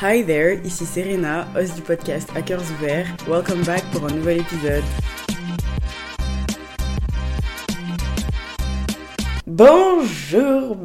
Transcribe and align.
Hi 0.00 0.22
there, 0.22 0.60
ici 0.64 0.86
Serena, 0.86 1.48
host 1.56 1.74
du 1.74 1.82
podcast 1.82 2.30
Hackers 2.32 2.70
Ouverts. 2.70 3.08
Welcome 3.26 3.64
back 3.64 3.82
pour 3.90 4.04
un 4.04 4.14
nouvel 4.14 4.42
épisode. 4.42 4.84
Bonjour 9.44 10.76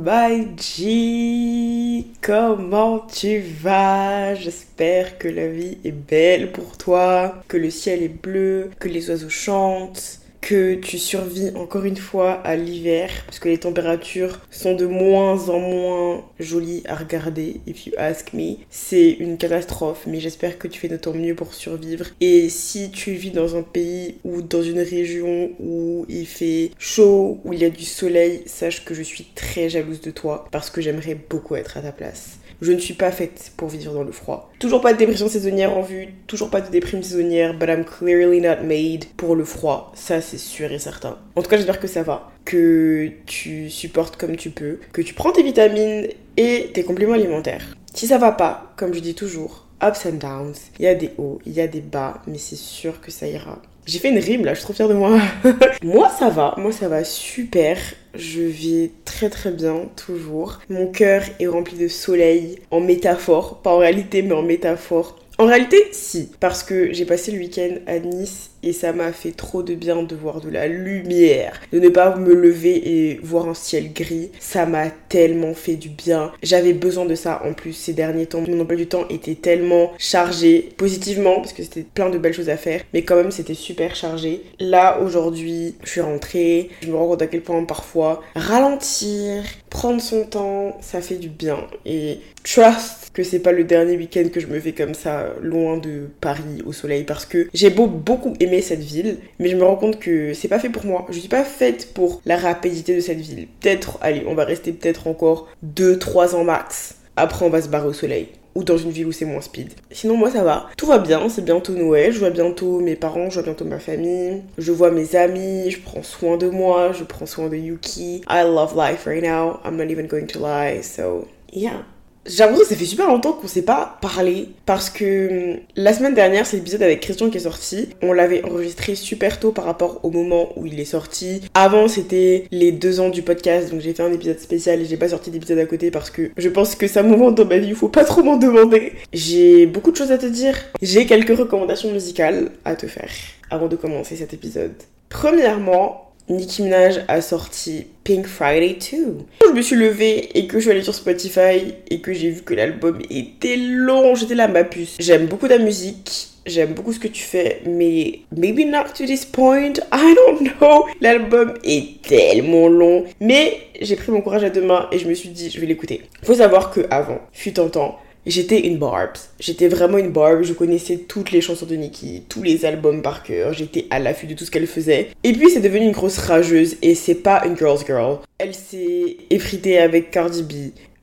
G, 0.57 2.07
comment 2.21 3.01
tu 3.01 3.39
vas? 3.61 4.33
J'espère 4.33 5.19
que 5.19 5.27
la 5.27 5.47
vie 5.47 5.77
est 5.85 5.91
belle 5.91 6.51
pour 6.51 6.75
toi, 6.75 7.35
que 7.47 7.57
le 7.57 7.69
ciel 7.69 8.01
est 8.01 8.19
bleu, 8.19 8.71
que 8.79 8.87
les 8.87 9.11
oiseaux 9.11 9.29
chantent, 9.29 10.21
que 10.43 10.75
tu 10.75 10.99
survis 10.99 11.51
encore 11.55 11.85
une 11.85 11.95
fois 11.95 12.33
à 12.33 12.57
l'hiver 12.57 13.09
parce 13.25 13.39
que 13.39 13.47
les 13.47 13.59
températures 13.59 14.41
sont 14.51 14.75
de 14.75 14.85
moins 14.85 15.47
en 15.47 15.59
moins 15.59 16.25
jolies 16.37 16.83
à 16.85 16.95
regarder 16.95 17.61
if 17.65 17.87
you 17.87 17.93
ask 17.97 18.33
me. 18.33 18.57
C'est 18.69 19.11
une 19.11 19.37
catastrophe 19.37 20.03
mais 20.05 20.19
j'espère 20.19 20.57
que 20.57 20.67
tu 20.67 20.81
fais 20.81 20.89
de 20.89 20.97
ton 20.97 21.13
mieux 21.13 21.33
pour 21.33 21.53
survivre. 21.53 22.07
Et 22.19 22.49
si 22.49 22.91
tu 22.91 23.13
vis 23.13 23.31
dans 23.31 23.55
un 23.55 23.63
pays 23.63 24.15
ou 24.25 24.41
dans 24.41 24.61
une 24.61 24.81
région 24.81 25.51
où 25.59 26.05
il 26.09 26.27
fait 26.27 26.71
chaud 26.77 27.39
où 27.45 27.53
il 27.53 27.59
y 27.59 27.65
a 27.65 27.69
du 27.69 27.85
soleil 27.85 28.43
sache 28.45 28.83
que 28.83 28.93
je 28.93 29.01
suis 29.01 29.25
très 29.35 29.69
jalouse 29.69 30.01
de 30.01 30.11
toi 30.11 30.49
parce 30.51 30.69
que 30.69 30.81
j'aimerais 30.81 31.17
beaucoup 31.29 31.55
être 31.55 31.77
à 31.77 31.81
ta 31.81 31.93
place 31.93 32.39
je 32.63 32.71
ne 32.71 32.79
suis 32.79 32.93
pas 32.93 33.11
faite 33.11 33.51
pour 33.57 33.69
vivre 33.69 33.93
dans 33.93 34.03
le 34.03 34.11
froid. 34.11 34.51
Toujours 34.59 34.81
pas 34.81 34.93
de 34.93 34.97
dépression 34.97 35.27
saisonnière 35.27 35.75
en 35.77 35.81
vue, 35.81 36.09
toujours 36.27 36.49
pas 36.49 36.61
de 36.61 36.69
déprime 36.69 37.03
saisonnière, 37.03 37.53
but 37.53 37.69
I'm 37.69 37.85
clearly 37.85 38.41
not 38.41 38.63
made 38.63 39.05
pour 39.17 39.35
le 39.35 39.43
froid. 39.43 39.91
Ça, 39.95 40.21
c'est 40.21 40.37
sûr 40.37 40.71
et 40.71 40.79
certain. 40.79 41.17
En 41.35 41.41
tout 41.41 41.49
cas, 41.49 41.57
j'espère 41.57 41.79
que 41.79 41.87
ça 41.87 42.03
va, 42.03 42.31
que 42.45 43.11
tu 43.25 43.69
supportes 43.69 44.17
comme 44.17 44.35
tu 44.35 44.49
peux, 44.49 44.79
que 44.91 45.01
tu 45.01 45.13
prends 45.13 45.31
tes 45.31 45.43
vitamines 45.43 46.07
et 46.37 46.71
tes 46.73 46.83
compléments 46.83 47.13
alimentaires. 47.13 47.75
Si 47.93 48.07
ça 48.07 48.17
va 48.17 48.31
pas, 48.31 48.73
comme 48.75 48.93
je 48.93 48.99
dis 48.99 49.15
toujours, 49.15 49.67
ups 49.81 50.05
and 50.05 50.13
downs, 50.13 50.55
il 50.79 50.85
y 50.85 50.87
a 50.87 50.95
des 50.95 51.11
hauts, 51.17 51.39
il 51.45 51.53
y 51.53 51.61
a 51.61 51.67
des 51.67 51.81
bas, 51.81 52.21
mais 52.27 52.37
c'est 52.37 52.55
sûr 52.55 53.01
que 53.01 53.11
ça 53.11 53.27
ira. 53.27 53.61
J'ai 53.85 53.99
fait 53.99 54.09
une 54.09 54.19
rime 54.19 54.45
là, 54.45 54.53
je 54.53 54.59
suis 54.59 54.65
trop 54.65 54.73
fière 54.73 54.87
de 54.87 54.93
moi. 54.93 55.19
moi 55.83 56.09
ça 56.09 56.29
va, 56.29 56.55
moi 56.57 56.71
ça 56.71 56.87
va 56.87 57.03
super. 57.03 57.77
Je 58.15 58.41
vis 58.41 58.91
très 59.05 59.29
très 59.29 59.51
bien 59.51 59.89
toujours. 59.95 60.59
Mon 60.69 60.87
cœur 60.87 61.23
est 61.39 61.47
rempli 61.47 61.77
de 61.77 61.87
soleil 61.87 62.59
en 62.71 62.79
métaphore, 62.79 63.61
pas 63.61 63.71
en 63.71 63.79
réalité 63.79 64.21
mais 64.21 64.33
en 64.33 64.43
métaphore. 64.43 65.19
En 65.39 65.47
réalité, 65.47 65.77
si, 65.91 66.29
parce 66.39 66.63
que 66.63 66.93
j'ai 66.93 67.05
passé 67.05 67.31
le 67.31 67.39
week-end 67.39 67.75
à 67.87 67.97
Nice 67.99 68.51
et 68.63 68.73
ça 68.73 68.93
m'a 68.93 69.11
fait 69.11 69.31
trop 69.31 69.61
de 69.61 69.75
bien 69.75 70.03
de 70.03 70.15
voir 70.15 70.41
de 70.41 70.49
la 70.49 70.67
lumière, 70.67 71.59
de 71.71 71.79
ne 71.79 71.89
pas 71.89 72.15
me 72.15 72.33
lever 72.33 73.09
et 73.09 73.19
voir 73.21 73.47
un 73.47 73.53
ciel 73.53 73.93
gris. 73.93 74.31
Ça 74.39 74.65
m'a 74.65 74.89
tellement 74.89 75.53
fait 75.53 75.75
du 75.75 75.89
bien. 75.89 76.31
J'avais 76.41 76.73
besoin 76.73 77.05
de 77.05 77.15
ça 77.15 77.41
en 77.45 77.53
plus 77.53 77.73
ces 77.73 77.93
derniers 77.93 78.25
temps. 78.25 78.41
Mon 78.47 78.61
emploi 78.61 78.77
du 78.77 78.87
temps 78.87 79.07
était 79.09 79.35
tellement 79.35 79.91
chargé 79.97 80.69
positivement 80.77 81.35
parce 81.35 81.53
que 81.53 81.63
c'était 81.63 81.83
plein 81.83 82.09
de 82.09 82.17
belles 82.17 82.33
choses 82.33 82.49
à 82.49 82.57
faire, 82.57 82.81
mais 82.93 83.03
quand 83.03 83.15
même 83.15 83.31
c'était 83.31 83.53
super 83.53 83.95
chargé. 83.95 84.41
Là 84.59 84.99
aujourd'hui, 85.01 85.75
je 85.83 85.89
suis 85.89 86.01
rentrée, 86.01 86.69
je 86.81 86.87
me 86.87 86.95
rends 86.95 87.07
compte 87.07 87.21
à 87.21 87.27
quel 87.27 87.41
point 87.41 87.63
parfois 87.65 88.21
ralentir, 88.35 89.43
prendre 89.69 90.01
son 90.01 90.23
temps, 90.25 90.77
ça 90.81 91.01
fait 91.01 91.15
du 91.15 91.29
bien 91.29 91.57
et 91.85 92.19
trust 92.43 93.11
que 93.13 93.23
c'est 93.23 93.39
pas 93.39 93.51
le 93.51 93.63
dernier 93.63 93.95
week-end 93.95 94.25
que 94.33 94.39
je 94.39 94.47
me 94.47 94.59
fais 94.59 94.73
comme 94.73 94.93
ça 94.93 95.27
loin 95.41 95.77
de 95.77 96.09
Paris 96.19 96.63
au 96.65 96.73
soleil 96.73 97.03
parce 97.03 97.25
que 97.25 97.47
j'ai 97.53 97.69
beau 97.69 97.87
beaucoup 97.87 98.33
cette 98.61 98.81
ville, 98.81 99.17
mais 99.39 99.49
je 99.49 99.55
me 99.55 99.63
rends 99.63 99.75
compte 99.75 99.99
que 99.99 100.33
c'est 100.33 100.47
pas 100.47 100.59
fait 100.59 100.69
pour 100.69 100.85
moi. 100.85 101.05
Je 101.09 101.19
suis 101.19 101.29
pas 101.29 101.43
faite 101.43 101.93
pour 101.93 102.21
la 102.25 102.37
rapidité 102.37 102.95
de 102.95 102.99
cette 102.99 103.19
ville. 103.19 103.47
Peut-être, 103.59 103.97
allez, 104.01 104.23
on 104.27 104.35
va 104.35 104.45
rester 104.45 104.71
peut-être 104.71 105.07
encore 105.07 105.47
2-3 105.75 106.35
ans 106.35 106.43
max. 106.43 106.95
Après, 107.15 107.45
on 107.45 107.49
va 107.49 107.61
se 107.61 107.69
barrer 107.69 107.87
au 107.87 107.93
soleil 107.93 108.29
ou 108.55 108.63
dans 108.63 108.77
une 108.77 108.91
ville 108.91 109.07
où 109.07 109.11
c'est 109.11 109.25
moins 109.25 109.41
speed. 109.41 109.71
Sinon, 109.91 110.15
moi, 110.15 110.29
ça 110.31 110.43
va. 110.43 110.69
Tout 110.77 110.85
va 110.85 110.99
bien, 110.99 111.27
c'est 111.29 111.43
bientôt 111.43 111.73
Noël, 111.73 112.11
je 112.11 112.19
vois 112.19 112.29
bientôt 112.29 112.79
mes 112.79 112.95
parents, 112.95 113.29
je 113.29 113.35
vois 113.35 113.43
bientôt 113.43 113.65
ma 113.65 113.79
famille, 113.79 114.43
je 114.57 114.71
vois 114.71 114.91
mes 114.91 115.15
amis, 115.15 115.71
je 115.71 115.79
prends 115.81 116.03
soin 116.03 116.37
de 116.37 116.47
moi, 116.49 116.91
je 116.91 117.03
prends 117.03 117.25
soin 117.25 117.49
de 117.49 117.55
Yuki. 117.55 118.21
I 118.29 118.43
love 118.43 118.75
life 118.75 119.05
right 119.05 119.23
now, 119.23 119.59
I'm 119.65 119.75
not 119.75 119.89
even 119.89 120.07
going 120.07 120.27
to 120.27 120.39
lie, 120.39 120.81
so 120.81 121.27
yeah. 121.51 121.83
J'avoue 122.25 122.59
que 122.59 122.65
ça 122.65 122.75
fait 122.75 122.85
super 122.85 123.07
longtemps 123.07 123.33
qu'on 123.33 123.47
s'est 123.47 123.63
pas 123.63 123.97
parlé 124.01 124.49
parce 124.65 124.89
que 124.89 125.55
hum, 125.55 125.59
la 125.75 125.93
semaine 125.93 126.13
dernière, 126.13 126.45
c'est 126.45 126.57
l'épisode 126.57 126.81
avec 126.81 127.01
Christian 127.01 127.29
qui 127.29 127.37
est 127.37 127.41
sorti. 127.41 127.89
On 128.01 128.13
l'avait 128.13 128.43
enregistré 128.45 128.95
super 128.95 129.39
tôt 129.39 129.51
par 129.51 129.65
rapport 129.65 129.99
au 130.03 130.09
moment 130.09 130.49
où 130.55 130.65
il 130.65 130.79
est 130.79 130.85
sorti. 130.85 131.41
Avant, 131.53 131.87
c'était 131.87 132.45
les 132.51 132.71
deux 132.71 132.99
ans 132.99 133.09
du 133.09 133.23
podcast, 133.23 133.71
donc 133.71 133.81
j'ai 133.81 133.93
fait 133.93 134.03
un 134.03 134.13
épisode 134.13 134.39
spécial 134.39 134.81
et 134.81 134.85
j'ai 134.85 134.97
pas 134.97 135.09
sorti 135.09 135.31
d'épisode 135.31 135.59
à 135.59 135.65
côté 135.65 135.91
parce 135.91 136.09
que 136.09 136.31
je 136.37 136.49
pense 136.49 136.75
que 136.75 136.93
un 136.97 137.03
moment 137.03 137.31
dans 137.31 137.45
ma 137.45 137.57
vie 137.57 137.69
il 137.69 137.75
faut 137.75 137.89
pas 137.89 138.03
trop 138.03 138.21
m'en 138.21 138.37
demander. 138.37 138.93
J'ai 139.13 139.65
beaucoup 139.65 139.91
de 139.91 139.95
choses 139.95 140.11
à 140.11 140.17
te 140.17 140.27
dire. 140.27 140.55
J'ai 140.81 141.05
quelques 141.05 141.35
recommandations 141.35 141.91
musicales 141.91 142.51
à 142.65 142.75
te 142.75 142.85
faire 142.87 143.09
avant 143.49 143.67
de 143.67 143.75
commencer 143.75 144.15
cet 144.15 144.33
épisode. 144.33 144.73
Premièrement, 145.09 146.12
Nicki 146.29 146.63
Minaj 146.63 147.03
a 147.09 147.21
sorti 147.21 147.87
Pink 148.05 148.27
Friday 148.27 148.77
2. 148.79 149.17
Quand 149.41 149.49
je 149.49 149.53
me 149.53 149.61
suis 149.61 149.75
levée 149.75 150.29
et 150.37 150.47
que 150.47 150.57
je 150.57 150.63
suis 150.63 150.71
allée 150.71 150.81
sur 150.81 150.95
Spotify 150.95 151.75
et 151.89 151.99
que 151.99 152.13
j'ai 152.13 152.29
vu 152.29 152.43
que 152.43 152.53
l'album 152.53 152.99
était 153.09 153.57
long, 153.57 154.15
j'étais 154.15 154.35
là 154.35 154.47
ma 154.47 154.63
puce. 154.63 154.95
J'aime 154.99 155.25
beaucoup 155.25 155.49
ta 155.49 155.57
musique, 155.57 156.29
j'aime 156.45 156.73
beaucoup 156.73 156.93
ce 156.93 156.99
que 156.99 157.09
tu 157.09 157.23
fais, 157.23 157.61
mais 157.65 158.21
maybe 158.35 158.65
not 158.65 158.93
to 158.97 159.05
this 159.05 159.25
point, 159.25 159.73
I 159.91 160.15
don't 160.15 160.49
know. 160.59 160.85
L'album 161.01 161.55
est 161.65 162.01
tellement 162.01 162.69
long, 162.69 163.03
mais 163.19 163.57
j'ai 163.81 163.97
pris 163.97 164.13
mon 164.13 164.21
courage 164.21 164.45
à 164.45 164.49
deux 164.49 164.63
mains 164.63 164.87
et 164.93 164.99
je 164.99 165.07
me 165.09 165.13
suis 165.13 165.29
dit, 165.29 165.49
je 165.49 165.59
vais 165.59 165.67
l'écouter. 165.67 166.03
Faut 166.23 166.35
savoir 166.35 166.71
que 166.71 166.81
avant, 166.89 167.19
fut 167.33 167.59
un 167.59 167.67
temps, 167.67 167.99
J'étais 168.25 168.61
une 168.61 168.77
Barb. 168.77 169.11
J'étais 169.39 169.67
vraiment 169.67 169.97
une 169.97 170.11
Barb. 170.11 170.43
Je 170.43 170.53
connaissais 170.53 170.97
toutes 170.97 171.31
les 171.31 171.41
chansons 171.41 171.65
de 171.65 171.75
Nicki, 171.75 172.23
tous 172.29 172.41
les 172.41 172.65
albums 172.65 173.01
par 173.01 173.23
cœur. 173.23 173.53
J'étais 173.53 173.85
à 173.89 173.99
l'affût 173.99 174.27
de 174.27 174.33
tout 174.33 174.45
ce 174.45 174.51
qu'elle 174.51 174.67
faisait. 174.67 175.09
Et 175.23 175.33
puis 175.33 175.49
c'est 175.49 175.59
devenu 175.59 175.85
une 175.85 175.91
grosse 175.91 176.17
rageuse 176.17 176.77
et 176.81 176.95
c'est 176.95 177.15
pas 177.15 177.43
une 177.45 177.57
girl's 177.57 177.85
girl. 177.85 178.19
Elle 178.37 178.53
s'est 178.53 179.17
effritée 179.29 179.77
avec 179.79 180.11
Cardi 180.11 180.43
B. 180.43 180.53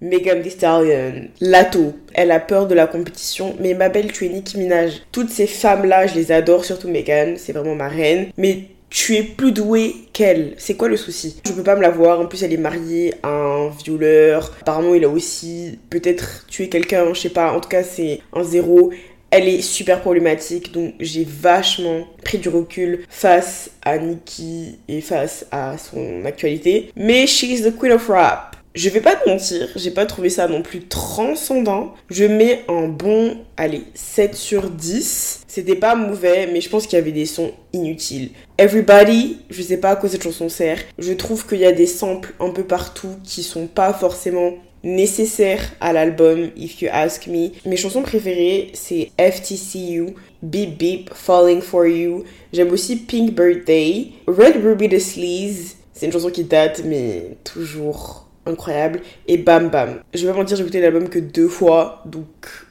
Megan 0.03 0.41
Thee 0.41 0.51
Stallion, 0.51 1.29
Lato, 1.43 1.93
elle 2.15 2.31
a 2.31 2.41
peur 2.41 2.67
de 2.67 2.75
la 2.75 2.87
compétition, 2.87 3.55
mais 3.61 3.75
ma 3.75 3.91
belle, 3.91 4.11
tu 4.11 4.25
es 4.25 4.31
Nicki 4.31 4.57
Minaj. 4.57 5.03
Toutes 5.13 5.29
ces 5.29 5.47
femmes-là, 5.47 6.07
je 6.07 6.15
les 6.15 6.33
adore, 6.33 6.65
surtout 6.65 6.89
Megan, 6.89 7.35
c'est 7.37 7.53
vraiment 7.53 7.75
ma 7.75 7.89
reine. 7.89 8.29
Mais 8.39 8.65
tu 8.91 9.17
es 9.17 9.23
plus 9.23 9.53
douée 9.53 9.95
qu'elle. 10.13 10.55
C'est 10.59 10.75
quoi 10.75 10.89
le 10.89 10.97
souci? 10.97 11.41
Je 11.47 11.53
peux 11.53 11.63
pas 11.63 11.77
me 11.77 11.83
la 11.83 11.91
voir. 11.91 12.21
En 12.21 12.27
plus, 12.27 12.43
elle 12.43 12.53
est 12.53 12.59
mariée 12.59 13.15
à 13.23 13.29
un 13.29 13.69
violeur. 13.71 14.53
Apparemment, 14.61 14.95
il 14.95 15.05
a 15.05 15.09
aussi 15.09 15.79
peut-être 15.89 16.47
tué 16.49 16.69
quelqu'un. 16.69 17.15
Je 17.15 17.21
sais 17.21 17.31
pas. 17.31 17.53
En 17.53 17.61
tout 17.61 17.69
cas, 17.69 17.85
c'est 17.85 18.21
un 18.33 18.43
zéro. 18.43 18.91
Elle 19.33 19.49
est 19.49 19.63
super 19.63 20.01
problématique, 20.01 20.73
donc 20.73 20.95
j'ai 20.99 21.25
vachement 21.25 22.05
pris 22.25 22.39
du 22.39 22.49
recul 22.49 23.05
face 23.09 23.71
à 23.83 23.97
Nikki 23.97 24.81
et 24.89 25.01
face 25.01 25.47
à 25.53 25.79
son 25.79 26.25
actualité. 26.25 26.91
Mais 26.97 27.29
she's 27.29 27.63
the 27.63 27.77
queen 27.79 27.93
of 27.93 28.09
rap. 28.09 28.57
Je 28.73 28.89
vais 28.89 29.01
pas 29.01 29.17
te 29.17 29.29
mentir, 29.29 29.69
j'ai 29.75 29.91
pas 29.91 30.07
trouvé 30.07 30.31
ça 30.31 30.47
non 30.47 30.63
plus 30.63 30.87
transcendant. 30.87 31.93
Je 32.09 32.25
mets 32.25 32.65
un 32.69 32.87
bon, 32.87 33.39
allez, 33.57 33.83
7 33.95 34.37
sur 34.37 34.71
10. 34.71 35.43
C'était 35.49 35.75
pas 35.75 35.97
mauvais, 35.97 36.49
mais 36.53 36.61
je 36.61 36.69
pense 36.69 36.87
qu'il 36.87 36.97
y 36.97 37.03
avait 37.03 37.11
des 37.11 37.27
sons 37.27 37.51
inutiles. 37.73 38.31
Everybody, 38.59 39.39
je 39.51 39.61
sais 39.63 39.79
pas 39.79 39.91
à 39.91 39.97
quoi 39.97 40.09
cette 40.09 40.23
chanson 40.23 40.49
sert. 40.49 40.79
Je 41.01 41.13
trouve 41.15 41.49
qu'il 41.49 41.59
y 41.59 41.67
a 41.67 41.73
des 41.73 41.89
samples 41.89 42.33
un 42.39 42.51
peu 42.51 42.63
partout 42.63 43.17
qui 43.25 43.43
sont 43.43 43.67
pas 43.67 43.93
forcément 43.93 44.53
nécessaires 44.85 45.73
à 45.81 45.93
l'album, 45.93 46.51
if 46.57 46.81
you 46.81 46.89
ask 46.93 47.27
me. 47.27 47.49
Mes 47.67 47.77
chansons 47.77 48.03
préférées, 48.03 48.71
c'est 48.75 49.11
FTCU, 49.19 50.15
Beep 50.45 50.79
Beep, 50.79 51.11
Falling 51.13 51.61
For 51.61 51.87
You. 51.87 52.23
J'aime 52.53 52.71
aussi 52.71 52.95
Pink 52.95 53.33
Birthday, 53.35 54.13
Red 54.29 54.63
Ruby 54.65 54.89
the 54.89 55.01
Sleaze. 55.01 55.75
C'est 55.93 56.07
une 56.07 56.13
chanson 56.13 56.31
qui 56.31 56.45
date, 56.45 56.83
mais 56.85 57.37
toujours 57.43 58.30
incroyable. 58.47 59.01
Et 59.29 59.39
Bam 59.39 59.69
Bam. 59.69 60.01
Je 60.15 60.27
vais 60.27 60.33
pas 60.33 60.39
mentir, 60.39 60.57
j'ai 60.57 60.63
écouté 60.63 60.81
l'album 60.81 61.09
que 61.09 61.19
deux 61.19 61.49
fois, 61.49 62.03
donc 62.07 62.27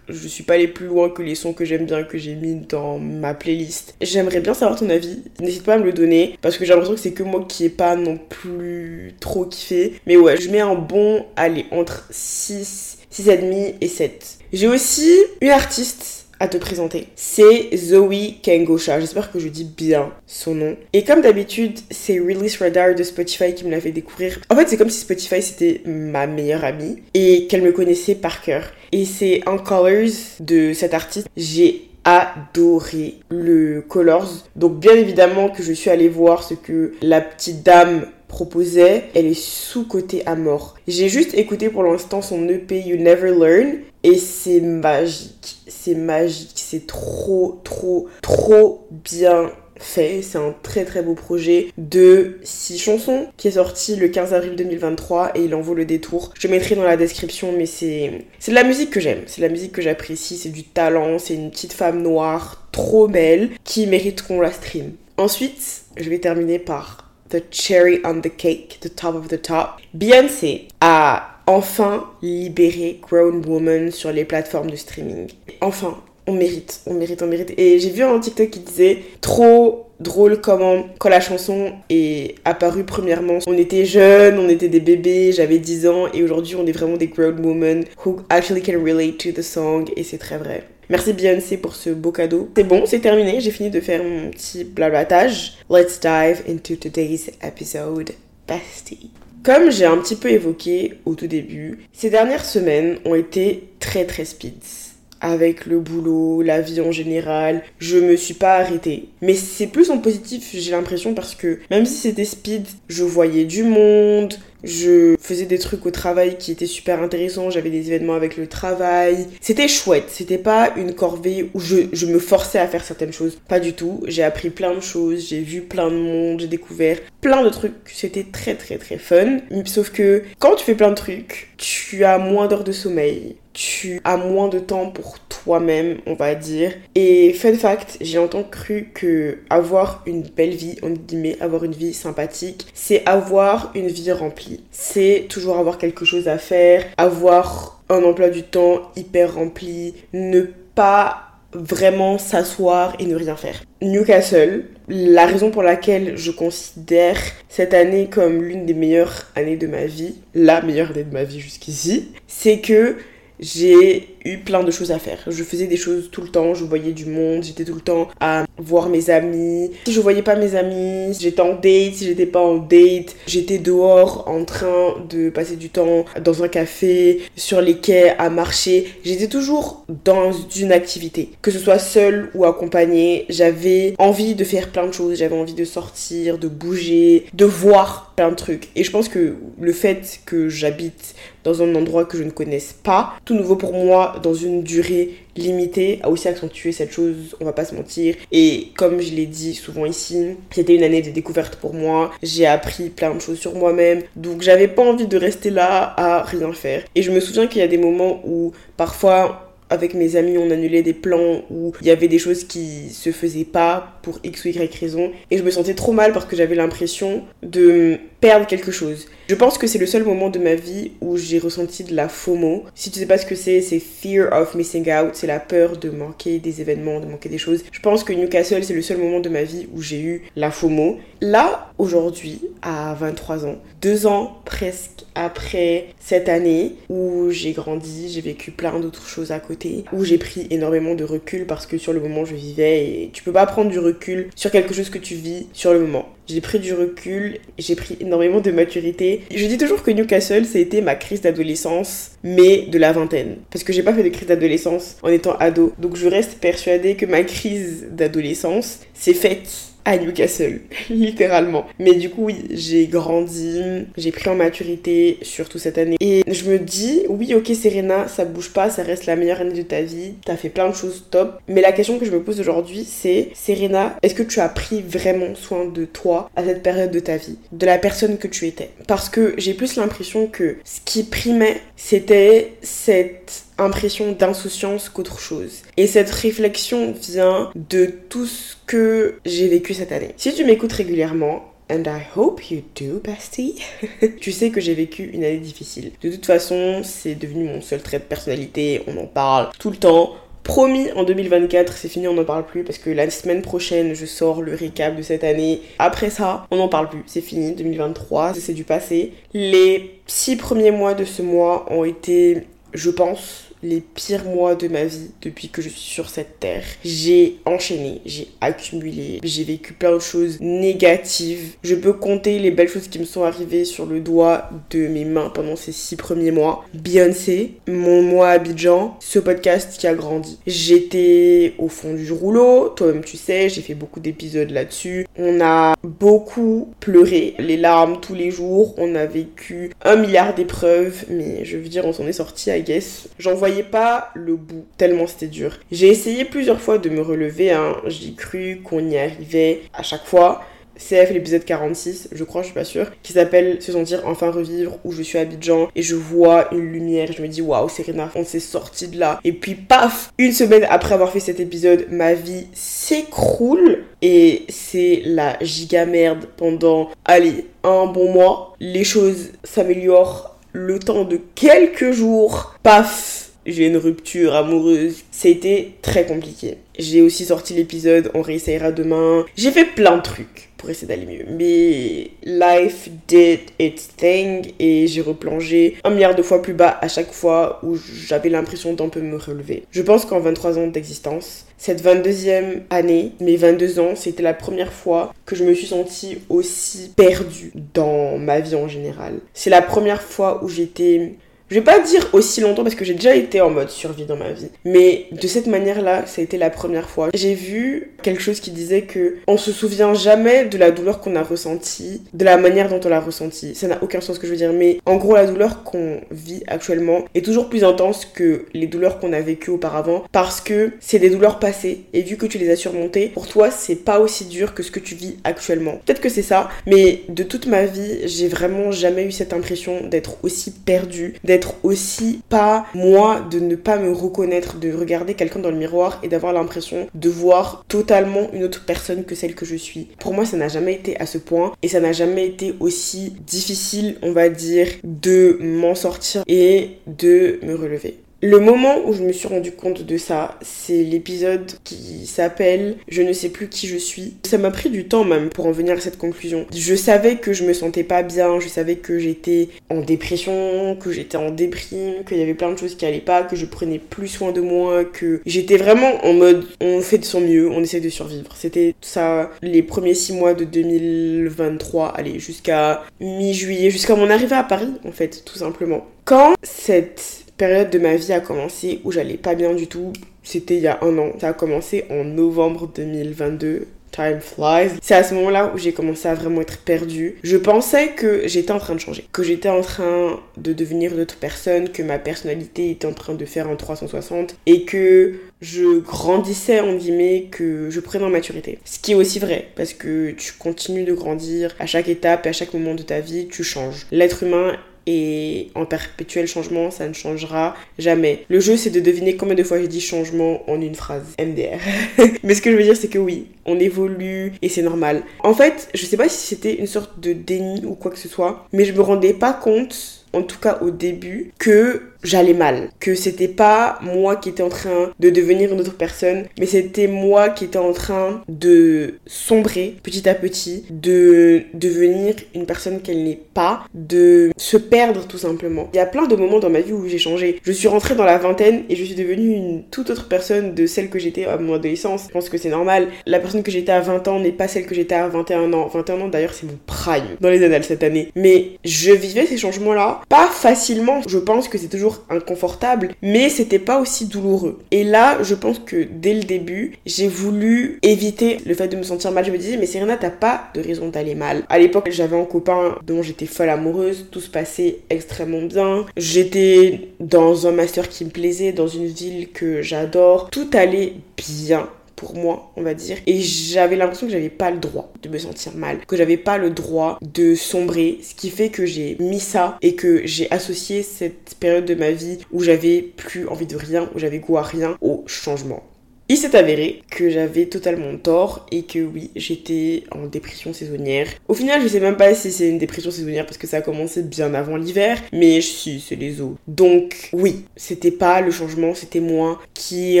je 0.08 0.26
suis 0.26 0.42
pas 0.42 0.54
allée 0.54 0.68
plus 0.68 0.86
loin 0.86 1.10
que 1.10 1.22
les 1.22 1.34
sons 1.34 1.52
que 1.52 1.64
j'aime 1.64 1.84
bien, 1.84 2.02
que 2.02 2.16
j'ai 2.18 2.34
mis 2.34 2.54
dans 2.54 2.98
ma 2.98 3.34
playlist. 3.34 3.94
J'aimerais 4.00 4.40
bien 4.40 4.54
savoir 4.54 4.78
ton 4.78 4.88
avis. 4.88 5.22
N'hésite 5.40 5.64
pas 5.64 5.74
à 5.74 5.78
me 5.78 5.84
le 5.84 5.92
donner, 5.92 6.38
parce 6.40 6.56
que 6.56 6.64
j'ai 6.64 6.70
l'impression 6.72 6.94
que 6.94 7.00
c'est 7.00 7.12
que 7.12 7.22
moi 7.22 7.44
qui 7.48 7.66
ai 7.66 7.70
pas 7.70 7.96
non 7.96 8.18
plus 8.18 9.14
trop 9.20 9.44
kiffé. 9.44 10.00
Mais 10.06 10.16
ouais, 10.16 10.36
je 10.38 10.50
mets 10.50 10.60
un 10.60 10.74
bon, 10.74 11.26
allez, 11.36 11.66
entre 11.70 12.06
6, 12.10 12.98
6,5 13.12 13.74
et 13.80 13.88
7. 13.88 14.38
J'ai 14.52 14.68
aussi 14.68 15.14
une 15.40 15.50
artiste 15.50 16.17
à 16.40 16.48
te 16.48 16.56
présenter. 16.56 17.08
C'est 17.16 17.76
Zoe 17.76 18.40
Kengosha. 18.42 19.00
J'espère 19.00 19.30
que 19.32 19.38
je 19.38 19.48
dis 19.48 19.64
bien 19.64 20.12
son 20.26 20.54
nom. 20.54 20.76
Et 20.92 21.04
comme 21.04 21.20
d'habitude, 21.20 21.78
c'est 21.90 22.18
Release 22.18 22.56
Radar 22.58 22.94
de 22.94 23.02
Spotify 23.02 23.54
qui 23.54 23.64
me 23.64 23.70
l'a 23.70 23.80
fait 23.80 23.90
découvrir. 23.90 24.38
En 24.50 24.56
fait, 24.56 24.68
c'est 24.68 24.76
comme 24.76 24.90
si 24.90 25.00
Spotify 25.00 25.42
c'était 25.42 25.82
ma 25.86 26.26
meilleure 26.26 26.64
amie 26.64 27.02
et 27.14 27.46
qu'elle 27.46 27.62
me 27.62 27.72
connaissait 27.72 28.14
par 28.14 28.42
cœur. 28.42 28.64
Et 28.92 29.04
c'est 29.04 29.42
un 29.46 29.58
Colors 29.58 30.10
de 30.40 30.72
cet 30.72 30.94
artiste. 30.94 31.28
J'ai 31.36 31.88
adoré 32.04 33.16
le 33.28 33.82
Colors. 33.82 34.46
Donc 34.56 34.78
bien 34.78 34.94
évidemment 34.94 35.50
que 35.50 35.62
je 35.62 35.72
suis 35.72 35.90
allée 35.90 36.08
voir 36.08 36.42
ce 36.42 36.54
que 36.54 36.94
la 37.02 37.20
petite 37.20 37.62
dame 37.62 38.06
proposait, 38.28 39.04
elle 39.14 39.26
est 39.26 39.34
sous-cotée 39.38 40.22
à 40.26 40.36
mort. 40.36 40.76
J'ai 40.86 41.08
juste 41.08 41.34
écouté 41.34 41.70
pour 41.70 41.82
l'instant 41.82 42.22
son 42.22 42.48
EP 42.48 42.80
You 42.80 42.96
Never 42.98 43.30
Learn 43.30 43.78
Et 44.10 44.16
c'est 44.16 44.60
magique, 44.60 45.58
c'est 45.66 45.94
magique, 45.94 46.52
c'est 46.54 46.86
trop, 46.86 47.60
trop, 47.62 48.08
trop 48.22 48.88
bien 48.90 49.50
fait. 49.76 50.22
C'est 50.22 50.38
un 50.38 50.54
très 50.62 50.86
très 50.86 51.02
beau 51.02 51.12
projet 51.12 51.74
de 51.76 52.38
6 52.42 52.78
chansons 52.78 53.26
qui 53.36 53.48
est 53.48 53.52
sorti 53.52 53.96
le 53.96 54.08
15 54.08 54.32
avril 54.32 54.56
2023 54.56 55.32
et 55.34 55.42
il 55.42 55.54
en 55.54 55.60
vaut 55.60 55.74
le 55.74 55.84
détour. 55.84 56.32
Je 56.38 56.48
mettrai 56.48 56.74
dans 56.74 56.84
la 56.84 56.96
description, 56.96 57.52
mais 57.52 57.66
c'est 57.66 58.24
c'est 58.38 58.52
de 58.52 58.56
la 58.56 58.64
musique 58.64 58.88
que 58.88 59.00
j'aime, 59.00 59.24
c'est 59.26 59.42
de 59.42 59.46
la 59.46 59.52
musique 59.52 59.72
que 59.72 59.82
j'apprécie, 59.82 60.38
c'est 60.38 60.48
du 60.48 60.64
talent, 60.64 61.18
c'est 61.18 61.34
une 61.34 61.50
petite 61.50 61.74
femme 61.74 62.00
noire 62.00 62.66
trop 62.72 63.08
belle 63.08 63.50
qui 63.62 63.86
mérite 63.86 64.22
qu'on 64.22 64.40
la 64.40 64.52
stream. 64.52 64.92
Ensuite, 65.18 65.82
je 65.98 66.08
vais 66.08 66.18
terminer 66.18 66.58
par 66.58 67.12
The 67.28 67.42
Cherry 67.50 68.00
on 68.06 68.22
the 68.22 68.34
Cake, 68.34 68.78
The 68.80 68.96
Top 68.96 69.16
of 69.16 69.28
the 69.28 69.42
Top. 69.42 69.72
Beyoncé 69.92 70.68
a 70.80 71.37
enfin 71.48 72.04
libéré 72.22 73.00
Grown 73.02 73.42
Woman 73.44 73.90
sur 73.90 74.12
les 74.12 74.24
plateformes 74.24 74.70
de 74.70 74.76
streaming. 74.76 75.28
Enfin, 75.62 75.96
on 76.26 76.32
mérite, 76.32 76.82
on 76.86 76.94
mérite, 76.94 77.22
on 77.22 77.26
mérite. 77.26 77.54
Et 77.56 77.78
j'ai 77.78 77.90
vu 77.90 78.02
un 78.02 78.20
TikTok 78.20 78.50
qui 78.50 78.60
disait 78.60 78.98
trop 79.22 79.86
drôle 79.98 80.40
comment 80.40 80.84
quand 80.98 81.08
la 81.08 81.20
chanson 81.20 81.72
est 81.90 82.36
apparue 82.44 82.84
premièrement 82.84 83.40
on 83.48 83.58
était 83.58 83.84
jeunes 83.84 84.38
on 84.38 84.48
était 84.48 84.68
des 84.68 84.78
bébés 84.78 85.32
j'avais 85.32 85.58
10 85.58 85.88
ans 85.88 86.06
et 86.14 86.22
aujourd'hui 86.22 86.54
on 86.54 86.64
est 86.66 86.72
vraiment 86.72 86.96
des 86.96 87.08
grown 87.08 87.44
women 87.44 87.84
who 88.06 88.20
actually 88.30 88.62
can 88.62 88.80
relate 88.80 89.18
to 89.18 89.32
the 89.32 89.42
song 89.42 89.86
et 89.96 90.04
c'est 90.04 90.18
très 90.18 90.38
vrai 90.38 90.62
Merci 90.88 91.12
Beyoncé 91.12 91.58
pour 91.58 91.74
ce 91.74 91.90
beau 91.90 92.12
cadeau. 92.12 92.48
C'est 92.56 92.64
bon, 92.64 92.86
c'est 92.86 93.00
terminé, 93.00 93.42
j'ai 93.42 93.50
fini 93.50 93.68
de 93.68 93.78
faire 93.78 94.02
mon 94.02 94.30
petit 94.30 94.64
blablatage. 94.64 95.58
Let's 95.68 96.00
dive 96.00 96.42
into 96.48 96.76
today's 96.76 97.30
episode. 97.42 98.12
Bestie. 98.46 99.10
Comme 99.42 99.70
j'ai 99.70 99.86
un 99.86 99.98
petit 99.98 100.16
peu 100.16 100.30
évoqué 100.30 100.98
au 101.04 101.14
tout 101.14 101.26
début, 101.26 101.78
ces 101.92 102.10
dernières 102.10 102.44
semaines 102.44 102.98
ont 103.04 103.14
été 103.14 103.70
très 103.78 104.04
très 104.04 104.24
speeds 104.24 104.87
avec 105.20 105.66
le 105.66 105.80
boulot, 105.80 106.42
la 106.42 106.60
vie 106.60 106.80
en 106.80 106.92
général, 106.92 107.62
je 107.78 107.98
me 107.98 108.16
suis 108.16 108.34
pas 108.34 108.56
arrêtée. 108.56 109.08
Mais 109.22 109.34
c'est 109.34 109.66
plus 109.66 109.90
en 109.90 109.98
positif, 109.98 110.50
j'ai 110.52 110.70
l'impression, 110.70 111.14
parce 111.14 111.34
que 111.34 111.58
même 111.70 111.86
si 111.86 111.94
c'était 111.94 112.24
speed, 112.24 112.66
je 112.88 113.04
voyais 113.04 113.44
du 113.44 113.62
monde, 113.62 114.34
je 114.64 115.14
faisais 115.20 115.46
des 115.46 115.58
trucs 115.58 115.86
au 115.86 115.90
travail 115.90 116.36
qui 116.36 116.50
étaient 116.50 116.66
super 116.66 117.02
intéressants, 117.02 117.50
j'avais 117.50 117.70
des 117.70 117.88
événements 117.88 118.14
avec 118.14 118.36
le 118.36 118.46
travail. 118.46 119.26
C'était 119.40 119.68
chouette, 119.68 120.06
c'était 120.08 120.38
pas 120.38 120.72
une 120.76 120.94
corvée 120.94 121.50
où 121.54 121.60
je, 121.60 121.76
je, 121.92 122.06
me 122.06 122.18
forçais 122.18 122.58
à 122.58 122.66
faire 122.66 122.84
certaines 122.84 123.12
choses. 123.12 123.38
Pas 123.48 123.60
du 123.60 123.72
tout, 123.72 124.02
j'ai 124.06 124.22
appris 124.22 124.50
plein 124.50 124.74
de 124.74 124.80
choses, 124.80 125.28
j'ai 125.28 125.40
vu 125.40 125.60
plein 125.60 125.90
de 125.90 125.96
monde, 125.96 126.40
j'ai 126.40 126.48
découvert 126.48 126.98
plein 127.20 127.42
de 127.42 127.50
trucs. 127.50 127.74
C'était 127.86 128.24
très 128.24 128.54
très 128.54 128.78
très 128.78 128.98
fun. 128.98 129.38
Sauf 129.64 129.90
que 129.90 130.22
quand 130.38 130.56
tu 130.56 130.64
fais 130.64 130.74
plein 130.74 130.90
de 130.90 130.96
trucs, 130.96 131.50
tu 131.56 132.04
as 132.04 132.18
moins 132.18 132.48
d'heures 132.48 132.64
de 132.64 132.72
sommeil 132.72 133.36
tu 133.58 134.00
as 134.04 134.16
moins 134.16 134.46
de 134.46 134.60
temps 134.60 134.88
pour 134.88 135.18
toi-même, 135.18 135.98
on 136.06 136.14
va 136.14 136.36
dire. 136.36 136.72
Et 136.94 137.32
fun 137.32 137.54
fact, 137.54 137.98
j'ai 138.00 138.18
longtemps 138.18 138.44
cru 138.44 138.92
que 138.94 139.38
avoir 139.50 140.04
une 140.06 140.22
belle 140.22 140.54
vie, 140.54 140.76
on 140.82 140.90
guillemets, 140.90 141.36
avoir 141.40 141.64
une 141.64 141.72
vie 141.72 141.92
sympathique, 141.92 142.68
c'est 142.72 143.04
avoir 143.04 143.72
une 143.74 143.88
vie 143.88 144.12
remplie. 144.12 144.62
C'est 144.70 145.26
toujours 145.28 145.58
avoir 145.58 145.78
quelque 145.78 146.04
chose 146.04 146.28
à 146.28 146.38
faire, 146.38 146.84
avoir 146.98 147.82
un 147.88 148.04
emploi 148.04 148.28
du 148.28 148.44
temps 148.44 148.92
hyper 148.94 149.34
rempli, 149.34 149.94
ne 150.12 150.42
pas 150.76 151.24
vraiment 151.52 152.16
s'asseoir 152.18 152.94
et 153.00 153.06
ne 153.06 153.16
rien 153.16 153.34
faire. 153.34 153.60
Newcastle, 153.82 154.66
la 154.86 155.26
raison 155.26 155.50
pour 155.50 155.64
laquelle 155.64 156.16
je 156.16 156.30
considère 156.30 157.18
cette 157.48 157.74
année 157.74 158.08
comme 158.08 158.40
l'une 158.40 158.66
des 158.66 158.74
meilleures 158.74 159.26
années 159.34 159.56
de 159.56 159.66
ma 159.66 159.86
vie, 159.86 160.14
la 160.34 160.62
meilleure 160.62 160.90
année 160.90 161.04
de 161.04 161.12
ma 161.12 161.24
vie 161.24 161.40
jusqu'ici, 161.40 162.12
c'est 162.28 162.60
que 162.60 162.96
j'ai 163.40 164.17
eu 164.24 164.38
plein 164.38 164.62
de 164.62 164.70
choses 164.70 164.90
à 164.90 164.98
faire. 164.98 165.18
Je 165.26 165.42
faisais 165.44 165.66
des 165.66 165.76
choses 165.76 166.10
tout 166.10 166.22
le 166.22 166.28
temps, 166.28 166.54
je 166.54 166.64
voyais 166.64 166.92
du 166.92 167.06
monde, 167.06 167.42
j'étais 167.42 167.64
tout 167.64 167.74
le 167.74 167.80
temps 167.80 168.08
à 168.20 168.44
voir 168.58 168.88
mes 168.88 169.10
amis. 169.10 169.70
Si 169.86 169.92
je 169.92 170.00
voyais 170.00 170.22
pas 170.22 170.36
mes 170.36 170.54
amis, 170.54 171.16
j'étais 171.18 171.40
en 171.40 171.54
date, 171.54 171.94
si 171.94 172.06
j'étais 172.06 172.26
pas 172.26 172.40
en 172.40 172.56
date, 172.56 173.16
j'étais 173.26 173.58
dehors 173.58 174.24
en 174.28 174.44
train 174.44 174.94
de 175.08 175.30
passer 175.30 175.56
du 175.56 175.70
temps 175.70 176.04
dans 176.22 176.42
un 176.42 176.48
café, 176.48 177.22
sur 177.36 177.60
les 177.60 177.78
quais, 177.78 178.14
à 178.18 178.30
marcher. 178.30 178.86
J'étais 179.04 179.28
toujours 179.28 179.84
dans 180.04 180.32
une 180.56 180.72
activité, 180.72 181.30
que 181.42 181.50
ce 181.50 181.58
soit 181.58 181.78
seule 181.78 182.30
ou 182.34 182.44
accompagnée. 182.44 183.26
J'avais 183.28 183.94
envie 183.98 184.34
de 184.34 184.44
faire 184.44 184.70
plein 184.70 184.86
de 184.86 184.92
choses, 184.92 185.18
j'avais 185.18 185.36
envie 185.36 185.54
de 185.54 185.64
sortir, 185.64 186.38
de 186.38 186.48
bouger, 186.48 187.26
de 187.34 187.44
voir 187.44 188.12
plein 188.16 188.30
de 188.30 188.34
trucs. 188.34 188.68
Et 188.74 188.84
je 188.84 188.90
pense 188.90 189.08
que 189.08 189.36
le 189.60 189.72
fait 189.72 190.20
que 190.26 190.48
j'habite 190.48 191.14
dans 191.44 191.62
un 191.62 191.74
endroit 191.74 192.04
que 192.04 192.18
je 192.18 192.24
ne 192.24 192.30
connaisse 192.30 192.74
pas, 192.82 193.14
tout 193.24 193.34
nouveau 193.34 193.56
pour 193.56 193.72
moi, 193.72 194.07
dans 194.22 194.34
une 194.34 194.62
durée 194.62 195.14
limitée, 195.36 196.00
a 196.02 196.10
aussi 196.10 196.28
accentué 196.28 196.72
cette 196.72 196.92
chose, 196.92 197.36
on 197.40 197.44
va 197.44 197.52
pas 197.52 197.64
se 197.64 197.74
mentir. 197.74 198.16
Et 198.32 198.68
comme 198.76 199.00
je 199.00 199.12
l'ai 199.12 199.26
dit 199.26 199.54
souvent 199.54 199.86
ici, 199.86 200.36
c'était 200.50 200.74
une 200.74 200.82
année 200.82 201.02
de 201.02 201.10
découverte 201.10 201.56
pour 201.56 201.74
moi. 201.74 202.10
J'ai 202.22 202.46
appris 202.46 202.90
plein 202.90 203.14
de 203.14 203.20
choses 203.20 203.38
sur 203.38 203.54
moi-même. 203.54 204.02
Donc 204.16 204.42
j'avais 204.42 204.68
pas 204.68 204.82
envie 204.82 205.06
de 205.06 205.16
rester 205.16 205.50
là 205.50 205.94
à 205.96 206.22
rien 206.22 206.52
faire. 206.52 206.82
Et 206.94 207.02
je 207.02 207.10
me 207.10 207.20
souviens 207.20 207.46
qu'il 207.46 207.60
y 207.60 207.64
a 207.64 207.68
des 207.68 207.78
moments 207.78 208.20
où 208.24 208.52
parfois 208.76 209.47
avec 209.70 209.94
mes 209.94 210.16
amis, 210.16 210.38
on 210.38 210.50
annulait 210.50 210.82
des 210.82 210.92
plans 210.92 211.42
où 211.50 211.72
il 211.80 211.86
y 211.86 211.90
avait 211.90 212.08
des 212.08 212.18
choses 212.18 212.44
qui 212.44 212.90
se 212.90 213.10
faisaient 213.12 213.44
pas 213.44 213.98
pour 214.02 214.18
X 214.24 214.44
ou 214.44 214.48
Y 214.48 214.74
raison. 214.74 215.10
Et 215.30 215.38
je 215.38 215.42
me 215.42 215.50
sentais 215.50 215.74
trop 215.74 215.92
mal 215.92 216.12
parce 216.12 216.26
que 216.26 216.36
j'avais 216.36 216.54
l'impression 216.54 217.22
de 217.42 217.98
perdre 218.20 218.46
quelque 218.46 218.72
chose. 218.72 219.06
Je 219.28 219.34
pense 219.34 219.58
que 219.58 219.66
c'est 219.66 219.78
le 219.78 219.86
seul 219.86 220.04
moment 220.04 220.30
de 220.30 220.38
ma 220.38 220.54
vie 220.54 220.92
où 221.00 221.16
j'ai 221.16 221.38
ressenti 221.38 221.84
de 221.84 221.94
la 221.94 222.08
FOMO. 222.08 222.64
Si 222.74 222.90
tu 222.90 222.98
sais 222.98 223.06
pas 223.06 223.18
ce 223.18 223.26
que 223.26 223.34
c'est, 223.34 223.60
c'est 223.60 223.78
Fear 223.78 224.32
of 224.32 224.54
Missing 224.54 224.90
Out, 224.90 225.10
c'est 225.12 225.26
la 225.26 225.38
peur 225.38 225.76
de 225.76 225.90
manquer 225.90 226.38
des 226.38 226.60
événements, 226.60 226.98
de 227.00 227.06
manquer 227.06 227.28
des 227.28 227.38
choses. 227.38 227.62
Je 227.70 227.80
pense 227.80 228.04
que 228.04 228.12
Newcastle, 228.12 228.64
c'est 228.64 228.74
le 228.74 228.82
seul 228.82 228.96
moment 228.96 229.20
de 229.20 229.28
ma 229.28 229.42
vie 229.42 229.68
où 229.74 229.82
j'ai 229.82 230.00
eu 230.00 230.22
la 230.34 230.50
FOMO. 230.50 230.98
Là, 231.20 231.72
aujourd'hui, 231.78 232.40
à 232.62 232.94
23 232.94 233.44
ans, 233.46 233.56
deux 233.82 234.06
ans 234.06 234.38
presque 234.44 235.04
après 235.16 235.86
cette 235.98 236.28
année 236.28 236.74
où 236.88 237.30
j'ai 237.30 237.52
grandi, 237.52 238.08
j'ai 238.08 238.20
vécu 238.20 238.52
plein 238.52 238.78
d'autres 238.78 239.06
choses 239.06 239.32
à 239.32 239.40
côté, 239.40 239.84
où 239.92 240.04
j'ai 240.04 240.18
pris 240.18 240.46
énormément 240.50 240.94
de 240.94 241.02
recul 241.02 241.44
parce 241.46 241.66
que 241.66 241.76
sur 241.76 241.92
le 241.92 242.00
moment 242.00 242.24
je 242.24 242.34
vivais 242.34 242.84
et 242.86 243.10
tu 243.12 243.24
peux 243.24 243.32
pas 243.32 243.46
prendre 243.46 243.70
du 243.70 243.80
recul 243.80 244.30
sur 244.36 244.52
quelque 244.52 244.74
chose 244.74 244.90
que 244.90 244.98
tu 244.98 245.14
vis 245.14 245.46
sur 245.52 245.72
le 245.72 245.80
moment. 245.80 246.08
J'ai 246.28 246.40
pris 246.40 246.60
du 246.60 246.72
recul, 246.74 247.38
j'ai 247.58 247.74
pris 247.74 247.96
énormément 248.00 248.40
de 248.40 248.50
maturité. 248.50 249.22
Je 249.34 249.46
dis 249.46 249.58
toujours 249.58 249.82
que 249.82 249.90
Newcastle, 249.90 250.44
été 250.54 250.82
ma 250.82 250.94
crise 250.94 251.22
d'adolescence, 251.22 252.10
mais 252.22 252.66
de 252.66 252.78
la 252.78 252.92
vingtaine. 252.92 253.38
Parce 253.50 253.64
que 253.64 253.72
j'ai 253.72 253.82
pas 253.82 253.94
fait 253.94 254.02
de 254.02 254.08
crise 254.10 254.28
d'adolescence 254.28 254.98
en 255.02 255.08
étant 255.08 255.36
ado. 255.38 255.72
Donc 255.78 255.96
je 255.96 256.06
reste 256.06 256.38
persuadée 256.38 256.96
que 256.96 257.06
ma 257.06 257.22
crise 257.22 257.86
d'adolescence 257.90 258.80
s'est 258.92 259.14
faite 259.14 259.67
à 259.88 259.96
Newcastle, 259.96 260.60
littéralement. 260.90 261.66
Mais 261.78 261.94
du 261.94 262.10
coup, 262.10 262.26
oui, 262.26 262.44
j'ai 262.50 262.86
grandi, 262.88 263.86
j'ai 263.96 264.12
pris 264.12 264.28
en 264.28 264.34
maturité, 264.34 265.18
surtout 265.22 265.58
cette 265.58 265.78
année. 265.78 265.96
Et 265.98 266.22
je 266.28 266.44
me 266.44 266.58
dis, 266.58 267.04
oui, 267.08 267.34
ok, 267.34 267.50
Serena, 267.54 268.06
ça 268.06 268.26
bouge 268.26 268.52
pas, 268.52 268.68
ça 268.68 268.82
reste 268.82 269.06
la 269.06 269.16
meilleure 269.16 269.40
année 269.40 269.54
de 269.54 269.62
ta 269.62 269.80
vie, 269.80 270.12
t'as 270.26 270.36
fait 270.36 270.50
plein 270.50 270.68
de 270.68 270.74
choses 270.74 271.06
top. 271.10 271.40
Mais 271.48 271.62
la 271.62 271.72
question 271.72 271.98
que 271.98 272.04
je 272.04 272.10
me 272.10 272.22
pose 272.22 272.38
aujourd'hui, 272.38 272.84
c'est, 272.84 273.30
Serena, 273.32 273.96
est-ce 274.02 274.14
que 274.14 274.22
tu 274.22 274.40
as 274.40 274.48
pris 274.50 274.82
vraiment 274.82 275.34
soin 275.34 275.64
de 275.64 275.86
toi 275.86 276.30
à 276.36 276.44
cette 276.44 276.62
période 276.62 276.90
de 276.90 277.00
ta 277.00 277.16
vie, 277.16 277.38
de 277.52 277.64
la 277.64 277.78
personne 277.78 278.18
que 278.18 278.28
tu 278.28 278.46
étais? 278.46 278.68
Parce 278.86 279.08
que 279.08 279.34
j'ai 279.38 279.54
plus 279.54 279.76
l'impression 279.76 280.26
que 280.26 280.56
ce 280.64 280.80
qui 280.84 281.02
primait, 281.02 281.62
c'était 281.76 282.52
cette 282.60 283.47
impression 283.58 284.12
d'insouciance 284.12 284.88
qu'autre 284.88 285.20
chose. 285.20 285.62
Et 285.76 285.86
cette 285.86 286.10
réflexion 286.10 286.92
vient 286.92 287.50
de 287.54 287.86
tout 288.08 288.26
ce 288.26 288.56
que 288.66 289.18
j'ai 289.24 289.48
vécu 289.48 289.74
cette 289.74 289.92
année. 289.92 290.14
Si 290.16 290.34
tu 290.34 290.44
m'écoutes 290.44 290.72
régulièrement, 290.72 291.52
And 291.70 291.82
I 291.86 292.00
hope 292.16 292.50
you 292.50 292.62
do, 292.80 292.98
bestie. 293.04 293.56
tu 294.20 294.32
sais 294.32 294.48
que 294.48 294.58
j'ai 294.58 294.72
vécu 294.72 295.04
une 295.12 295.22
année 295.22 295.36
difficile. 295.36 295.92
De 296.02 296.10
toute 296.10 296.24
façon, 296.24 296.80
c'est 296.82 297.14
devenu 297.14 297.44
mon 297.44 297.60
seul 297.60 297.82
trait 297.82 297.98
de 297.98 298.04
personnalité. 298.04 298.82
On 298.86 298.96
en 298.96 299.06
parle 299.06 299.50
tout 299.58 299.70
le 299.70 299.76
temps. 299.76 300.14
Promis, 300.44 300.90
en 300.92 301.04
2024, 301.04 301.76
c'est 301.76 301.88
fini, 301.88 302.08
on 302.08 302.14
n'en 302.14 302.24
parle 302.24 302.46
plus 302.46 302.64
parce 302.64 302.78
que 302.78 302.88
la 302.88 303.10
semaine 303.10 303.42
prochaine, 303.42 303.92
je 303.92 304.06
sors 304.06 304.40
le 304.40 304.54
récap 304.54 304.96
de 304.96 305.02
cette 305.02 305.24
année. 305.24 305.60
Après 305.78 306.08
ça, 306.08 306.46
on 306.50 306.56
n'en 306.56 306.68
parle 306.68 306.88
plus. 306.88 307.02
C'est 307.04 307.20
fini, 307.20 307.52
2023, 307.52 308.32
c'est 308.32 308.54
du 308.54 308.64
passé. 308.64 309.12
Les 309.34 310.00
six 310.06 310.36
premiers 310.36 310.70
mois 310.70 310.94
de 310.94 311.04
ce 311.04 311.20
mois 311.20 311.70
ont 311.70 311.84
été, 311.84 312.46
je 312.72 312.88
pense, 312.88 313.47
les 313.62 313.80
pires 313.80 314.24
mois 314.24 314.54
de 314.54 314.68
ma 314.68 314.84
vie 314.84 315.10
depuis 315.22 315.48
que 315.48 315.62
je 315.62 315.68
suis 315.68 315.80
sur 315.80 316.08
cette 316.10 316.40
terre. 316.40 316.64
J'ai 316.84 317.38
enchaîné, 317.44 318.00
j'ai 318.06 318.28
accumulé, 318.40 319.20
j'ai 319.22 319.44
vécu 319.44 319.72
plein 319.72 319.94
de 319.94 319.98
choses 319.98 320.38
négatives. 320.40 321.54
Je 321.62 321.74
peux 321.74 321.92
compter 321.92 322.38
les 322.38 322.50
belles 322.50 322.68
choses 322.68 322.88
qui 322.88 322.98
me 322.98 323.04
sont 323.04 323.24
arrivées 323.24 323.64
sur 323.64 323.86
le 323.86 324.00
doigt 324.00 324.50
de 324.70 324.86
mes 324.86 325.04
mains 325.04 325.30
pendant 325.30 325.56
ces 325.56 325.72
six 325.72 325.96
premiers 325.96 326.30
mois. 326.30 326.64
Beyoncé, 326.74 327.54
mon 327.66 328.02
mois 328.02 328.28
à 328.28 328.32
Abidjan, 328.32 328.96
ce 329.00 329.18
podcast 329.18 329.78
qui 329.78 329.86
a 329.86 329.94
grandi. 329.94 330.38
J'étais 330.46 331.54
au 331.58 331.68
fond 331.68 331.94
du 331.94 332.12
rouleau, 332.12 332.68
toi-même 332.70 333.02
tu 333.04 333.16
sais, 333.16 333.48
j'ai 333.48 333.62
fait 333.62 333.74
beaucoup 333.74 334.00
d'épisodes 334.00 334.50
là-dessus. 334.50 335.06
On 335.18 335.40
a 335.40 335.74
beaucoup 335.82 336.72
pleuré, 336.80 337.34
les 337.38 337.56
larmes 337.56 338.00
tous 338.00 338.14
les 338.14 338.30
jours. 338.30 338.74
On 338.78 338.94
a 338.94 339.06
vécu 339.06 339.70
un 339.82 339.96
milliard 339.96 340.34
d'épreuves, 340.34 341.04
mais 341.08 341.44
je 341.44 341.56
veux 341.56 341.68
dire, 341.68 341.84
on 341.84 341.92
s'en 341.92 342.06
est 342.06 342.12
sorti, 342.12 342.50
I 342.50 342.62
guess. 342.62 343.08
J'en 343.18 343.34
vois 343.34 343.47
voyais 343.48 343.62
pas 343.62 344.10
le 344.14 344.36
bout, 344.36 344.66
tellement 344.76 345.06
c'était 345.06 345.26
dur. 345.26 345.58
J'ai 345.72 345.88
essayé 345.88 346.24
plusieurs 346.24 346.60
fois 346.60 346.78
de 346.78 346.88
me 346.88 347.00
relever, 347.00 347.50
hein. 347.50 347.76
j'ai 347.86 348.12
cru 348.12 348.60
qu'on 348.62 348.86
y 348.88 348.96
arrivait 348.98 349.62
à 349.72 349.82
chaque 349.82 350.04
fois. 350.04 350.42
CF 350.78 351.10
l'épisode 351.10 351.44
46, 351.44 352.10
je 352.12 352.22
crois, 352.22 352.42
je 352.42 352.46
suis 352.46 352.54
pas 352.54 352.64
sûre, 352.64 352.86
qui 353.02 353.12
s'appelle 353.12 353.60
Se 353.60 353.72
sentir 353.72 354.02
enfin 354.04 354.30
revivre, 354.30 354.78
où 354.84 354.92
je 354.92 355.02
suis 355.02 355.18
à 355.18 355.22
Abidjan 355.22 355.68
et 355.74 355.82
je 355.82 355.96
vois 355.96 356.54
une 356.54 356.70
lumière. 356.70 357.10
Je 357.10 357.20
me 357.20 357.26
dis, 357.26 357.42
waouh, 357.42 357.68
Serena, 357.68 358.10
on 358.14 358.24
s'est 358.24 358.38
sorti 358.38 358.86
de 358.86 358.96
là. 358.96 359.18
Et 359.24 359.32
puis, 359.32 359.56
paf, 359.56 360.12
une 360.18 360.30
semaine 360.32 360.64
après 360.70 360.94
avoir 360.94 361.10
fait 361.10 361.18
cet 361.18 361.40
épisode, 361.40 361.86
ma 361.90 362.14
vie 362.14 362.46
s'écroule 362.52 363.86
et 364.02 364.44
c'est 364.48 365.02
la 365.04 365.36
giga 365.40 365.84
merde 365.84 366.26
pendant, 366.36 366.90
allez, 367.04 367.46
un 367.64 367.86
bon 367.86 368.12
mois. 368.12 368.54
Les 368.60 368.84
choses 368.84 369.32
s'améliorent 369.42 370.36
le 370.52 370.78
temps 370.78 371.04
de 371.04 371.20
quelques 371.34 371.90
jours. 371.90 372.54
Paf, 372.62 373.27
j'ai 373.48 373.66
une 373.66 373.76
rupture 373.76 374.34
amoureuse. 374.34 375.04
C'était 375.10 375.72
très 375.82 376.06
compliqué. 376.06 376.58
J'ai 376.78 377.02
aussi 377.02 377.24
sorti 377.24 377.54
l'épisode 377.54 378.10
On 378.14 378.22
réessayera 378.22 378.70
demain. 378.70 379.24
J'ai 379.36 379.50
fait 379.50 379.64
plein 379.64 379.96
de 379.96 380.02
trucs 380.02 380.48
pour 380.58 380.68
essayer 380.68 380.86
d'aller 380.86 381.06
mieux. 381.06 381.24
Mais 381.30 382.10
life 382.24 382.90
did 383.06 383.40
its 383.58 383.88
thing 383.96 384.52
et 384.58 384.86
j'ai 384.86 385.00
replongé 385.00 385.76
un 385.84 385.90
milliard 385.90 386.14
de 386.14 386.22
fois 386.22 386.42
plus 386.42 386.52
bas 386.52 386.76
à 386.80 386.88
chaque 386.88 387.12
fois 387.12 387.60
où 387.62 387.76
j'avais 387.76 388.28
l'impression 388.28 388.74
d'un 388.74 388.88
peu 388.88 389.00
me 389.00 389.16
relever. 389.16 389.64
Je 389.70 389.82
pense 389.82 390.04
qu'en 390.04 390.20
23 390.20 390.58
ans 390.58 390.66
d'existence, 390.66 391.46
cette 391.56 391.82
22e 391.82 392.62
année, 392.70 393.12
mes 393.20 393.36
22 393.36 393.80
ans, 393.80 393.96
c'était 393.96 394.22
la 394.22 394.34
première 394.34 394.72
fois 394.72 395.14
que 395.24 395.34
je 395.34 395.44
me 395.44 395.54
suis 395.54 395.66
sentie 395.66 396.18
aussi 396.28 396.92
perdue 396.94 397.52
dans 397.74 398.18
ma 398.18 398.40
vie 398.40 398.54
en 398.54 398.68
général. 398.68 399.14
C'est 399.34 399.50
la 399.50 399.62
première 399.62 400.02
fois 400.02 400.44
où 400.44 400.48
j'étais 400.48 401.14
je 401.50 401.54
vais 401.54 401.62
pas 401.62 401.78
dire 401.80 402.08
aussi 402.12 402.40
longtemps 402.40 402.62
parce 402.62 402.74
que 402.74 402.84
j'ai 402.84 402.94
déjà 402.94 403.14
été 403.14 403.40
en 403.40 403.50
mode 403.50 403.70
survie 403.70 404.04
dans 404.04 404.16
ma 404.16 404.32
vie. 404.32 404.48
Mais 404.64 405.06
de 405.12 405.26
cette 405.26 405.46
manière-là, 405.46 406.06
ça 406.06 406.20
a 406.20 406.24
été 406.24 406.36
la 406.36 406.50
première 406.50 406.90
fois. 406.90 407.08
J'ai 407.14 407.34
vu 407.34 407.92
quelque 408.02 408.22
chose 408.22 408.40
qui 408.40 408.50
disait 408.50 408.82
que 408.82 409.16
on 409.26 409.36
se 409.36 409.52
souvient 409.52 409.94
jamais 409.94 410.44
de 410.44 410.58
la 410.58 410.70
douleur 410.70 411.00
qu'on 411.00 411.16
a 411.16 411.22
ressentie, 411.22 412.02
de 412.12 412.24
la 412.24 412.36
manière 412.36 412.68
dont 412.68 412.80
on 412.84 412.88
l'a 412.88 413.00
ressentie. 413.00 413.54
Ça 413.54 413.66
n'a 413.66 413.82
aucun 413.82 414.00
sens 414.00 414.16
ce 414.16 414.20
que 414.20 414.26
je 414.26 414.32
veux 414.32 414.38
dire. 414.38 414.52
Mais 414.52 414.80
en 414.86 414.96
gros, 414.96 415.14
la 415.14 415.26
douleur 415.26 415.62
qu'on 415.64 416.00
vit 416.10 416.42
actuellement 416.46 417.04
est 417.14 417.24
toujours 417.24 417.48
plus 417.48 417.64
intense 417.64 418.04
que 418.04 418.44
les 418.52 418.66
douleurs 418.66 418.98
qu'on 418.98 419.12
a 419.12 419.20
vécues 419.20 419.50
auparavant 419.50 420.04
parce 420.12 420.40
que 420.40 420.72
c'est 420.80 420.98
des 420.98 421.10
douleurs 421.10 421.38
passées. 421.38 421.84
Et 421.92 422.02
vu 422.02 422.16
que 422.16 422.26
tu 422.26 422.38
les 422.38 422.50
as 422.50 422.56
surmontées, 422.56 423.08
pour 423.08 423.26
toi, 423.26 423.50
c'est 423.50 423.76
pas 423.76 424.00
aussi 424.00 424.26
dur 424.26 424.54
que 424.54 424.62
ce 424.62 424.70
que 424.70 424.80
tu 424.80 424.94
vis 424.94 425.16
actuellement. 425.24 425.80
Peut-être 425.86 426.00
que 426.00 426.08
c'est 426.08 426.22
ça, 426.22 426.48
mais 426.66 427.02
de 427.08 427.22
toute 427.22 427.46
ma 427.46 427.64
vie, 427.64 428.06
j'ai 428.06 428.28
vraiment 428.28 428.70
jamais 428.70 429.04
eu 429.04 429.12
cette 429.12 429.32
impression 429.32 429.86
d'être 429.86 430.18
aussi 430.22 430.50
perdue, 430.50 431.14
d'être 431.24 431.37
aussi 431.62 432.20
pas 432.28 432.66
moi, 432.74 433.20
de 433.20 433.38
ne 433.38 433.56
pas 433.56 433.78
me 433.78 433.92
reconnaître, 433.92 434.58
de 434.58 434.72
regarder 434.72 435.14
quelqu'un 435.14 435.40
dans 435.40 435.50
le 435.50 435.56
miroir 435.56 435.98
et 436.02 436.08
d'avoir 436.08 436.32
l'impression 436.32 436.86
de 436.94 437.08
voir 437.08 437.64
totalement 437.68 438.30
une 438.32 438.44
autre 438.44 438.64
personne 438.64 439.04
que 439.04 439.14
celle 439.14 439.34
que 439.34 439.44
je 439.44 439.56
suis. 439.56 439.88
Pour 439.98 440.14
moi, 440.14 440.24
ça 440.24 440.36
n'a 440.36 440.48
jamais 440.48 440.74
été 440.74 440.98
à 441.00 441.06
ce 441.06 441.18
point 441.18 441.52
et 441.62 441.68
ça 441.68 441.80
n'a 441.80 441.92
jamais 441.92 442.26
été 442.26 442.54
aussi 442.60 443.14
difficile, 443.26 443.96
on 444.02 444.12
va 444.12 444.28
dire, 444.28 444.68
de 444.84 445.38
m'en 445.40 445.74
sortir 445.74 446.22
et 446.26 446.78
de 446.86 447.38
me 447.42 447.54
relever. 447.54 447.98
Le 448.20 448.40
moment 448.40 448.78
où 448.84 448.94
je 448.94 449.04
me 449.04 449.12
suis 449.12 449.28
rendu 449.28 449.52
compte 449.52 449.82
de 449.82 449.96
ça, 449.96 450.40
c'est 450.42 450.82
l'épisode 450.82 451.52
qui 451.62 452.04
s'appelle 452.04 452.76
Je 452.88 453.02
ne 453.02 453.12
sais 453.12 453.28
plus 453.28 453.48
qui 453.48 453.68
je 453.68 453.76
suis. 453.76 454.16
Ça 454.24 454.38
m'a 454.38 454.50
pris 454.50 454.70
du 454.70 454.88
temps 454.88 455.04
même 455.04 455.28
pour 455.28 455.46
en 455.46 455.52
venir 455.52 455.76
à 455.76 455.80
cette 455.80 455.98
conclusion. 455.98 456.44
Je 456.52 456.74
savais 456.74 457.18
que 457.18 457.32
je 457.32 457.44
me 457.44 457.52
sentais 457.52 457.84
pas 457.84 458.02
bien, 458.02 458.40
je 458.40 458.48
savais 458.48 458.74
que 458.74 458.98
j'étais 458.98 459.50
en 459.70 459.82
dépression, 459.82 460.76
que 460.80 460.90
j'étais 460.90 461.16
en 461.16 461.30
déprime, 461.30 462.02
qu'il 462.08 462.18
y 462.18 462.22
avait 462.22 462.34
plein 462.34 462.50
de 462.50 462.58
choses 462.58 462.76
qui 462.76 462.84
allaient 462.86 462.98
pas, 462.98 463.22
que 463.22 463.36
je 463.36 463.46
prenais 463.46 463.78
plus 463.78 464.08
soin 464.08 464.32
de 464.32 464.40
moi, 464.40 464.84
que 464.84 465.20
j'étais 465.24 465.56
vraiment 465.56 466.04
en 466.04 466.12
mode 466.12 466.44
on 466.60 466.80
fait 466.80 466.98
de 466.98 467.04
son 467.04 467.20
mieux, 467.20 467.48
on 467.48 467.62
essaie 467.62 467.78
de 467.78 467.88
survivre. 467.88 468.34
C'était 468.34 468.74
ça 468.80 469.30
les 469.42 469.62
premiers 469.62 469.94
six 469.94 470.12
mois 470.12 470.34
de 470.34 470.42
2023, 470.42 471.90
allez, 471.90 472.18
jusqu'à 472.18 472.82
mi-juillet, 472.98 473.70
jusqu'à 473.70 473.94
mon 473.94 474.10
arrivée 474.10 474.34
à 474.34 474.42
Paris 474.42 474.72
en 474.84 474.90
fait, 474.90 475.22
tout 475.24 475.38
simplement. 475.38 475.86
Quand 476.04 476.34
cette 476.42 477.27
période 477.38 477.70
de 477.70 477.78
ma 477.78 477.96
vie 477.96 478.12
a 478.12 478.20
commencé 478.20 478.80
où 478.84 478.92
j'allais 478.92 479.16
pas 479.16 479.34
bien 479.34 479.54
du 479.54 479.66
tout. 479.66 479.92
C'était 480.22 480.56
il 480.56 480.62
y 480.62 480.66
a 480.66 480.78
un 480.82 480.98
an. 480.98 481.12
Ça 481.18 481.28
a 481.28 481.32
commencé 481.32 481.86
en 481.88 482.04
novembre 482.04 482.70
2022. 482.74 483.68
Time 483.90 484.20
flies. 484.20 484.78
C'est 484.82 484.94
à 484.94 485.02
ce 485.02 485.14
moment-là 485.14 485.50
où 485.54 485.58
j'ai 485.58 485.72
commencé 485.72 486.06
à 486.08 486.14
vraiment 486.14 486.42
être 486.42 486.58
perdue. 486.58 487.16
Je 487.22 487.38
pensais 487.38 487.88
que 487.96 488.28
j'étais 488.28 488.52
en 488.52 488.58
train 488.58 488.74
de 488.74 488.80
changer, 488.80 489.06
que 489.12 489.22
j'étais 489.22 489.48
en 489.48 489.62
train 489.62 490.20
de 490.36 490.52
devenir 490.52 490.92
une 490.92 491.00
autre 491.00 491.16
personne, 491.16 491.70
que 491.70 491.82
ma 491.82 491.98
personnalité 491.98 492.70
était 492.70 492.86
en 492.86 492.92
train 492.92 493.14
de 493.14 493.24
faire 493.24 493.48
un 493.48 493.56
360 493.56 494.36
et 494.44 494.64
que 494.64 495.14
je 495.40 495.78
grandissais 495.78 496.60
en 496.60 496.74
guillemets, 496.74 497.28
que 497.30 497.70
je 497.70 497.80
prenais 497.80 498.04
en 498.04 498.10
maturité. 498.10 498.58
Ce 498.66 498.78
qui 498.78 498.92
est 498.92 498.94
aussi 498.94 499.18
vrai 499.18 499.48
parce 499.56 499.72
que 499.72 500.10
tu 500.10 500.34
continues 500.34 500.84
de 500.84 500.92
grandir 500.92 501.56
à 501.58 501.64
chaque 501.64 501.88
étape 501.88 502.26
et 502.26 502.28
à 502.28 502.32
chaque 502.32 502.52
moment 502.52 502.74
de 502.74 502.82
ta 502.82 503.00
vie, 503.00 503.26
tu 503.28 503.42
changes. 503.42 503.86
L'être 503.90 504.22
humain 504.22 504.58
et 504.88 505.50
en 505.54 505.66
perpétuel 505.66 506.26
changement, 506.26 506.70
ça 506.70 506.88
ne 506.88 506.94
changera 506.94 507.54
jamais. 507.78 508.24
Le 508.30 508.40
jeu, 508.40 508.56
c'est 508.56 508.70
de 508.70 508.80
deviner 508.80 509.16
combien 509.16 509.34
de 509.34 509.42
fois 509.42 509.60
j'ai 509.60 509.68
dit 509.68 509.82
changement 509.82 510.50
en 510.50 510.58
une 510.62 510.74
phrase. 510.74 511.04
MDR. 511.20 511.60
Mais 512.24 512.34
ce 512.34 512.40
que 512.40 512.50
je 512.50 512.56
veux 512.56 512.62
dire, 512.62 512.74
c'est 512.76 512.88
que 512.88 512.98
oui, 512.98 513.26
on 513.44 513.60
évolue 513.60 514.32
et 514.40 514.48
c'est 514.48 514.62
normal. 514.62 515.02
En 515.20 515.34
fait, 515.34 515.68
je 515.74 515.84
sais 515.84 515.98
pas 515.98 516.08
si 516.08 516.26
c'était 516.26 516.54
une 516.54 516.66
sorte 516.66 517.00
de 517.00 517.12
déni 517.12 517.66
ou 517.66 517.74
quoi 517.74 517.90
que 517.90 517.98
ce 517.98 518.08
soit, 518.08 518.46
mais 518.54 518.64
je 518.64 518.72
me 518.72 518.80
rendais 518.80 519.12
pas 519.12 519.34
compte, 519.34 520.06
en 520.14 520.22
tout 520.22 520.38
cas 520.38 520.58
au 520.62 520.70
début, 520.70 521.32
que 521.38 521.82
j'allais 522.02 522.34
mal, 522.34 522.70
que 522.80 522.94
c'était 522.94 523.28
pas 523.28 523.78
moi 523.82 524.16
qui 524.16 524.30
étais 524.30 524.42
en 524.42 524.48
train 524.48 524.90
de 524.98 525.10
devenir 525.10 525.52
une 525.52 525.60
autre 525.60 525.76
personne, 525.76 526.24
mais 526.38 526.46
c'était 526.46 526.86
moi 526.86 527.28
qui 527.30 527.44
étais 527.44 527.58
en 527.58 527.72
train 527.72 528.22
de 528.28 528.94
sombrer 529.06 529.76
petit 529.82 530.08
à 530.08 530.14
petit, 530.14 530.64
de 530.70 531.42
devenir 531.54 532.14
une 532.34 532.46
personne 532.46 532.80
qu'elle 532.80 533.02
n'est 533.04 533.20
pas, 533.34 533.64
de 533.74 534.30
se 534.36 534.56
perdre 534.56 535.06
tout 535.06 535.18
simplement. 535.18 535.68
Il 535.72 535.76
y 535.76 535.80
a 535.80 535.86
plein 535.86 536.06
de 536.06 536.16
moments 536.16 536.38
dans 536.38 536.50
ma 536.50 536.60
vie 536.60 536.72
où 536.72 536.86
j'ai 536.88 536.98
changé. 536.98 537.40
Je 537.42 537.52
suis 537.52 537.68
rentrée 537.68 537.94
dans 537.94 538.04
la 538.04 538.18
vingtaine 538.18 538.64
et 538.68 538.76
je 538.76 538.84
suis 538.84 538.94
devenue 538.94 539.34
une 539.34 539.62
toute 539.70 539.90
autre 539.90 540.08
personne 540.08 540.54
de 540.54 540.66
celle 540.66 540.90
que 540.90 540.98
j'étais 540.98 541.24
à 541.24 541.36
mon 541.36 541.54
adolescence. 541.54 542.04
Je 542.08 542.12
pense 542.12 542.28
que 542.28 542.38
c'est 542.38 542.50
normal. 542.50 542.88
La 543.06 543.18
personne 543.18 543.42
que 543.42 543.50
j'étais 543.50 543.72
à 543.72 543.80
20 543.80 544.08
ans 544.08 544.20
n'est 544.20 544.32
pas 544.32 544.48
celle 544.48 544.66
que 544.66 544.74
j'étais 544.74 544.94
à 544.94 545.08
21 545.08 545.52
ans. 545.52 545.66
21 545.66 546.00
ans 546.00 546.08
d'ailleurs 546.08 546.34
c'est 546.34 546.46
mon 546.46 546.58
prime 546.66 547.16
dans 547.20 547.30
les 547.30 547.42
annales 547.44 547.64
cette 547.64 547.82
année. 547.82 548.12
Mais 548.14 548.52
je 548.64 548.92
vivais 548.92 549.26
ces 549.26 549.36
changements 549.36 549.74
là 549.74 550.00
pas 550.08 550.28
facilement. 550.28 551.02
Je 551.06 551.18
pense 551.18 551.48
que 551.48 551.58
c'est 551.58 551.68
toujours 551.68 551.87
inconfortable, 552.10 552.94
mais 553.02 553.28
c'était 553.28 553.58
pas 553.58 553.80
aussi 553.80 554.06
douloureux. 554.06 554.58
Et 554.70 554.84
là, 554.84 555.22
je 555.22 555.34
pense 555.34 555.58
que 555.58 555.86
dès 555.90 556.14
le 556.14 556.22
début, 556.22 556.76
j'ai 556.86 557.08
voulu 557.08 557.78
éviter 557.82 558.38
le 558.46 558.54
fait 558.54 558.68
de 558.68 558.76
me 558.76 558.82
sentir 558.82 559.12
mal. 559.12 559.24
Je 559.24 559.30
me 559.30 559.38
disais, 559.38 559.56
mais 559.56 559.66
Serena, 559.66 559.96
t'as 559.96 560.10
pas 560.10 560.44
de 560.54 560.60
raison 560.60 560.88
d'aller 560.88 561.14
mal. 561.14 561.44
À 561.48 561.58
l'époque, 561.58 561.88
j'avais 561.90 562.18
un 562.18 562.24
copain 562.24 562.76
dont 562.86 563.02
j'étais 563.02 563.26
folle 563.26 563.50
amoureuse, 563.50 564.06
tout 564.10 564.20
se 564.20 564.30
passait 564.30 564.80
extrêmement 564.90 565.42
bien. 565.42 565.86
J'étais 565.96 566.88
dans 567.00 567.46
un 567.46 567.52
master 567.52 567.88
qui 567.88 568.04
me 568.04 568.10
plaisait, 568.10 568.52
dans 568.52 568.68
une 568.68 568.86
ville 568.86 569.28
que 569.32 569.62
j'adore. 569.62 570.30
Tout 570.30 570.48
allait 570.52 570.94
bien 571.16 571.68
pour 571.98 572.14
moi, 572.14 572.52
on 572.56 572.62
va 572.62 572.74
dire. 572.74 572.96
Et 573.06 573.20
j'avais 573.20 573.74
l'impression 573.76 574.06
que 574.06 574.12
j'avais 574.12 574.30
pas 574.30 574.50
le 574.50 574.58
droit 574.58 574.92
de 575.02 575.08
me 575.08 575.18
sentir 575.18 575.54
mal, 575.54 575.84
que 575.84 575.96
j'avais 575.96 576.16
pas 576.16 576.38
le 576.38 576.50
droit 576.50 576.98
de 577.02 577.34
sombrer, 577.34 577.98
ce 578.02 578.14
qui 578.14 578.30
fait 578.30 578.50
que 578.50 578.64
j'ai 578.64 578.96
mis 579.00 579.18
ça 579.20 579.58
et 579.62 579.74
que 579.74 580.06
j'ai 580.06 580.30
associé 580.30 580.82
cette 580.82 581.34
période 581.40 581.64
de 581.64 581.74
ma 581.74 581.90
vie 581.90 582.18
où 582.30 582.42
j'avais 582.42 582.82
plus 582.82 583.26
envie 583.28 583.46
de 583.46 583.56
rien, 583.56 583.90
où 583.94 583.98
j'avais 583.98 584.20
goût 584.20 584.38
à 584.38 584.42
rien 584.42 584.76
au 584.80 585.02
changement. 585.06 585.62
Il 586.10 586.16
s'est 586.16 586.34
avéré 586.34 586.82
que 586.90 587.10
j'avais 587.10 587.46
totalement 587.46 587.94
tort 587.98 588.46
et 588.50 588.62
que 588.62 588.78
oui, 588.78 589.10
j'étais 589.14 589.84
en 589.92 590.06
dépression 590.06 590.54
saisonnière. 590.54 591.06
Au 591.28 591.34
final, 591.34 591.60
je 591.60 591.68
sais 591.68 591.80
même 591.80 591.98
pas 591.98 592.14
si 592.14 592.32
c'est 592.32 592.48
une 592.48 592.56
dépression 592.56 592.90
saisonnière 592.90 593.26
parce 593.26 593.36
que 593.36 593.46
ça 593.46 593.58
a 593.58 593.60
commencé 593.60 594.02
bien 594.02 594.32
avant 594.32 594.56
l'hiver, 594.56 595.02
mais 595.12 595.42
si, 595.42 595.80
c'est 595.86 595.96
les 595.96 596.22
eaux. 596.22 596.38
Donc 596.46 597.10
oui, 597.12 597.44
c'était 597.56 597.90
pas 597.90 598.22
le 598.22 598.30
changement, 598.30 598.74
c'était 598.74 599.00
moi 599.00 599.38
qui 599.52 600.00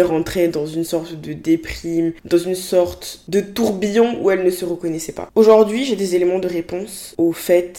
rentrais 0.00 0.48
dans 0.48 0.66
une 0.66 0.84
sorte 0.84 1.20
de 1.20 1.34
déprime, 1.34 2.14
dans 2.24 2.38
une 2.38 2.54
sorte 2.54 3.24
de 3.28 3.40
tourbillon 3.40 4.18
où 4.22 4.30
elle 4.30 4.44
ne 4.44 4.50
se 4.50 4.64
reconnaissait 4.64 5.12
pas. 5.12 5.28
Aujourd'hui, 5.34 5.84
j'ai 5.84 5.96
des 5.96 6.14
éléments 6.14 6.38
de 6.38 6.48
réponse 6.48 7.14
au 7.18 7.32
fait 7.32 7.78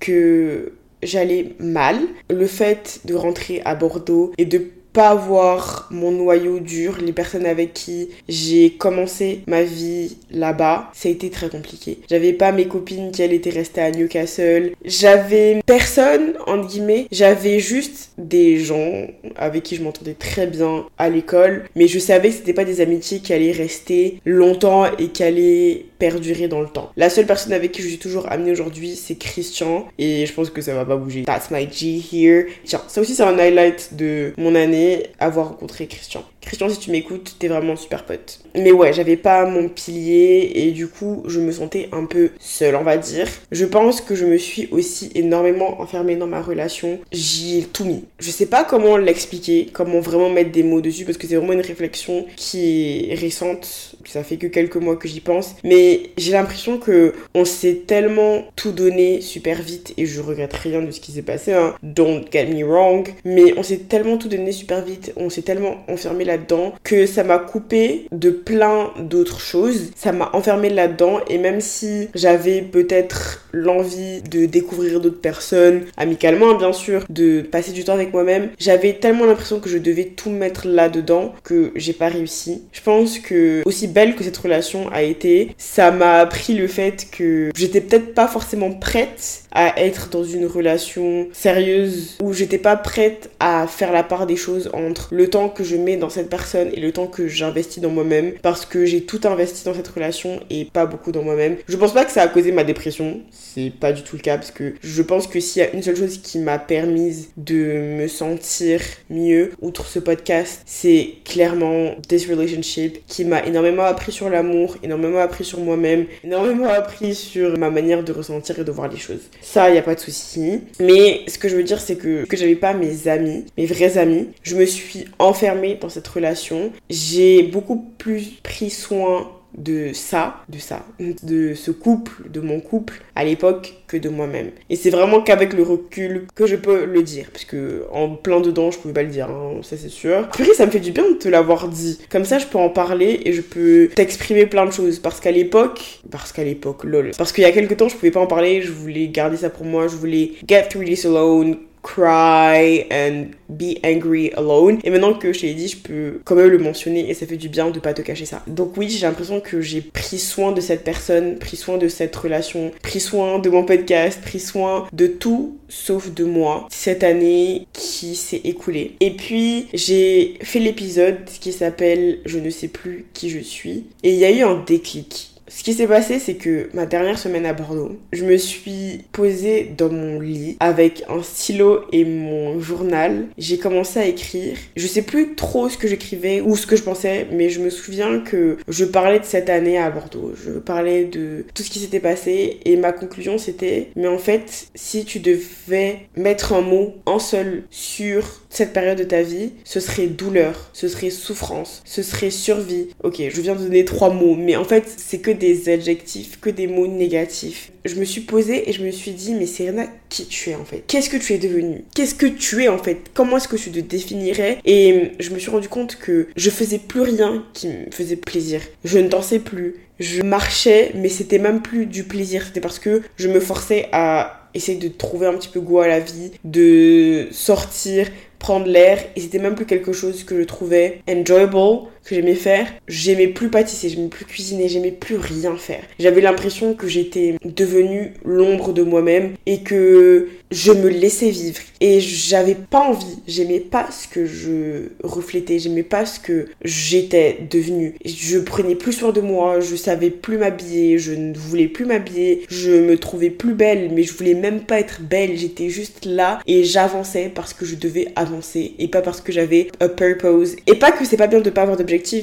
que 0.00 0.74
j'allais 1.02 1.54
mal, 1.58 1.96
le 2.28 2.46
fait 2.46 3.00
de 3.06 3.14
rentrer 3.14 3.62
à 3.64 3.74
Bordeaux 3.74 4.32
et 4.36 4.44
de 4.44 4.70
pas 4.92 5.10
avoir 5.10 5.88
mon 5.90 6.10
noyau 6.10 6.60
dur, 6.60 6.98
les 7.00 7.12
personnes 7.12 7.46
avec 7.46 7.72
qui 7.72 8.08
j'ai 8.28 8.70
commencé 8.70 9.40
ma 9.46 9.62
vie 9.62 10.16
là-bas, 10.30 10.90
ça 10.92 11.08
a 11.08 11.12
été 11.12 11.30
très 11.30 11.48
compliqué. 11.48 11.98
J'avais 12.08 12.32
pas 12.32 12.52
mes 12.52 12.66
copines 12.66 13.10
qui 13.10 13.22
elles 13.22 13.32
étaient 13.32 13.50
restées 13.50 13.80
à 13.80 13.90
Newcastle. 13.90 14.72
J'avais 14.84 15.60
personne, 15.66 16.34
entre 16.46 16.68
guillemets. 16.68 17.06
J'avais 17.12 17.58
juste 17.58 18.12
des 18.18 18.58
gens 18.58 19.06
avec 19.36 19.62
qui 19.62 19.76
je 19.76 19.82
m'entendais 19.82 20.14
très 20.14 20.46
bien 20.46 20.86
à 20.98 21.08
l'école, 21.08 21.64
mais 21.76 21.86
je 21.86 21.98
savais 21.98 22.28
que 22.28 22.34
c'était 22.34 22.52
pas 22.52 22.64
des 22.64 22.80
amitiés 22.80 23.20
qui 23.20 23.32
allaient 23.32 23.52
rester 23.52 24.20
longtemps 24.24 24.86
et 24.98 25.08
qui 25.08 25.22
allaient 25.22 25.86
perdurer 26.00 26.48
dans 26.48 26.60
le 26.60 26.66
temps. 26.66 26.90
La 26.96 27.10
seule 27.10 27.26
personne 27.26 27.52
avec 27.52 27.70
qui 27.70 27.82
je 27.82 27.88
suis 27.88 27.98
toujours 27.98 28.26
amie 28.32 28.50
aujourd'hui, 28.50 28.96
c'est 28.96 29.14
Christian. 29.14 29.86
Et 29.98 30.26
je 30.26 30.32
pense 30.32 30.50
que 30.50 30.62
ça 30.62 30.74
va 30.74 30.84
pas 30.84 30.96
bouger. 30.96 31.22
That's 31.22 31.52
my 31.52 31.68
G 31.70 32.02
here. 32.12 32.46
Tiens, 32.64 32.82
ça 32.88 33.00
aussi, 33.00 33.14
c'est 33.14 33.22
un 33.22 33.38
highlight 33.38 33.94
de 33.94 34.32
mon 34.36 34.56
année, 34.56 35.04
avoir 35.20 35.50
rencontré 35.50 35.86
Christian. 35.86 36.24
Christian, 36.40 36.68
si 36.68 36.78
tu 36.78 36.90
m'écoutes, 36.90 37.36
t'es 37.38 37.48
vraiment 37.48 37.76
super 37.76 38.04
pote. 38.04 38.40
Mais 38.54 38.72
ouais, 38.72 38.92
j'avais 38.92 39.16
pas 39.16 39.46
mon 39.46 39.68
pilier 39.68 40.52
et 40.54 40.70
du 40.72 40.88
coup, 40.88 41.22
je 41.26 41.40
me 41.40 41.52
sentais 41.52 41.88
un 41.92 42.04
peu 42.06 42.30
seule, 42.38 42.76
on 42.76 42.82
va 42.82 42.96
dire. 42.96 43.28
Je 43.52 43.64
pense 43.64 44.00
que 44.00 44.14
je 44.14 44.24
me 44.24 44.38
suis 44.38 44.68
aussi 44.70 45.10
énormément 45.14 45.80
enfermée 45.80 46.16
dans 46.16 46.26
ma 46.26 46.40
relation. 46.40 46.98
J'y 47.12 47.58
ai 47.58 47.62
tout 47.62 47.84
mis. 47.84 48.04
Je 48.18 48.30
sais 48.30 48.46
pas 48.46 48.64
comment 48.64 48.96
l'expliquer, 48.96 49.68
comment 49.72 50.00
vraiment 50.00 50.30
mettre 50.30 50.50
des 50.50 50.62
mots 50.62 50.80
dessus 50.80 51.04
parce 51.04 51.18
que 51.18 51.26
c'est 51.26 51.36
vraiment 51.36 51.52
une 51.52 51.60
réflexion 51.60 52.26
qui 52.36 53.10
est 53.10 53.14
récente. 53.14 53.96
Ça 54.06 54.24
fait 54.24 54.36
que 54.36 54.46
quelques 54.46 54.76
mois 54.76 54.96
que 54.96 55.08
j'y 55.08 55.20
pense. 55.20 55.54
Mais 55.62 56.10
j'ai 56.16 56.32
l'impression 56.32 56.78
que 56.78 57.14
on 57.34 57.44
s'est 57.44 57.82
tellement 57.86 58.44
tout 58.56 58.72
donné 58.72 59.20
super 59.20 59.60
vite 59.62 59.94
et 59.96 60.06
je 60.06 60.20
regrette 60.20 60.54
rien 60.54 60.82
de 60.82 60.90
ce 60.90 61.00
qui 61.00 61.12
s'est 61.12 61.22
passé, 61.22 61.52
hein. 61.52 61.74
Don't 61.82 62.24
get 62.32 62.46
me 62.46 62.64
wrong. 62.64 63.08
Mais 63.24 63.54
on 63.56 63.62
s'est 63.62 63.78
tellement 63.78 64.16
tout 64.16 64.28
donné 64.28 64.52
super 64.52 64.84
vite, 64.84 65.12
on 65.16 65.30
s'est 65.30 65.42
tellement 65.42 65.76
enfermé 65.88 66.24
là-dedans 66.30 66.74
que 66.84 67.06
ça 67.06 67.24
m'a 67.24 67.38
coupé 67.38 68.06
de 68.12 68.30
plein 68.30 68.92
d'autres 68.98 69.40
choses. 69.40 69.90
Ça 69.96 70.12
m'a 70.12 70.30
enfermé 70.32 70.70
là-dedans 70.70 71.20
et 71.28 71.38
même 71.38 71.60
si 71.60 72.08
j'avais 72.14 72.62
peut-être 72.62 73.46
l'envie 73.52 74.22
de 74.22 74.46
découvrir 74.46 75.00
d'autres 75.00 75.20
personnes, 75.20 75.82
amicalement 75.96 76.54
bien 76.54 76.72
sûr, 76.72 77.04
de 77.08 77.42
passer 77.42 77.72
du 77.72 77.84
temps 77.84 77.94
avec 77.94 78.12
moi-même, 78.12 78.50
j'avais 78.58 78.94
tellement 78.94 79.24
l'impression 79.24 79.60
que 79.60 79.68
je 79.68 79.78
devais 79.78 80.04
tout 80.04 80.30
mettre 80.30 80.66
là-dedans 80.66 81.34
que 81.42 81.72
j'ai 81.74 81.92
pas 81.92 82.08
réussi. 82.08 82.62
Je 82.72 82.80
pense 82.80 83.18
que 83.18 83.62
aussi 83.64 83.88
belle 83.88 84.14
que 84.14 84.24
cette 84.24 84.36
relation 84.36 84.88
a 84.90 85.02
été, 85.02 85.54
ça 85.58 85.90
m'a 85.90 86.18
appris 86.18 86.54
le 86.54 86.68
fait 86.68 87.08
que 87.10 87.50
j'étais 87.56 87.80
peut-être 87.80 88.14
pas 88.14 88.28
forcément 88.28 88.70
prête 88.72 89.42
à 89.52 89.80
être 89.80 90.10
dans 90.10 90.24
une 90.24 90.46
relation 90.46 91.28
sérieuse 91.32 92.18
où 92.22 92.32
j'étais 92.32 92.58
pas 92.58 92.76
prête 92.76 93.30
à 93.40 93.66
faire 93.66 93.92
la 93.92 94.02
part 94.02 94.26
des 94.26 94.36
choses 94.36 94.70
entre 94.72 95.08
le 95.12 95.28
temps 95.28 95.48
que 95.48 95.64
je 95.64 95.76
mets 95.76 95.96
dans 95.96 96.10
cette 96.10 96.19
personne 96.28 96.70
et 96.72 96.80
le 96.80 96.92
temps 96.92 97.06
que 97.06 97.28
j'investis 97.28 97.82
dans 97.82 97.90
moi-même 97.90 98.32
parce 98.42 98.66
que 98.66 98.84
j'ai 98.84 99.02
tout 99.02 99.20
investi 99.24 99.64
dans 99.64 99.74
cette 99.74 99.88
relation 99.88 100.40
et 100.50 100.64
pas 100.64 100.86
beaucoup 100.86 101.12
dans 101.12 101.22
moi-même. 101.22 101.56
Je 101.68 101.76
pense 101.76 101.92
pas 101.92 102.04
que 102.04 102.12
ça 102.12 102.22
a 102.22 102.28
causé 102.28 102.52
ma 102.52 102.64
dépression, 102.64 103.20
c'est 103.30 103.72
pas 103.78 103.92
du 103.92 104.02
tout 104.02 104.16
le 104.16 104.22
cas 104.22 104.36
parce 104.36 104.50
que 104.50 104.74
je 104.82 105.02
pense 105.02 105.26
que 105.26 105.40
s'il 105.40 105.62
y 105.62 105.64
a 105.64 105.72
une 105.72 105.82
seule 105.82 105.96
chose 105.96 106.18
qui 106.18 106.38
m'a 106.38 106.58
permise 106.58 107.30
de 107.36 107.96
me 107.96 108.08
sentir 108.08 108.80
mieux 109.08 109.52
outre 109.60 109.86
ce 109.86 109.98
podcast, 109.98 110.62
c'est 110.66 111.14
clairement 111.24 111.94
this 112.08 112.28
relationship 112.28 113.04
qui 113.06 113.24
m'a 113.24 113.44
énormément 113.44 113.84
appris 113.84 114.12
sur 114.12 114.30
l'amour, 114.30 114.76
énormément 114.82 115.18
appris 115.18 115.44
sur 115.44 115.60
moi-même, 115.60 116.06
énormément 116.24 116.68
appris 116.68 117.14
sur 117.14 117.58
ma 117.58 117.70
manière 117.70 118.02
de 118.02 118.12
ressentir 118.12 118.58
et 118.58 118.64
de 118.64 118.70
voir 118.70 118.88
les 118.88 118.98
choses. 118.98 119.22
Ça, 119.42 119.70
y 119.70 119.78
a 119.78 119.82
pas 119.82 119.94
de 119.94 120.00
souci. 120.00 120.60
Mais 120.78 121.22
ce 121.26 121.38
que 121.38 121.48
je 121.48 121.56
veux 121.56 121.62
dire, 121.62 121.80
c'est 121.80 121.96
que 121.96 122.24
que 122.24 122.36
j'avais 122.36 122.56
pas 122.56 122.74
mes 122.74 123.08
amis, 123.08 123.44
mes 123.56 123.66
vrais 123.66 123.98
amis, 123.98 124.28
je 124.42 124.56
me 124.56 124.64
suis 124.64 125.06
enfermée 125.18 125.76
dans 125.80 125.88
cette 125.88 126.08
relation. 126.10 126.72
J'ai 126.88 127.42
beaucoup 127.42 127.84
plus 127.98 128.40
pris 128.42 128.70
soin 128.70 129.28
de 129.56 129.90
ça, 129.92 130.36
de 130.48 130.58
ça, 130.58 130.84
de 130.98 131.54
ce 131.54 131.70
couple, 131.70 132.30
de 132.30 132.40
mon 132.40 132.60
couple 132.60 133.02
à 133.16 133.24
l'époque 133.24 133.74
que 133.88 133.96
de 133.96 134.08
moi-même. 134.08 134.50
Et 134.68 134.76
c'est 134.76 134.90
vraiment 134.90 135.20
qu'avec 135.20 135.52
le 135.52 135.62
recul 135.62 136.26
que 136.34 136.46
je 136.46 136.56
peux 136.56 136.84
le 136.84 137.02
dire, 137.02 137.26
puisque 137.32 137.56
en 137.92 138.10
plein 138.10 138.40
dedans 138.40 138.70
je 138.70 138.78
pouvais 138.78 138.94
pas 138.94 139.02
le 139.02 139.08
dire, 139.08 139.28
hein, 139.28 139.60
ça 139.62 139.76
c'est 139.76 139.88
sûr. 139.88 140.28
Purée, 140.30 140.54
ça 140.54 140.66
me 140.66 140.70
fait 140.70 140.80
du 140.80 140.92
bien 140.92 141.08
de 141.10 141.16
te 141.16 141.28
l'avoir 141.28 141.68
dit. 141.68 141.98
Comme 142.10 142.24
ça 142.24 142.38
je 142.38 142.46
peux 142.46 142.58
en 142.58 142.70
parler 142.70 143.20
et 143.24 143.32
je 143.32 143.42
peux 143.42 143.88
t'exprimer 143.94 144.46
plein 144.46 144.66
de 144.66 144.72
choses. 144.72 144.98
Parce 144.98 145.20
qu'à 145.20 145.32
l'époque, 145.32 146.00
parce 146.10 146.32
qu'à 146.32 146.44
l'époque, 146.44 146.84
lol. 146.84 147.10
Parce 147.18 147.32
qu'il 147.32 147.42
y 147.42 147.46
a 147.46 147.52
quelques 147.52 147.76
temps 147.76 147.88
je 147.88 147.96
pouvais 147.96 148.10
pas 148.10 148.20
en 148.20 148.26
parler, 148.26 148.62
je 148.62 148.72
voulais 148.72 149.08
garder 149.08 149.36
ça 149.36 149.50
pour 149.50 149.66
moi, 149.66 149.88
je 149.88 149.96
voulais 149.96 150.32
get 150.46 150.68
through 150.68 150.84
this 150.84 151.04
alone, 151.04 151.56
cry 151.82 152.86
and 152.90 153.26
be 153.48 153.78
angry 153.84 154.30
alone. 154.36 154.78
Et 154.84 154.90
maintenant 154.90 155.14
que 155.14 155.32
je 155.32 155.40
t'ai 155.40 155.54
dit, 155.54 155.68
je 155.68 155.76
peux 155.76 156.20
quand 156.24 156.34
même 156.34 156.48
le 156.48 156.58
mentionner 156.58 157.10
et 157.10 157.14
ça 157.14 157.26
fait 157.26 157.36
du 157.36 157.48
bien 157.48 157.70
de 157.70 157.80
pas 157.80 157.94
te 157.94 158.02
cacher 158.02 158.24
ça. 158.24 158.42
Donc 158.46 158.76
oui, 158.76 158.88
j'ai 158.88 159.06
l'impression 159.06 159.40
que 159.40 159.60
j'ai 159.60 159.80
pris 159.80 160.18
soin 160.18 160.52
de 160.52 160.60
cette 160.60 160.84
personne, 160.84 161.38
pris 161.38 161.56
soin 161.56 161.78
de 161.78 161.88
cette 161.88 162.14
relation, 162.14 162.70
pris 162.82 163.00
soin 163.00 163.38
de 163.38 163.50
mon 163.50 163.64
podcast, 163.64 164.20
pris 164.20 164.40
soin 164.40 164.86
de 164.92 165.06
tout 165.06 165.58
sauf 165.68 166.12
de 166.12 166.24
moi 166.24 166.66
cette 166.70 167.04
année 167.04 167.66
qui 167.72 168.16
s'est 168.16 168.40
écoulée. 168.44 168.96
Et 169.00 169.12
puis 169.12 169.68
j'ai 169.72 170.38
fait 170.42 170.58
l'épisode 170.58 171.24
qui 171.40 171.52
s'appelle 171.52 172.18
Je 172.26 172.38
ne 172.38 172.50
sais 172.50 172.68
plus 172.68 173.06
qui 173.14 173.30
je 173.30 173.38
suis 173.38 173.84
et 174.02 174.12
il 174.12 174.18
y 174.18 174.24
a 174.24 174.30
eu 174.30 174.42
un 174.42 174.62
déclic 174.66 175.29
ce 175.50 175.64
qui 175.64 175.74
s'est 175.74 175.88
passé, 175.88 176.20
c'est 176.20 176.34
que 176.34 176.70
ma 176.74 176.86
dernière 176.86 177.18
semaine 177.18 177.44
à 177.44 177.52
Bordeaux, 177.52 177.98
je 178.12 178.24
me 178.24 178.36
suis 178.36 179.02
posée 179.10 179.72
dans 179.76 179.90
mon 179.90 180.20
lit 180.20 180.56
avec 180.60 181.02
un 181.08 181.22
stylo 181.24 181.80
et 181.92 182.04
mon 182.04 182.60
journal. 182.60 183.26
J'ai 183.36 183.58
commencé 183.58 183.98
à 183.98 184.06
écrire. 184.06 184.56
Je 184.76 184.86
sais 184.86 185.02
plus 185.02 185.34
trop 185.34 185.68
ce 185.68 185.76
que 185.76 185.88
j'écrivais 185.88 186.40
ou 186.40 186.54
ce 186.56 186.68
que 186.68 186.76
je 186.76 186.84
pensais, 186.84 187.26
mais 187.32 187.50
je 187.50 187.60
me 187.60 187.68
souviens 187.68 188.20
que 188.20 188.58
je 188.68 188.84
parlais 188.84 189.18
de 189.18 189.24
cette 189.24 189.50
année 189.50 189.76
à 189.76 189.90
Bordeaux. 189.90 190.32
Je 190.36 190.52
parlais 190.52 191.04
de 191.04 191.44
tout 191.52 191.64
ce 191.64 191.70
qui 191.70 191.80
s'était 191.80 192.00
passé 192.00 192.60
et 192.64 192.76
ma 192.76 192.92
conclusion 192.92 193.36
c'était, 193.36 193.88
mais 193.96 194.06
en 194.06 194.18
fait, 194.18 194.68
si 194.76 195.04
tu 195.04 195.18
devais 195.18 196.06
mettre 196.16 196.52
un 196.52 196.60
mot, 196.60 196.94
en 197.06 197.18
seul, 197.18 197.64
sur 197.70 198.42
cette 198.50 198.72
période 198.72 198.98
de 198.98 199.04
ta 199.04 199.22
vie, 199.22 199.52
ce 199.64 199.80
serait 199.80 200.06
douleur, 200.06 200.70
ce 200.72 200.86
serait 200.86 201.10
souffrance, 201.10 201.82
ce 201.84 202.02
serait 202.02 202.30
survie. 202.30 202.88
Ok, 203.02 203.20
je 203.28 203.40
viens 203.40 203.56
de 203.56 203.64
donner 203.64 203.84
trois 203.84 204.10
mots, 204.10 204.36
mais 204.36 204.54
en 204.54 204.64
fait, 204.64 204.84
c'est 204.96 205.18
que 205.18 205.39
des 205.40 205.68
adjectifs, 205.68 206.38
que 206.40 206.50
des 206.50 206.68
mots 206.68 206.86
négatifs. 206.86 207.72
Je 207.84 207.96
me 207.96 208.04
suis 208.04 208.20
posée 208.20 208.68
et 208.68 208.72
je 208.72 208.84
me 208.84 208.90
suis 208.92 209.10
dit, 209.10 209.34
mais 209.34 209.46
Serena, 209.46 209.86
qui 210.08 210.26
tu 210.26 210.50
es 210.50 210.54
en 210.54 210.64
fait? 210.64 210.84
Qu'est-ce 210.86 211.10
que 211.10 211.16
tu 211.16 211.32
es 211.32 211.38
devenu 211.38 211.84
Qu'est-ce 211.94 212.14
que 212.14 212.26
tu 212.26 212.62
es 212.62 212.68
en 212.68 212.78
fait? 212.78 212.98
Comment 213.14 213.38
est-ce 213.38 213.48
que 213.48 213.56
tu 213.56 213.70
te 213.70 213.80
définirais? 213.80 214.58
Et 214.64 215.12
je 215.18 215.30
me 215.30 215.38
suis 215.38 215.50
rendu 215.50 215.68
compte 215.68 215.96
que 215.96 216.28
je 216.36 216.50
faisais 216.50 216.78
plus 216.78 217.00
rien 217.00 217.44
qui 217.54 217.68
me 217.68 217.90
faisait 217.90 218.16
plaisir. 218.16 218.60
Je 218.84 218.98
ne 218.98 219.08
dansais 219.08 219.40
plus. 219.40 219.76
Je 219.98 220.22
marchais, 220.22 220.92
mais 220.94 221.08
c'était 221.08 221.38
même 221.38 221.60
plus 221.62 221.86
du 221.86 222.04
plaisir. 222.04 222.44
C'était 222.44 222.60
parce 222.60 222.78
que 222.78 223.02
je 223.16 223.28
me 223.28 223.40
forçais 223.40 223.88
à 223.92 224.48
essayer 224.54 224.78
de 224.78 224.88
trouver 224.88 225.26
un 225.26 225.34
petit 225.34 225.48
peu 225.48 225.60
goût 225.60 225.80
à 225.80 225.88
la 225.88 226.00
vie, 226.00 226.32
de 226.44 227.28
sortir, 227.30 228.08
prendre 228.40 228.66
l'air 228.66 228.98
et 229.14 229.20
c'était 229.20 229.38
même 229.38 229.54
plus 229.54 229.66
quelque 229.66 229.92
chose 229.92 230.24
que 230.24 230.36
je 230.36 230.44
trouvais 230.44 231.02
enjoyable, 231.08 231.56
que 232.04 232.14
j'aimais 232.14 232.34
faire. 232.34 232.66
J'aimais 232.88 233.28
plus 233.28 233.48
pâtisser, 233.48 233.88
j'aimais 233.88 234.08
plus 234.08 234.24
cuisiner, 234.24 234.68
j'aimais 234.68 234.92
plus 234.92 235.16
rien 235.16 235.56
faire. 235.56 235.82
J'avais 235.98 236.20
l'impression 236.20 236.74
que 236.74 236.88
j'étais 236.88 237.36
devenue 237.44 238.12
l'ombre 238.24 238.72
de 238.72 238.82
moi-même 238.82 239.34
et 239.46 239.62
que 239.62 240.28
je 240.50 240.72
me 240.72 240.88
laissais 240.88 241.30
vivre 241.30 241.60
et 241.80 242.00
j'avais 242.00 242.56
pas 242.56 242.80
envie, 242.80 243.18
j'aimais 243.28 243.60
pas 243.60 243.88
ce 243.90 244.08
que 244.08 244.26
je 244.26 244.88
reflétais, 245.02 245.58
j'aimais 245.58 245.84
pas 245.84 246.04
ce 246.04 246.18
que 246.18 246.48
j'étais 246.64 247.38
devenue. 247.48 247.94
Je 248.04 248.38
prenais 248.38 248.74
plus 248.74 248.92
soin 248.92 249.12
de 249.12 249.20
moi, 249.20 249.60
je 249.60 249.76
savais 249.76 250.10
plus 250.10 250.38
m'habiller, 250.38 250.98
je 250.98 251.12
ne 251.12 251.36
voulais 251.36 251.68
plus 251.68 251.84
m'habiller, 251.84 252.44
je 252.50 252.72
me 252.72 252.98
trouvais 252.98 253.30
plus 253.30 253.54
belle 253.54 253.90
mais 253.92 254.02
je 254.02 254.12
voulais 254.12 254.34
même 254.34 254.60
pas 254.60 254.80
être 254.80 255.02
belle, 255.02 255.36
j'étais 255.36 255.68
juste 255.68 256.04
là 256.04 256.40
et 256.46 256.64
j'avançais 256.64 257.30
parce 257.34 257.54
que 257.54 257.64
je 257.64 257.76
devais 257.76 258.08
avancer 258.16 258.74
et 258.78 258.88
pas 258.88 259.02
parce 259.02 259.20
que 259.20 259.32
j'avais 259.32 259.68
a 259.80 259.88
purpose. 259.88 260.56
Et 260.66 260.74
pas 260.74 260.92
que 260.92 261.04
c'est 261.04 261.16
pas 261.16 261.26
bien 261.26 261.40
de 261.40 261.50
pas 261.50 261.62
avoir 261.62 261.76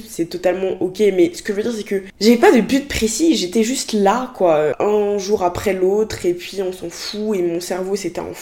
c'est 0.07 0.25
totalement 0.25 0.81
ok 0.81 0.99
mais 1.13 1.31
ce 1.33 1.41
que 1.41 1.53
je 1.53 1.57
veux 1.57 1.63
dire 1.63 1.73
c'est 1.75 1.83
que 1.83 2.03
j'avais 2.19 2.37
pas 2.37 2.51
de 2.51 2.61
but 2.61 2.87
précis, 2.87 3.35
j'étais 3.35 3.63
juste 3.63 3.93
là 3.93 4.31
quoi, 4.35 4.75
un 4.79 5.17
jour 5.17 5.43
après 5.43 5.73
l'autre 5.73 6.25
et 6.25 6.33
puis 6.33 6.61
on 6.61 6.71
s'en 6.71 6.89
fout 6.89 7.37
et 7.37 7.41
mon 7.41 7.59
cerveau 7.59 7.95
c'était 7.95 8.21
en 8.21 8.33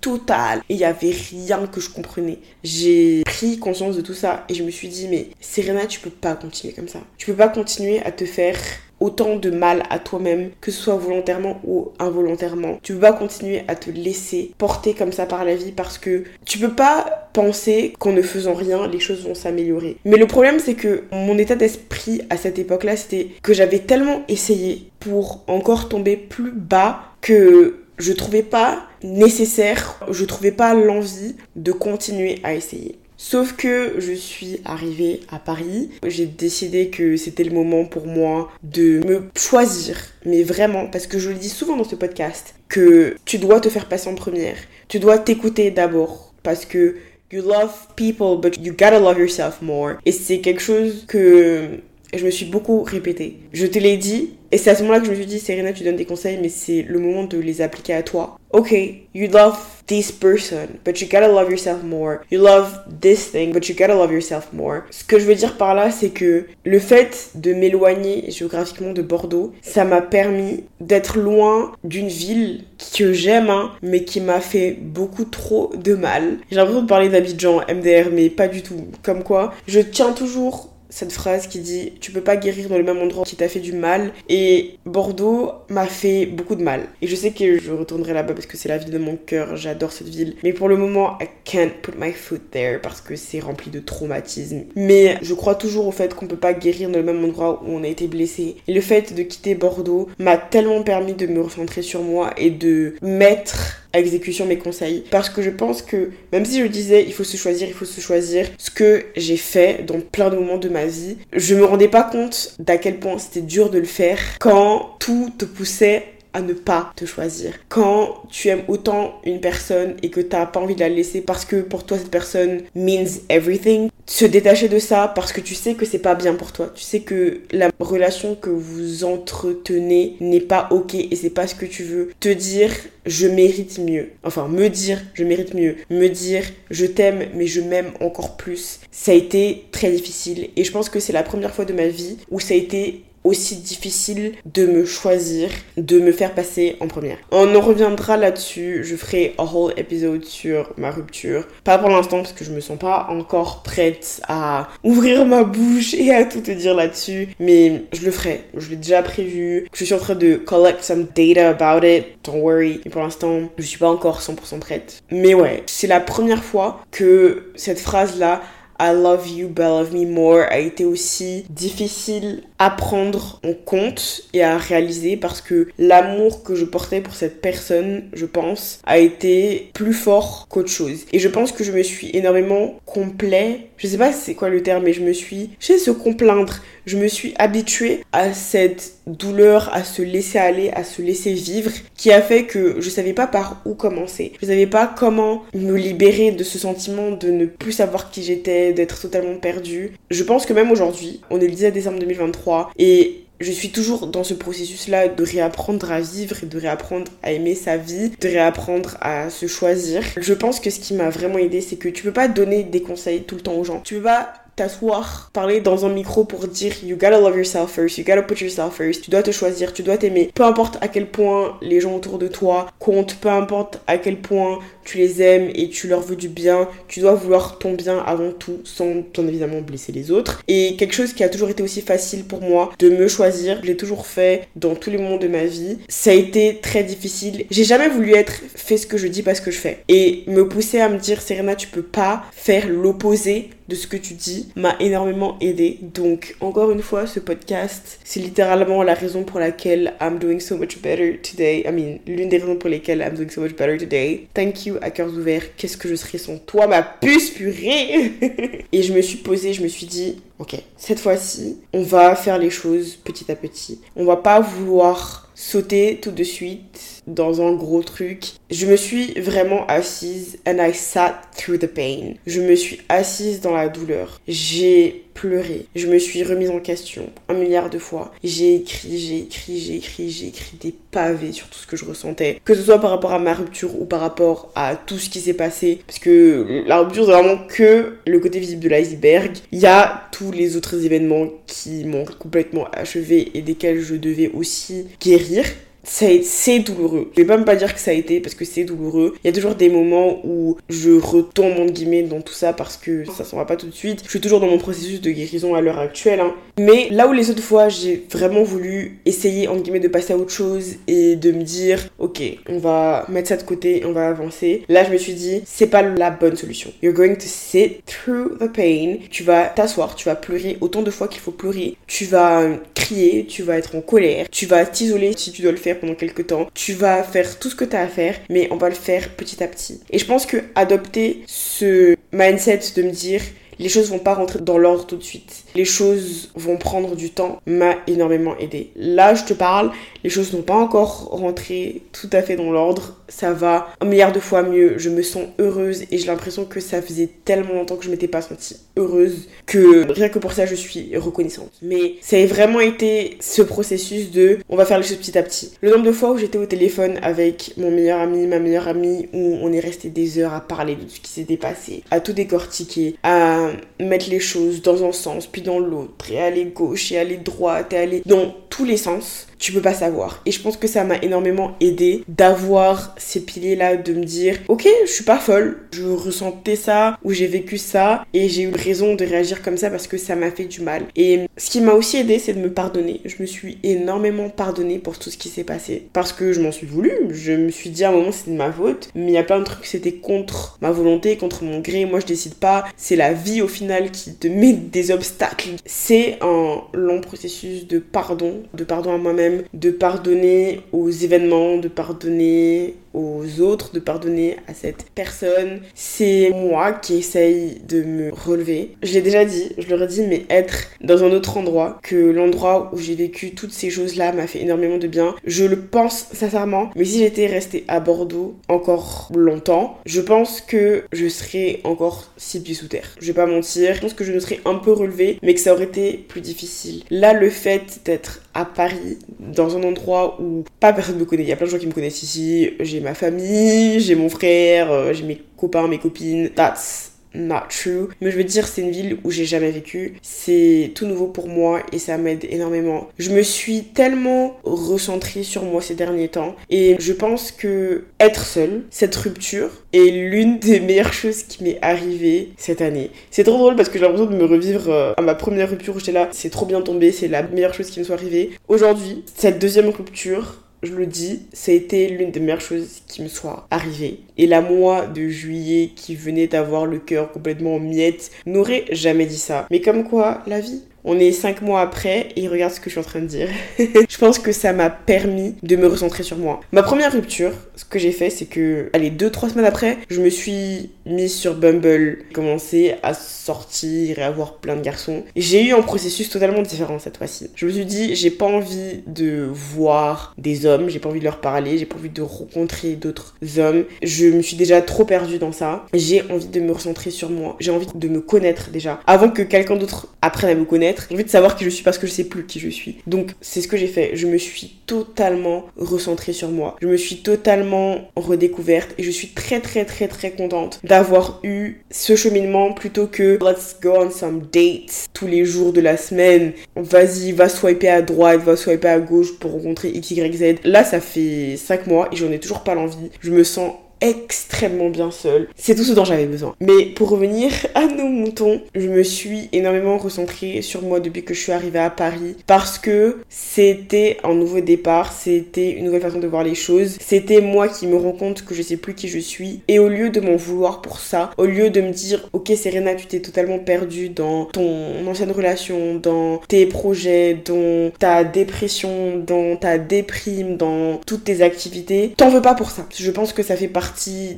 total 0.00 0.60
et 0.68 0.74
il 0.74 0.80
y 0.80 0.84
avait 0.84 1.14
rien 1.30 1.66
que 1.66 1.80
je 1.80 1.90
comprenais. 1.90 2.38
J'ai 2.62 3.22
pris 3.24 3.58
conscience 3.58 3.96
de 3.96 4.00
tout 4.00 4.14
ça 4.14 4.44
et 4.48 4.54
je 4.54 4.62
me 4.62 4.70
suis 4.70 4.88
dit 4.88 5.08
mais 5.08 5.28
Serena 5.40 5.86
tu 5.86 6.00
peux 6.00 6.10
pas 6.10 6.34
continuer 6.34 6.72
comme 6.72 6.88
ça. 6.88 7.00
Tu 7.18 7.26
peux 7.26 7.34
pas 7.34 7.48
continuer 7.48 8.00
à 8.02 8.12
te 8.12 8.24
faire 8.24 8.56
autant 9.00 9.36
de 9.36 9.50
mal 9.50 9.82
à 9.90 9.98
toi-même, 9.98 10.50
que 10.60 10.70
ce 10.70 10.80
soit 10.80 10.96
volontairement 10.96 11.60
ou 11.64 11.92
involontairement. 11.98 12.78
Tu 12.82 12.94
peux 12.94 13.00
pas 13.00 13.12
continuer 13.12 13.62
à 13.68 13.74
te 13.74 13.90
laisser 13.90 14.52
porter 14.58 14.94
comme 14.94 15.12
ça 15.12 15.26
par 15.26 15.44
la 15.44 15.54
vie 15.54 15.72
parce 15.72 15.98
que 15.98 16.24
tu 16.44 16.58
peux 16.58 16.72
pas 16.72 17.28
penser 17.32 17.92
qu'en 17.98 18.12
ne 18.12 18.22
faisant 18.22 18.54
rien, 18.54 18.88
les 18.88 19.00
choses 19.00 19.24
vont 19.26 19.34
s'améliorer. 19.34 19.96
Mais 20.04 20.16
le 20.16 20.26
problème, 20.26 20.58
c'est 20.58 20.74
que 20.74 21.04
mon 21.12 21.36
état 21.38 21.56
d'esprit 21.56 22.22
à 22.30 22.36
cette 22.36 22.58
époque-là, 22.58 22.96
c'était 22.96 23.28
que 23.42 23.52
j'avais 23.52 23.80
tellement 23.80 24.22
essayé 24.28 24.90
pour 25.00 25.44
encore 25.46 25.88
tomber 25.88 26.16
plus 26.16 26.50
bas 26.50 27.00
que 27.20 27.82
je 27.98 28.12
trouvais 28.12 28.42
pas 28.42 28.86
nécessaire, 29.02 29.98
je 30.10 30.24
trouvais 30.24 30.52
pas 30.52 30.74
l'envie 30.74 31.36
de 31.54 31.72
continuer 31.72 32.40
à 32.42 32.54
essayer. 32.54 32.98
Sauf 33.28 33.54
que 33.54 33.94
je 33.98 34.12
suis 34.12 34.60
arrivée 34.64 35.18
à 35.32 35.40
Paris, 35.40 35.90
j'ai 36.06 36.26
décidé 36.26 36.90
que 36.90 37.16
c'était 37.16 37.42
le 37.42 37.50
moment 37.50 37.84
pour 37.84 38.06
moi 38.06 38.52
de 38.62 39.04
me 39.04 39.24
choisir, 39.36 39.98
mais 40.24 40.44
vraiment, 40.44 40.86
parce 40.86 41.08
que 41.08 41.18
je 41.18 41.30
le 41.30 41.34
dis 41.34 41.48
souvent 41.48 41.76
dans 41.76 41.82
ce 41.82 41.96
podcast, 41.96 42.54
que 42.68 43.16
tu 43.24 43.38
dois 43.38 43.58
te 43.58 43.68
faire 43.68 43.88
passer 43.88 44.08
en 44.08 44.14
première, 44.14 44.54
tu 44.86 45.00
dois 45.00 45.18
t'écouter 45.18 45.72
d'abord, 45.72 46.34
parce 46.44 46.64
que 46.64 46.98
you 47.32 47.42
love 47.42 47.72
people, 47.96 48.38
but 48.40 48.64
you 48.64 48.70
gotta 48.70 49.00
love 49.00 49.18
yourself 49.18 49.60
more. 49.60 49.94
Et 50.06 50.12
c'est 50.12 50.38
quelque 50.38 50.62
chose 50.62 51.04
que 51.08 51.80
je 52.14 52.24
me 52.24 52.30
suis 52.30 52.46
beaucoup 52.46 52.84
répété. 52.84 53.38
Je 53.52 53.66
te 53.66 53.80
l'ai 53.80 53.96
dit, 53.96 54.34
et 54.52 54.58
c'est 54.58 54.70
à 54.70 54.76
ce 54.76 54.82
moment-là 54.82 55.00
que 55.00 55.06
je 55.06 55.10
me 55.10 55.16
suis 55.16 55.26
dit, 55.26 55.40
Serena, 55.40 55.72
tu 55.72 55.82
donnes 55.82 55.96
des 55.96 56.04
conseils, 56.04 56.38
mais 56.40 56.48
c'est 56.48 56.82
le 56.82 57.00
moment 57.00 57.24
de 57.24 57.38
les 57.38 57.60
appliquer 57.60 57.94
à 57.94 58.04
toi. 58.04 58.38
Ok, 58.52 58.72
you 59.14 59.28
love 59.32 59.58
this 59.86 60.10
person, 60.12 60.78
but 60.84 61.00
you 61.00 61.08
gotta 61.08 61.28
love 61.28 61.50
yourself 61.50 61.82
more. 61.82 62.24
You 62.30 62.40
love 62.40 62.78
this 63.00 63.30
thing, 63.30 63.52
but 63.52 63.68
you 63.68 63.74
gotta 63.74 63.94
love 63.94 64.12
yourself 64.12 64.52
more. 64.52 64.82
Ce 64.90 65.04
que 65.04 65.18
je 65.18 65.24
veux 65.24 65.34
dire 65.34 65.56
par 65.56 65.74
là, 65.74 65.90
c'est 65.90 66.10
que 66.10 66.46
le 66.64 66.78
fait 66.78 67.30
de 67.34 67.52
m'éloigner 67.52 68.30
géographiquement 68.30 68.92
de 68.92 69.02
Bordeaux, 69.02 69.52
ça 69.62 69.84
m'a 69.84 70.02
permis 70.02 70.64
d'être 70.80 71.18
loin 71.18 71.72
d'une 71.84 72.08
ville 72.08 72.64
que 72.96 73.12
j'aime, 73.12 73.50
hein, 73.50 73.72
mais 73.82 74.04
qui 74.04 74.20
m'a 74.20 74.40
fait 74.40 74.72
beaucoup 74.72 75.24
trop 75.24 75.72
de 75.76 75.94
mal. 75.94 76.38
J'ai 76.50 76.56
l'impression 76.56 76.82
de 76.82 76.88
parler 76.88 77.08
d'Abidjan, 77.08 77.62
MDR, 77.68 78.10
mais 78.12 78.30
pas 78.30 78.48
du 78.48 78.62
tout. 78.62 78.86
Comme 79.02 79.22
quoi, 79.22 79.54
je 79.66 79.80
tiens 79.80 80.12
toujours 80.12 80.70
cette 80.90 81.12
phrase 81.12 81.46
qui 81.46 81.60
dit 81.60 81.92
tu 82.00 82.12
peux 82.12 82.20
pas 82.20 82.36
guérir 82.36 82.68
dans 82.68 82.78
le 82.78 82.84
même 82.84 82.98
endroit 82.98 83.24
qui 83.24 83.36
t'a 83.36 83.48
fait 83.48 83.60
du 83.60 83.72
mal. 83.72 84.12
Et 84.28 84.78
Bordeaux 84.84 85.52
m'a 85.68 85.86
fait 85.86 86.26
beaucoup 86.26 86.54
de 86.54 86.62
mal. 86.62 86.88
Et 87.02 87.06
je 87.06 87.16
sais 87.16 87.30
que 87.30 87.58
je 87.58 87.72
retournerai 87.72 88.12
là-bas 88.12 88.34
parce 88.34 88.46
que 88.46 88.56
c'est 88.56 88.68
la 88.68 88.78
ville 88.78 88.90
de 88.90 88.98
mon 88.98 89.16
cœur. 89.16 89.56
J'adore 89.56 89.92
cette 89.92 90.08
ville. 90.08 90.36
Mais 90.42 90.52
pour 90.52 90.68
le 90.68 90.76
moment 90.76 91.18
I 91.20 91.26
can't 91.44 91.72
put 91.82 91.92
my 91.98 92.12
foot 92.12 92.50
there 92.50 92.78
parce 92.80 93.00
que 93.00 93.16
c'est 93.16 93.40
rempli 93.40 93.70
de 93.70 93.80
traumatismes. 93.80 94.64
Mais 94.74 95.16
je 95.22 95.34
crois 95.34 95.54
toujours 95.54 95.86
au 95.86 95.92
fait 95.92 96.14
qu'on 96.14 96.26
peut 96.26 96.36
pas 96.36 96.52
guérir 96.52 96.90
dans 96.90 96.98
le 96.98 97.04
même 97.04 97.24
endroit 97.24 97.62
où 97.64 97.72
on 97.72 97.84
a 97.84 97.88
été 97.88 98.06
blessé. 98.06 98.56
Et 98.68 98.74
le 98.74 98.80
fait 98.80 99.14
de 99.14 99.22
quitter 99.22 99.54
Bordeaux 99.54 100.08
m'a 100.18 100.36
tellement 100.36 100.82
permis 100.82 101.14
de 101.14 101.26
me 101.26 101.40
recentrer 101.40 101.82
sur 101.82 102.02
moi 102.02 102.32
et 102.36 102.50
de 102.50 102.94
mettre 103.02 103.85
exécution 103.98 104.46
mes 104.46 104.58
conseils. 104.58 105.04
Parce 105.10 105.28
que 105.28 105.42
je 105.42 105.50
pense 105.50 105.82
que 105.82 106.10
même 106.32 106.44
si 106.44 106.60
je 106.60 106.66
disais 106.66 107.04
il 107.04 107.12
faut 107.12 107.24
se 107.24 107.36
choisir, 107.36 107.68
il 107.68 107.74
faut 107.74 107.84
se 107.84 108.00
choisir, 108.00 108.46
ce 108.58 108.70
que 108.70 109.04
j'ai 109.16 109.36
fait 109.36 109.84
dans 109.86 110.00
plein 110.00 110.30
de 110.30 110.36
moments 110.36 110.58
de 110.58 110.68
ma 110.68 110.86
vie, 110.86 111.16
je 111.32 111.54
me 111.54 111.64
rendais 111.64 111.88
pas 111.88 112.02
compte 112.02 112.54
d'à 112.58 112.78
quel 112.78 112.98
point 112.98 113.18
c'était 113.18 113.40
dur 113.40 113.70
de 113.70 113.78
le 113.78 113.84
faire 113.84 114.18
quand 114.38 114.96
tout 114.98 115.32
te 115.36 115.44
poussait 115.44 116.04
à 116.36 116.42
ne 116.42 116.52
pas 116.52 116.92
te 116.94 117.06
choisir. 117.06 117.54
Quand 117.70 118.22
tu 118.28 118.48
aimes 118.48 118.64
autant 118.68 119.20
une 119.24 119.40
personne 119.40 119.96
et 120.02 120.10
que 120.10 120.20
t'as 120.20 120.44
pas 120.44 120.60
envie 120.60 120.74
de 120.74 120.80
la 120.80 120.90
laisser 120.90 121.22
parce 121.22 121.46
que 121.46 121.62
pour 121.62 121.84
toi 121.86 121.96
cette 121.96 122.10
personne 122.10 122.60
means 122.74 123.06
everything, 123.30 123.88
se 124.04 124.26
détacher 124.26 124.68
de 124.68 124.78
ça 124.78 125.10
parce 125.14 125.32
que 125.32 125.40
tu 125.40 125.54
sais 125.54 125.74
que 125.74 125.86
c'est 125.86 125.98
pas 125.98 126.14
bien 126.14 126.34
pour 126.34 126.52
toi. 126.52 126.70
Tu 126.74 126.82
sais 126.82 127.00
que 127.00 127.40
la 127.52 127.70
relation 127.80 128.34
que 128.34 128.50
vous 128.50 129.04
entretenez 129.04 130.16
n'est 130.20 130.40
pas 130.40 130.68
ok 130.70 130.94
et 130.94 131.16
c'est 131.16 131.30
pas 131.30 131.46
ce 131.46 131.54
que 131.54 131.64
tu 131.64 131.84
veux. 131.84 132.12
Te 132.20 132.28
dire 132.28 132.70
je 133.06 133.26
mérite 133.26 133.78
mieux. 133.78 134.10
Enfin, 134.22 134.46
me 134.46 134.68
dire 134.68 135.00
je 135.14 135.24
mérite 135.24 135.54
mieux. 135.54 135.76
Me 135.88 136.08
dire 136.08 136.44
je 136.70 136.84
t'aime 136.84 137.30
mais 137.34 137.46
je 137.46 137.62
m'aime 137.62 137.92
encore 138.00 138.36
plus. 138.36 138.80
Ça 138.90 139.12
a 139.12 139.14
été 139.14 139.64
très 139.72 139.90
difficile 139.90 140.50
et 140.54 140.64
je 140.64 140.70
pense 140.70 140.90
que 140.90 141.00
c'est 141.00 141.14
la 141.14 141.22
première 141.22 141.54
fois 141.54 141.64
de 141.64 141.72
ma 141.72 141.86
vie 141.86 142.18
où 142.30 142.40
ça 142.40 142.52
a 142.52 142.58
été 142.58 143.05
aussi 143.26 143.56
difficile 143.56 144.32
de 144.44 144.66
me 144.66 144.84
choisir, 144.84 145.50
de 145.76 145.98
me 145.98 146.12
faire 146.12 146.34
passer 146.34 146.76
en 146.80 146.88
première. 146.88 147.18
On 147.30 147.54
en 147.54 147.60
reviendra 147.60 148.16
là-dessus, 148.16 148.84
je 148.84 148.96
ferai 148.96 149.34
un 149.38 149.44
whole 149.44 149.74
épisode 149.76 150.24
sur 150.24 150.72
ma 150.76 150.90
rupture. 150.90 151.46
Pas 151.64 151.78
pour 151.78 151.88
l'instant 151.88 152.18
parce 152.18 152.32
que 152.32 152.44
je 152.44 152.52
me 152.52 152.60
sens 152.60 152.78
pas 152.78 153.06
encore 153.10 153.62
prête 153.62 154.20
à 154.28 154.68
ouvrir 154.84 155.26
ma 155.26 155.44
bouche 155.44 155.94
et 155.94 156.14
à 156.14 156.24
tout 156.24 156.40
te 156.40 156.50
dire 156.50 156.74
là-dessus, 156.74 157.28
mais 157.40 157.84
je 157.92 158.04
le 158.04 158.10
ferai. 158.10 158.44
Je 158.56 158.70
l'ai 158.70 158.76
déjà 158.76 159.02
prévu. 159.02 159.68
Je 159.72 159.84
suis 159.84 159.94
en 159.94 159.98
train 159.98 160.14
de 160.14 160.36
collect 160.36 160.82
some 160.82 161.06
data 161.14 161.50
about 161.50 161.86
it. 161.86 162.04
Don't 162.24 162.40
worry. 162.40 162.80
Et 162.84 162.90
pour 162.90 163.02
l'instant, 163.02 163.40
je 163.58 163.64
suis 163.64 163.78
pas 163.78 163.90
encore 163.90 164.20
100% 164.20 164.58
prête. 164.60 165.02
Mais 165.10 165.34
ouais, 165.34 165.62
c'est 165.66 165.86
la 165.86 166.00
première 166.00 166.42
fois 166.42 166.80
que 166.90 167.52
cette 167.54 167.80
phrase-là 167.80 168.42
I 168.78 168.92
love 168.92 169.26
you, 169.28 169.48
but 169.48 169.64
love 169.64 169.92
me 169.92 170.06
more 170.06 170.44
a 170.50 170.58
été 170.58 170.84
aussi 170.84 171.44
difficile 171.50 172.42
à 172.58 172.70
prendre 172.70 173.40
en 173.44 173.52
compte 173.52 174.22
et 174.32 174.42
à 174.42 174.56
réaliser 174.56 175.16
parce 175.16 175.40
que 175.40 175.68
l'amour 175.78 176.42
que 176.42 176.54
je 176.54 176.64
portais 176.64 177.00
pour 177.00 177.14
cette 177.14 177.40
personne, 177.40 178.04
je 178.12 178.26
pense, 178.26 178.80
a 178.86 178.98
été 178.98 179.70
plus 179.74 179.92
fort 179.92 180.46
qu'autre 180.48 180.70
chose. 180.70 181.04
Et 181.12 181.18
je 181.18 181.28
pense 181.28 181.52
que 181.52 181.64
je 181.64 181.72
me 181.72 181.82
suis 181.82 182.10
énormément 182.14 182.78
complet. 182.86 183.68
Je 183.76 183.86
sais 183.86 183.98
pas 183.98 184.12
c'est 184.12 184.34
quoi 184.34 184.48
le 184.48 184.62
terme, 184.62 184.84
mais 184.84 184.92
je 184.92 185.02
me 185.02 185.12
suis, 185.12 185.50
je 185.60 185.66
sais 185.66 185.78
se 185.78 185.90
complaindre. 185.90 186.60
Je 186.86 186.96
me 186.96 187.08
suis 187.08 187.34
habituée 187.36 188.04
à 188.12 188.32
cette 188.32 188.94
douleur, 189.08 189.70
à 189.74 189.82
se 189.82 190.02
laisser 190.02 190.38
aller, 190.38 190.70
à 190.70 190.84
se 190.84 191.02
laisser 191.02 191.32
vivre, 191.32 191.72
qui 191.96 192.12
a 192.12 192.22
fait 192.22 192.44
que 192.44 192.80
je 192.80 192.88
savais 192.88 193.12
pas 193.12 193.26
par 193.26 193.60
où 193.64 193.74
commencer. 193.74 194.32
Je 194.40 194.46
savais 194.46 194.68
pas 194.68 194.86
comment 194.86 195.42
me 195.52 195.74
libérer 195.74 196.30
de 196.30 196.44
ce 196.44 196.60
sentiment 196.60 197.10
de 197.10 197.28
ne 197.28 197.46
plus 197.46 197.72
savoir 197.72 198.10
qui 198.10 198.22
j'étais, 198.22 198.72
d'être 198.72 199.00
totalement 199.00 199.36
perdue. 199.36 199.92
Je 200.10 200.22
pense 200.22 200.46
que 200.46 200.52
même 200.52 200.70
aujourd'hui, 200.70 201.20
on 201.30 201.40
est 201.40 201.48
le 201.48 201.54
10 201.54 201.72
décembre 201.72 201.98
2023 201.98 202.70
et 202.78 203.26
je 203.40 203.50
suis 203.50 203.70
toujours 203.70 204.06
dans 204.06 204.24
ce 204.24 204.34
processus-là 204.34 205.08
de 205.08 205.24
réapprendre 205.24 205.90
à 205.92 206.00
vivre 206.00 206.36
de 206.46 206.58
réapprendre 206.58 207.10
à 207.22 207.32
aimer 207.32 207.54
sa 207.54 207.76
vie, 207.76 208.10
de 208.20 208.28
réapprendre 208.28 208.96
à 209.00 209.28
se 209.28 209.46
choisir. 209.46 210.02
Je 210.16 210.34
pense 210.34 210.60
que 210.60 210.70
ce 210.70 210.80
qui 210.80 210.94
m'a 210.94 211.10
vraiment 211.10 211.38
aidé, 211.38 211.60
c'est 211.60 211.76
que 211.76 211.88
tu 211.88 212.02
peux 212.02 212.12
pas 212.12 212.28
donner 212.28 212.62
des 212.62 212.80
conseils 212.80 213.24
tout 213.24 213.34
le 213.34 213.42
temps 213.42 213.54
aux 213.54 213.64
gens. 213.64 213.80
Tu 213.80 213.96
peux 213.96 214.02
pas 214.02 214.32
t'asseoir, 214.56 215.30
parler 215.32 215.60
dans 215.60 215.84
un 215.84 215.90
micro 215.90 216.24
pour 216.24 216.48
dire 216.48 216.72
you 216.82 216.96
gotta 216.96 217.20
love 217.20 217.36
yourself 217.36 217.70
first, 217.70 217.98
you 217.98 218.04
gotta 218.04 218.22
put 218.22 218.40
yourself 218.40 218.74
first, 218.74 219.04
tu 219.04 219.10
dois 219.10 219.22
te 219.22 219.30
choisir, 219.30 219.72
tu 219.72 219.82
dois 219.82 219.98
t'aimer. 219.98 220.30
Peu 220.34 220.44
importe 220.44 220.78
à 220.80 220.88
quel 220.88 221.10
point 221.10 221.58
les 221.60 221.80
gens 221.80 221.94
autour 221.94 222.18
de 222.18 222.26
toi 222.26 222.66
comptent, 222.78 223.16
peu 223.20 223.28
importe 223.28 223.80
à 223.86 223.98
quel 223.98 224.20
point 224.20 224.58
tu 224.86 224.98
les 224.98 225.20
aimes 225.20 225.50
et 225.54 225.68
tu 225.68 225.88
leur 225.88 226.00
veux 226.00 226.16
du 226.16 226.28
bien, 226.28 226.68
tu 226.88 227.00
dois 227.00 227.14
vouloir 227.14 227.58
ton 227.58 227.74
bien 227.74 227.98
avant 227.98 228.32
tout 228.32 228.60
sans 228.64 229.04
évidemment 229.18 229.60
blesser 229.60 229.92
les 229.92 230.10
autres. 230.10 230.42
Et 230.48 230.76
quelque 230.76 230.94
chose 230.94 231.12
qui 231.12 231.24
a 231.24 231.28
toujours 231.28 231.50
été 231.50 231.62
aussi 231.62 231.82
facile 231.82 232.24
pour 232.24 232.40
moi 232.40 232.72
de 232.78 232.88
me 232.88 233.08
choisir, 233.08 233.58
je 233.62 233.66
l'ai 233.66 233.76
toujours 233.76 234.06
fait 234.06 234.48
dans 234.56 234.74
tous 234.74 234.90
les 234.90 234.98
moments 234.98 235.18
de 235.18 235.28
ma 235.28 235.44
vie, 235.44 235.78
ça 235.88 236.10
a 236.10 236.14
été 236.14 236.58
très 236.62 236.84
difficile. 236.84 237.46
J'ai 237.50 237.64
jamais 237.64 237.88
voulu 237.88 238.14
être 238.14 238.40
fait 238.54 238.76
ce 238.76 238.86
que 238.86 238.96
je 238.96 239.08
dis 239.08 239.22
parce 239.22 239.40
que 239.40 239.50
je 239.50 239.58
fais. 239.58 239.78
Et 239.88 240.24
me 240.26 240.48
pousser 240.48 240.80
à 240.80 240.88
me 240.88 240.98
dire 240.98 241.20
Serena, 241.20 241.54
tu 241.54 241.68
peux 241.68 241.82
pas 241.82 242.24
faire 242.32 242.68
l'opposé 242.68 243.50
de 243.68 243.74
ce 243.74 243.86
que 243.86 243.96
tu 243.96 244.14
dis 244.14 244.48
m'a 244.56 244.76
énormément 244.80 245.36
aidé. 245.40 245.78
Donc, 245.82 246.36
encore 246.40 246.70
une 246.70 246.82
fois, 246.82 247.06
ce 247.06 247.20
podcast, 247.20 247.98
c'est 248.04 248.20
littéralement 248.20 248.82
la 248.82 248.94
raison 248.94 249.24
pour 249.24 249.40
laquelle 249.40 249.94
I'm 250.00 250.18
doing 250.18 250.40
so 250.40 250.56
much 250.56 250.80
better 250.80 251.18
today. 251.20 251.64
I 251.66 251.72
mean, 251.72 251.98
l'une 252.06 252.28
des 252.28 252.38
raisons 252.38 252.56
pour 252.56 252.70
lesquelles 252.70 253.00
I'm 253.00 253.16
doing 253.16 253.30
so 253.30 253.40
much 253.40 253.56
better 253.56 253.76
today. 253.76 254.28
Thank 254.34 254.66
you 254.66 254.75
à 254.82 254.90
cœurs 254.90 255.12
ouverts. 255.12 255.56
Qu'est-ce 255.56 255.76
que 255.76 255.88
je 255.88 255.94
serais 255.94 256.18
sans 256.18 256.38
toi, 256.38 256.66
ma 256.66 256.82
puce 256.82 257.30
purée 257.30 258.12
Et 258.72 258.82
je 258.82 258.92
me 258.92 259.02
suis 259.02 259.18
posée, 259.18 259.52
je 259.52 259.62
me 259.62 259.68
suis 259.68 259.86
dit, 259.86 260.16
ok, 260.38 260.56
cette 260.76 261.00
fois-ci, 261.00 261.58
on 261.72 261.82
va 261.82 262.14
faire 262.16 262.38
les 262.38 262.50
choses 262.50 262.96
petit 262.96 263.30
à 263.30 263.36
petit. 263.36 263.80
On 263.96 264.04
va 264.04 264.16
pas 264.16 264.40
vouloir 264.40 265.30
sauter 265.34 265.98
tout 266.00 266.10
de 266.10 266.24
suite 266.24 267.02
dans 267.06 267.40
un 267.40 267.52
gros 267.54 267.82
truc. 267.82 268.32
Je 268.50 268.66
me 268.66 268.76
suis 268.76 269.12
vraiment 269.20 269.66
assise 269.66 270.38
and 270.46 270.58
I 270.58 270.72
sat 270.74 271.20
through 271.36 271.58
the 271.58 271.66
pain. 271.66 272.14
Je 272.26 272.40
me 272.40 272.54
suis 272.56 272.80
assise 272.88 273.40
dans 273.40 273.54
la 273.54 273.68
douleur. 273.68 274.20
J'ai 274.26 275.05
pleuré. 275.16 275.66
Je 275.74 275.86
me 275.88 275.98
suis 275.98 276.22
remise 276.22 276.50
en 276.50 276.60
question 276.60 277.10
un 277.28 277.34
milliard 277.34 277.70
de 277.70 277.78
fois. 277.78 278.12
J'ai 278.22 278.54
écrit, 278.56 278.98
j'ai 278.98 279.18
écrit, 279.18 279.58
j'ai 279.58 279.76
écrit, 279.76 280.10
j'ai 280.10 280.26
écrit 280.28 280.56
des 280.60 280.74
pavés 280.90 281.32
sur 281.32 281.48
tout 281.48 281.58
ce 281.58 281.66
que 281.66 281.76
je 281.76 281.84
ressentais. 281.84 282.40
Que 282.44 282.54
ce 282.54 282.62
soit 282.62 282.80
par 282.80 282.90
rapport 282.90 283.12
à 283.12 283.18
ma 283.18 283.34
rupture 283.34 283.80
ou 283.80 283.86
par 283.86 284.00
rapport 284.00 284.52
à 284.54 284.76
tout 284.76 284.98
ce 284.98 285.10
qui 285.10 285.20
s'est 285.20 285.34
passé. 285.34 285.80
Parce 285.86 285.98
que 285.98 286.62
la 286.66 286.78
rupture, 286.78 287.06
c'est 287.06 287.12
vraiment 287.12 287.38
que 287.48 287.96
le 288.06 288.20
côté 288.20 288.38
visible 288.38 288.62
de 288.62 288.68
l'iceberg. 288.68 289.36
Il 289.50 289.58
y 289.58 289.66
a 289.66 290.08
tous 290.12 290.30
les 290.30 290.56
autres 290.56 290.84
événements 290.84 291.28
qui 291.46 291.84
m'ont 291.84 292.04
complètement 292.18 292.68
achevé 292.72 293.30
et 293.34 293.42
desquels 293.42 293.80
je 293.80 293.94
devais 293.94 294.30
aussi 294.34 294.86
guérir 295.00 295.44
c'est 295.86 296.58
douloureux. 296.60 297.10
Je 297.16 297.22
vais 297.22 297.26
pas 297.26 297.36
me 297.36 297.44
pas 297.44 297.56
dire 297.56 297.72
que 297.72 297.80
ça 297.80 297.90
a 297.90 297.94
été 297.94 298.20
parce 298.20 298.34
que 298.34 298.44
c'est 298.44 298.64
douloureux. 298.64 299.14
Il 299.22 299.26
y 299.26 299.30
a 299.30 299.32
toujours 299.32 299.54
des 299.54 299.68
moments 299.68 300.20
où 300.24 300.56
je 300.68 300.90
retombe 300.92 301.58
en 301.58 301.66
guillemets 301.66 302.02
dans 302.02 302.20
tout 302.20 302.34
ça 302.34 302.52
parce 302.52 302.76
que 302.76 303.04
ça 303.16 303.24
s'en 303.24 303.36
va 303.36 303.44
pas 303.44 303.56
tout 303.56 303.66
de 303.66 303.74
suite. 303.74 304.02
Je 304.04 304.10
suis 304.10 304.20
toujours 304.20 304.40
dans 304.40 304.48
mon 304.48 304.58
processus 304.58 305.00
de 305.00 305.10
guérison 305.10 305.54
à 305.54 305.60
l'heure 305.60 305.78
actuelle. 305.78 306.20
Hein. 306.20 306.34
Mais 306.58 306.88
là 306.90 307.06
où 307.06 307.12
les 307.12 307.30
autres 307.30 307.42
fois 307.42 307.68
j'ai 307.68 308.06
vraiment 308.10 308.42
voulu 308.42 308.98
essayer 309.04 309.48
guillemets 309.62 309.80
de 309.80 309.88
passer 309.88 310.12
à 310.12 310.16
autre 310.16 310.32
chose 310.32 310.76
et 310.86 311.16
de 311.16 311.32
me 311.32 311.42
dire 311.42 311.88
ok 311.98 312.22
on 312.48 312.58
va 312.58 313.06
mettre 313.08 313.28
ça 313.28 313.36
de 313.36 313.42
côté, 313.42 313.84
on 313.84 313.92
va 313.92 314.08
avancer. 314.08 314.62
Là 314.68 314.84
je 314.84 314.90
me 314.90 314.98
suis 314.98 315.14
dit 315.14 315.42
c'est 315.44 315.68
pas 315.68 315.82
la 315.82 316.10
bonne 316.10 316.36
solution. 316.36 316.72
You're 316.82 316.94
going 316.94 317.14
to 317.14 317.26
sit 317.26 317.84
through 317.86 318.38
the 318.38 318.52
pain. 318.52 318.98
Tu 319.10 319.22
vas 319.22 319.46
t'asseoir, 319.46 319.94
tu 319.94 320.08
vas 320.08 320.16
pleurer 320.16 320.58
autant 320.60 320.82
de 320.82 320.90
fois 320.90 321.08
qu'il 321.08 321.20
faut 321.20 321.30
pleurer. 321.30 321.76
Tu 321.86 322.04
vas 322.04 322.44
crier, 322.74 323.26
tu 323.26 323.42
vas 323.42 323.56
être 323.56 323.76
en 323.76 323.80
colère, 323.80 324.26
tu 324.30 324.46
vas 324.46 324.64
t'isoler 324.64 325.12
si 325.16 325.32
tu 325.32 325.42
dois 325.42 325.52
le 325.52 325.56
faire 325.56 325.75
pendant 325.76 325.94
quelques 325.94 326.28
temps. 326.28 326.48
Tu 326.54 326.72
vas 326.72 327.02
faire 327.02 327.38
tout 327.38 327.50
ce 327.50 327.54
que 327.54 327.64
tu 327.64 327.76
as 327.76 327.82
à 327.82 327.88
faire, 327.88 328.16
mais 328.28 328.48
on 328.50 328.56
va 328.56 328.68
le 328.68 328.74
faire 328.74 329.10
petit 329.10 329.42
à 329.42 329.48
petit. 329.48 329.80
Et 329.90 329.98
je 329.98 330.06
pense 330.06 330.26
que 330.26 330.38
adopter 330.54 331.22
ce 331.26 331.96
mindset 332.12 332.60
de 332.76 332.82
me 332.82 332.90
dire 332.90 333.22
les 333.58 333.68
choses 333.68 333.90
vont 333.90 333.98
pas 333.98 334.14
rentrer 334.14 334.40
dans 334.40 334.58
l'ordre 334.58 334.86
tout 334.86 334.96
de 334.96 335.02
suite. 335.02 335.44
Les 335.56 335.64
choses 335.64 336.28
vont 336.34 336.58
prendre 336.58 336.94
du 336.96 337.08
temps, 337.08 337.40
m'a 337.46 337.76
énormément 337.86 338.36
aidé. 338.36 338.72
Là, 338.76 339.14
je 339.14 339.24
te 339.24 339.32
parle, 339.32 339.70
Les 340.04 340.10
choses 340.10 340.34
n'ont 340.34 340.42
pas 340.42 340.54
encore 340.54 341.08
rentré 341.10 341.80
tout 341.92 342.10
à 342.12 342.20
fait 342.20 342.36
dans 342.36 342.52
l'ordre. 342.52 342.94
Ça 343.08 343.32
va 343.32 343.68
un 343.80 343.86
milliard 343.86 344.12
de 344.12 344.20
fois 344.20 344.42
mieux. 344.42 344.74
Je 344.76 344.90
me 344.90 345.02
sens 345.02 345.24
heureuse 345.38 345.84
et 345.90 345.96
j'ai 345.96 346.06
l'impression 346.06 346.44
que 346.44 346.60
ça 346.60 346.82
faisait 346.82 347.08
tellement 347.24 347.54
longtemps 347.54 347.76
que 347.76 347.84
je 347.84 347.90
m'étais 347.90 348.06
pas 348.06 348.20
sentie 348.20 348.56
heureuse 348.76 349.28
que 349.46 349.90
rien 349.90 350.10
que 350.10 350.18
pour 350.18 350.32
ça, 350.32 350.44
je 350.44 350.54
suis 350.54 350.94
reconnaissante. 350.96 351.50
Mais 351.62 351.94
ça 352.02 352.16
a 352.16 352.26
vraiment 352.26 352.60
été 352.60 353.16
ce 353.20 353.40
processus 353.40 354.10
de 354.10 354.38
on 354.50 354.56
va 354.56 354.66
faire 354.66 354.78
les 354.78 354.84
choses 354.84 354.98
petit 354.98 355.16
à 355.16 355.22
petit. 355.22 355.52
Le 355.62 355.70
nombre 355.70 355.84
de 355.84 355.92
fois 355.92 356.12
où 356.12 356.18
j'étais 356.18 356.38
au 356.38 356.46
téléphone 356.46 356.98
avec 357.00 357.54
mon 357.56 357.70
meilleur 357.70 358.00
ami, 358.00 358.26
ma 358.26 358.38
meilleure 358.38 358.68
amie, 358.68 359.08
où 359.14 359.38
on 359.40 359.52
est 359.52 359.60
resté 359.60 359.88
des 359.88 360.18
heures 360.18 360.34
à 360.34 360.40
parler 360.40 360.74
de 360.74 360.88
ce 360.88 361.00
qui 361.00 361.10
s'était 361.10 361.38
passé, 361.38 361.82
à 361.90 362.00
tout 362.00 362.12
décortiquer, 362.12 362.96
à 363.02 363.50
mettre 363.80 364.10
les 364.10 364.20
choses 364.20 364.60
dans 364.60 364.84
un 364.84 364.92
sens 364.92 365.26
puis 365.26 365.42
l'autre, 365.58 366.10
et 366.10 366.20
aller 366.20 366.46
gauche 366.46 366.92
et 366.92 366.98
aller 366.98 367.18
droite 367.18 367.72
et 367.72 367.78
aller 367.78 368.02
dans 368.04 368.34
tous 368.56 368.64
les 368.64 368.76
sens 368.76 369.26
tu 369.38 369.52
peux 369.52 369.60
pas 369.60 369.74
savoir. 369.74 370.22
Et 370.26 370.32
je 370.32 370.40
pense 370.40 370.56
que 370.56 370.66
ça 370.66 370.84
m'a 370.84 370.96
énormément 370.96 371.56
aidé 371.60 372.04
d'avoir 372.08 372.94
ces 372.98 373.20
piliers-là, 373.20 373.76
de 373.76 373.92
me 373.92 374.04
dire, 374.04 374.38
ok, 374.48 374.66
je 374.84 374.90
suis 374.90 375.04
pas 375.04 375.18
folle, 375.18 375.58
je 375.72 375.84
ressentais 375.84 376.56
ça, 376.56 376.98
ou 377.04 377.12
j'ai 377.12 377.26
vécu 377.26 377.58
ça, 377.58 378.04
et 378.14 378.28
j'ai 378.28 378.42
eu 378.42 378.50
raison 378.50 378.94
de 378.94 379.04
réagir 379.04 379.42
comme 379.42 379.56
ça 379.56 379.70
parce 379.70 379.86
que 379.86 379.98
ça 379.98 380.16
m'a 380.16 380.30
fait 380.30 380.44
du 380.44 380.60
mal. 380.60 380.84
Et 380.96 381.26
ce 381.36 381.50
qui 381.50 381.60
m'a 381.60 381.72
aussi 381.72 381.98
aidé, 381.98 382.18
c'est 382.18 382.32
de 382.32 382.40
me 382.40 382.52
pardonner. 382.52 383.00
Je 383.04 383.16
me 383.20 383.26
suis 383.26 383.58
énormément 383.62 384.28
pardonné 384.28 384.78
pour 384.78 384.98
tout 384.98 385.10
ce 385.10 385.18
qui 385.18 385.28
s'est 385.28 385.44
passé. 385.44 385.86
Parce 385.92 386.12
que 386.12 386.32
je 386.32 386.40
m'en 386.40 386.52
suis 386.52 386.66
voulu, 386.66 386.92
je 387.10 387.32
me 387.32 387.50
suis 387.50 387.70
dit 387.70 387.84
à 387.84 387.90
un 387.90 387.92
moment 387.92 388.12
c'est 388.12 388.30
de 388.30 388.36
ma 388.36 388.50
faute, 388.52 388.88
mais 388.94 389.08
il 389.08 389.14
y 389.14 389.18
a 389.18 389.22
plein 389.22 389.38
de 389.38 389.44
trucs 389.44 389.66
c'était 389.66 389.92
contre 389.92 390.58
ma 390.60 390.70
volonté, 390.70 391.16
contre 391.16 391.44
mon 391.44 391.60
gré, 391.60 391.84
moi 391.84 392.00
je 392.00 392.06
décide 392.06 392.34
pas, 392.34 392.64
c'est 392.76 392.96
la 392.96 393.12
vie 393.12 393.42
au 393.42 393.48
final 393.48 393.90
qui 393.90 394.14
te 394.14 394.28
met 394.28 394.52
des 394.52 394.90
obstacles. 394.90 395.50
C'est 395.64 396.18
un 396.22 396.62
long 396.72 397.00
processus 397.00 397.66
de 397.66 397.78
pardon, 397.78 398.42
de 398.54 398.64
pardon 398.64 398.94
à 398.94 398.98
moi-même 398.98 399.42
de 399.54 399.70
pardonner 399.70 400.60
aux 400.72 400.90
événements, 400.90 401.58
de 401.58 401.68
pardonner 401.68 402.74
aux 402.96 403.40
autres, 403.40 403.72
de 403.72 403.78
pardonner 403.78 404.36
à 404.48 404.54
cette 404.54 404.86
personne. 404.94 405.60
C'est 405.74 406.30
moi 406.30 406.72
qui 406.72 406.96
essaye 406.96 407.60
de 407.68 407.82
me 407.82 408.12
relever. 408.12 408.72
Je 408.82 408.94
l'ai 408.94 409.02
déjà 409.02 409.24
dit, 409.24 409.52
je 409.58 409.68
leur 409.68 409.82
ai 409.82 409.86
dit, 409.86 410.02
mais 410.02 410.24
être 410.30 410.68
dans 410.80 411.04
un 411.04 411.12
autre 411.12 411.36
endroit 411.36 411.78
que 411.82 411.96
l'endroit 411.96 412.70
où 412.72 412.78
j'ai 412.78 412.94
vécu 412.94 413.34
toutes 413.34 413.52
ces 413.52 413.70
choses-là 413.70 414.12
m'a 414.12 414.26
fait 414.26 414.40
énormément 414.40 414.78
de 414.78 414.86
bien. 414.86 415.14
Je 415.24 415.44
le 415.44 415.60
pense 415.60 416.06
sincèrement, 416.12 416.70
mais 416.74 416.84
si 416.84 417.00
j'étais 417.00 417.26
restée 417.26 417.64
à 417.68 417.80
Bordeaux 417.80 418.36
encore 418.48 419.10
longtemps, 419.14 419.78
je 419.84 420.00
pense 420.00 420.40
que 420.40 420.84
je 420.92 421.08
serais 421.08 421.60
encore 421.64 422.10
six 422.16 422.40
pieds 422.40 422.54
sous 422.54 422.68
terre. 422.68 422.96
Je 423.00 423.06
vais 423.06 423.12
pas 423.12 423.26
mentir, 423.26 423.74
je 423.74 423.80
pense 423.80 423.94
que 423.94 424.04
je 424.04 424.12
me 424.12 424.20
serais 424.20 424.40
un 424.44 424.54
peu 424.54 424.72
relevée, 424.72 425.18
mais 425.22 425.34
que 425.34 425.40
ça 425.40 425.52
aurait 425.52 425.64
été 425.64 425.92
plus 426.08 426.20
difficile. 426.20 426.82
Là, 426.90 427.12
le 427.12 427.28
fait 427.30 427.80
d'être 427.84 428.22
à 428.34 428.44
Paris, 428.44 428.98
dans 429.18 429.56
un 429.56 429.62
endroit 429.62 430.20
où 430.20 430.44
pas 430.60 430.72
personne 430.72 430.98
me 430.98 431.04
connaît, 431.04 431.22
il 431.22 431.28
y 431.28 431.32
a 431.32 431.36
plein 431.36 431.46
de 431.46 431.50
gens 431.50 431.58
qui 431.58 431.66
me 431.66 431.72
connaissent 431.72 432.02
ici, 432.02 432.50
ma 432.86 432.94
famille, 432.94 433.80
j'ai 433.80 433.96
mon 433.96 434.08
frère, 434.08 434.70
euh, 434.70 434.92
j'ai 434.92 435.02
mes 435.02 435.20
copains, 435.36 435.66
mes 435.66 435.78
copines. 435.78 436.30
That's 436.30 436.92
not 437.16 437.48
true. 437.48 437.88
Mais 438.00 438.12
je 438.12 438.16
veux 438.16 438.24
dire, 438.24 438.46
c'est 438.46 438.62
une 438.62 438.70
ville 438.70 438.98
où 439.02 439.10
j'ai 439.10 439.24
jamais 439.24 439.50
vécu. 439.50 439.94
C'est 440.02 440.70
tout 440.74 440.86
nouveau 440.86 441.08
pour 441.08 441.28
moi 441.28 441.62
et 441.72 441.80
ça 441.80 441.98
m'aide 441.98 442.24
énormément. 442.30 442.88
Je 442.98 443.10
me 443.10 443.22
suis 443.22 443.64
tellement 443.64 444.36
recentrée 444.44 445.24
sur 445.24 445.42
moi 445.42 445.60
ces 445.60 445.74
derniers 445.74 446.08
temps 446.08 446.36
et 446.48 446.76
je 446.78 446.92
pense 446.92 447.32
que 447.32 447.86
être 447.98 448.24
seule, 448.24 448.62
cette 448.70 448.94
rupture, 448.94 449.50
est 449.72 449.90
l'une 449.90 450.38
des 450.40 450.60
meilleures 450.60 450.92
choses 450.92 451.24
qui 451.24 451.42
m'est 451.42 451.58
arrivée 451.62 452.30
cette 452.36 452.60
année. 452.60 452.90
C'est 453.10 453.24
trop 453.24 453.38
drôle 453.38 453.56
parce 453.56 453.68
que 453.68 453.78
j'ai 453.78 453.84
l'impression 453.84 454.08
de 454.10 454.16
me 454.16 454.26
revivre 454.26 454.70
euh, 454.70 454.92
à 454.96 455.02
ma 455.02 455.16
première 455.16 455.50
rupture 455.50 455.74
où 455.74 455.80
j'étais 455.80 455.90
là, 455.90 456.08
c'est 456.12 456.30
trop 456.30 456.46
bien 456.46 456.60
tombé, 456.60 456.92
c'est 456.92 457.08
la 457.08 457.24
meilleure 457.24 457.54
chose 457.54 457.70
qui 457.70 457.80
me 457.80 457.84
soit 457.84 457.96
arrivée. 457.96 458.30
Aujourd'hui, 458.46 459.02
cette 459.16 459.40
deuxième 459.40 459.70
rupture, 459.70 460.45
je 460.62 460.74
le 460.74 460.86
dis, 460.86 461.22
ça 461.32 461.52
a 461.52 461.54
été 461.54 461.88
l'une 461.88 462.10
des 462.10 462.20
meilleures 462.20 462.40
choses 462.40 462.82
qui 462.86 463.02
me 463.02 463.08
soit 463.08 463.46
arrivée. 463.50 464.00
Et 464.16 464.26
la 464.26 464.40
mois 464.40 464.86
de 464.86 465.08
juillet 465.08 465.70
qui 465.74 465.94
venait 465.94 466.26
d'avoir 466.26 466.66
le 466.66 466.78
cœur 466.78 467.12
complètement 467.12 467.56
en 467.56 467.60
miettes 467.60 468.10
n'aurait 468.24 468.64
jamais 468.72 469.06
dit 469.06 469.18
ça. 469.18 469.46
Mais 469.50 469.60
comme 469.60 469.84
quoi, 469.84 470.22
la 470.26 470.40
vie, 470.40 470.62
on 470.86 470.98
est 470.98 471.12
cinq 471.12 471.42
mois 471.42 471.60
après 471.60 472.08
et 472.16 472.28
regarde 472.28 472.52
ce 472.52 472.60
que 472.60 472.70
je 472.70 472.70
suis 472.70 472.80
en 472.80 472.84
train 472.84 473.00
de 473.00 473.06
dire. 473.06 473.28
je 473.58 473.98
pense 473.98 474.18
que 474.18 474.32
ça 474.32 474.52
m'a 474.52 474.70
permis 474.70 475.34
de 475.42 475.56
me 475.56 475.66
recentrer 475.66 476.04
sur 476.04 476.16
moi. 476.16 476.40
Ma 476.52 476.62
première 476.62 476.92
rupture, 476.92 477.32
ce 477.56 477.64
que 477.64 477.78
j'ai 477.78 477.90
fait, 477.92 478.08
c'est 478.08 478.26
que, 478.26 478.70
allez, 478.72 478.90
deux, 478.90 479.10
trois 479.10 479.28
semaines 479.28 479.44
après, 479.44 479.78
je 479.90 480.00
me 480.00 480.08
suis 480.08 480.70
mise 480.86 481.14
sur 481.14 481.34
Bumble, 481.34 481.98
commencé 482.14 482.76
à 482.84 482.94
sortir 482.94 483.98
et 483.98 484.02
à 484.02 484.10
voir 484.12 484.34
plein 484.34 484.54
de 484.54 484.62
garçons. 484.62 485.02
J'ai 485.16 485.44
eu 485.44 485.52
un 485.52 485.62
processus 485.62 486.08
totalement 486.08 486.42
différent 486.42 486.78
cette 486.78 486.96
fois-ci. 486.98 487.30
Je 487.34 487.46
me 487.46 487.50
suis 487.50 487.66
dit, 487.66 487.96
j'ai 487.96 488.10
pas 488.12 488.26
envie 488.26 488.82
de 488.86 489.28
voir 489.32 490.14
des 490.16 490.46
hommes, 490.46 490.68
j'ai 490.68 490.78
pas 490.78 490.88
envie 490.88 491.00
de 491.00 491.04
leur 491.04 491.20
parler, 491.20 491.58
j'ai 491.58 491.66
pas 491.66 491.76
envie 491.76 491.90
de 491.90 492.02
rencontrer 492.02 492.76
d'autres 492.76 493.16
hommes. 493.38 493.64
Je 493.82 494.06
me 494.06 494.22
suis 494.22 494.36
déjà 494.36 494.62
trop 494.62 494.84
perdue 494.84 495.18
dans 495.18 495.32
ça. 495.32 495.66
J'ai 495.74 496.02
envie 496.10 496.28
de 496.28 496.40
me 496.40 496.52
recentrer 496.52 496.90
sur 496.90 497.10
moi. 497.10 497.36
J'ai 497.40 497.50
envie 497.50 497.66
de 497.74 497.88
me 497.88 498.00
connaître 498.00 498.50
déjà. 498.50 498.80
Avant 498.86 499.10
que 499.10 499.22
quelqu'un 499.22 499.56
d'autre 499.56 499.88
apprenne 500.02 500.30
à 500.30 500.34
me 500.34 500.44
connaître, 500.44 500.75
j'ai 500.88 500.94
envie 500.94 501.04
de 501.04 501.10
savoir 501.10 501.36
qui 501.36 501.44
je 501.44 501.50
suis 501.50 501.62
parce 501.62 501.78
que 501.78 501.86
je 501.86 501.92
sais 501.92 502.04
plus 502.04 502.26
qui 502.26 502.40
je 502.40 502.48
suis. 502.48 502.78
Donc 502.86 503.12
c'est 503.20 503.40
ce 503.40 503.48
que 503.48 503.56
j'ai 503.56 503.66
fait. 503.66 503.92
Je 503.94 504.06
me 504.06 504.18
suis 504.18 504.56
totalement 504.66 505.46
recentrée 505.56 506.12
sur 506.12 506.30
moi. 506.30 506.56
Je 506.60 506.68
me 506.68 506.76
suis 506.76 506.98
totalement 506.98 507.90
redécouverte 507.96 508.74
et 508.78 508.82
je 508.82 508.90
suis 508.90 509.08
très 509.08 509.40
très 509.40 509.64
très 509.64 509.88
très 509.88 510.10
contente 510.10 510.60
d'avoir 510.64 511.20
eu 511.22 511.62
ce 511.70 511.96
cheminement 511.96 512.52
plutôt 512.52 512.86
que 512.86 513.18
let's 513.22 513.56
go 513.60 513.74
on 513.76 513.90
some 513.90 514.22
dates 514.32 514.88
tous 514.92 515.06
les 515.06 515.24
jours 515.24 515.52
de 515.52 515.60
la 515.60 515.76
semaine. 515.76 516.32
Vas-y, 516.56 517.12
va 517.12 517.28
swiper 517.28 517.68
à 517.68 517.82
droite, 517.82 518.22
va 518.22 518.36
swiper 518.36 518.68
à 518.68 518.80
gauche 518.80 519.18
pour 519.18 519.32
rencontrer 519.32 519.68
X, 519.70 519.90
Y, 519.90 520.16
Z. 520.16 520.34
Là, 520.44 520.64
ça 520.64 520.80
fait 520.80 521.36
5 521.36 521.66
mois 521.66 521.88
et 521.92 521.96
j'en 521.96 522.10
ai 522.10 522.18
toujours 522.18 522.42
pas 522.42 522.54
l'envie. 522.54 522.90
Je 523.00 523.10
me 523.10 523.24
sens 523.24 523.52
extrêmement 523.80 524.70
bien 524.70 524.90
seule. 524.90 525.28
C'est 525.36 525.54
tout 525.54 525.64
ce 525.64 525.72
dont 525.72 525.84
j'avais 525.84 526.06
besoin. 526.06 526.34
Mais 526.40 526.66
pour 526.66 526.90
revenir 526.90 527.32
à 527.54 527.66
nos 527.66 527.88
moutons, 527.88 528.40
je 528.54 528.68
me 528.68 528.82
suis 528.82 529.28
énormément 529.32 529.78
recentrée 529.78 530.42
sur 530.42 530.62
moi 530.62 530.80
depuis 530.80 531.04
que 531.04 531.14
je 531.14 531.20
suis 531.20 531.32
arrivée 531.32 531.58
à 531.58 531.70
Paris 531.70 532.16
parce 532.26 532.58
que 532.58 532.98
c'était 533.08 533.98
un 534.04 534.14
nouveau 534.14 534.40
départ, 534.40 534.92
c'était 534.92 535.50
une 535.50 535.64
nouvelle 535.64 535.82
façon 535.82 535.98
de 535.98 536.06
voir 536.06 536.24
les 536.24 536.34
choses, 536.34 536.76
c'était 536.80 537.20
moi 537.20 537.48
qui 537.48 537.66
me 537.66 537.76
rends 537.76 537.92
compte 537.92 538.24
que 538.24 538.34
je 538.34 538.42
sais 538.42 538.56
plus 538.56 538.74
qui 538.74 538.88
je 538.88 538.98
suis 538.98 539.40
et 539.48 539.58
au 539.58 539.68
lieu 539.68 539.90
de 539.90 540.00
m'en 540.00 540.16
vouloir 540.16 540.62
pour 540.62 540.80
ça, 540.80 541.10
au 541.18 541.26
lieu 541.26 541.50
de 541.50 541.60
me 541.60 541.70
dire 541.70 542.08
OK 542.12 542.32
Serena, 542.36 542.74
tu 542.74 542.86
t'es 542.86 543.00
totalement 543.00 543.38
perdue 543.38 543.88
dans 543.88 544.26
ton 544.26 544.86
ancienne 544.86 545.12
relation, 545.12 545.76
dans 545.76 546.18
tes 546.28 546.46
projets, 546.46 547.14
dans 547.24 547.70
ta 547.78 548.04
dépression, 548.04 548.98
dans 548.98 549.36
ta 549.36 549.58
déprime, 549.58 550.36
dans 550.36 550.80
toutes 550.86 551.04
tes 551.04 551.22
activités, 551.22 551.94
t'en 551.96 552.10
veux 552.10 552.22
pas 552.22 552.34
pour 552.34 552.50
ça. 552.50 552.66
Je 552.76 552.90
pense 552.90 553.12
que 553.12 553.22
ça 553.22 553.36
fait 553.36 553.48
partie 553.48 553.65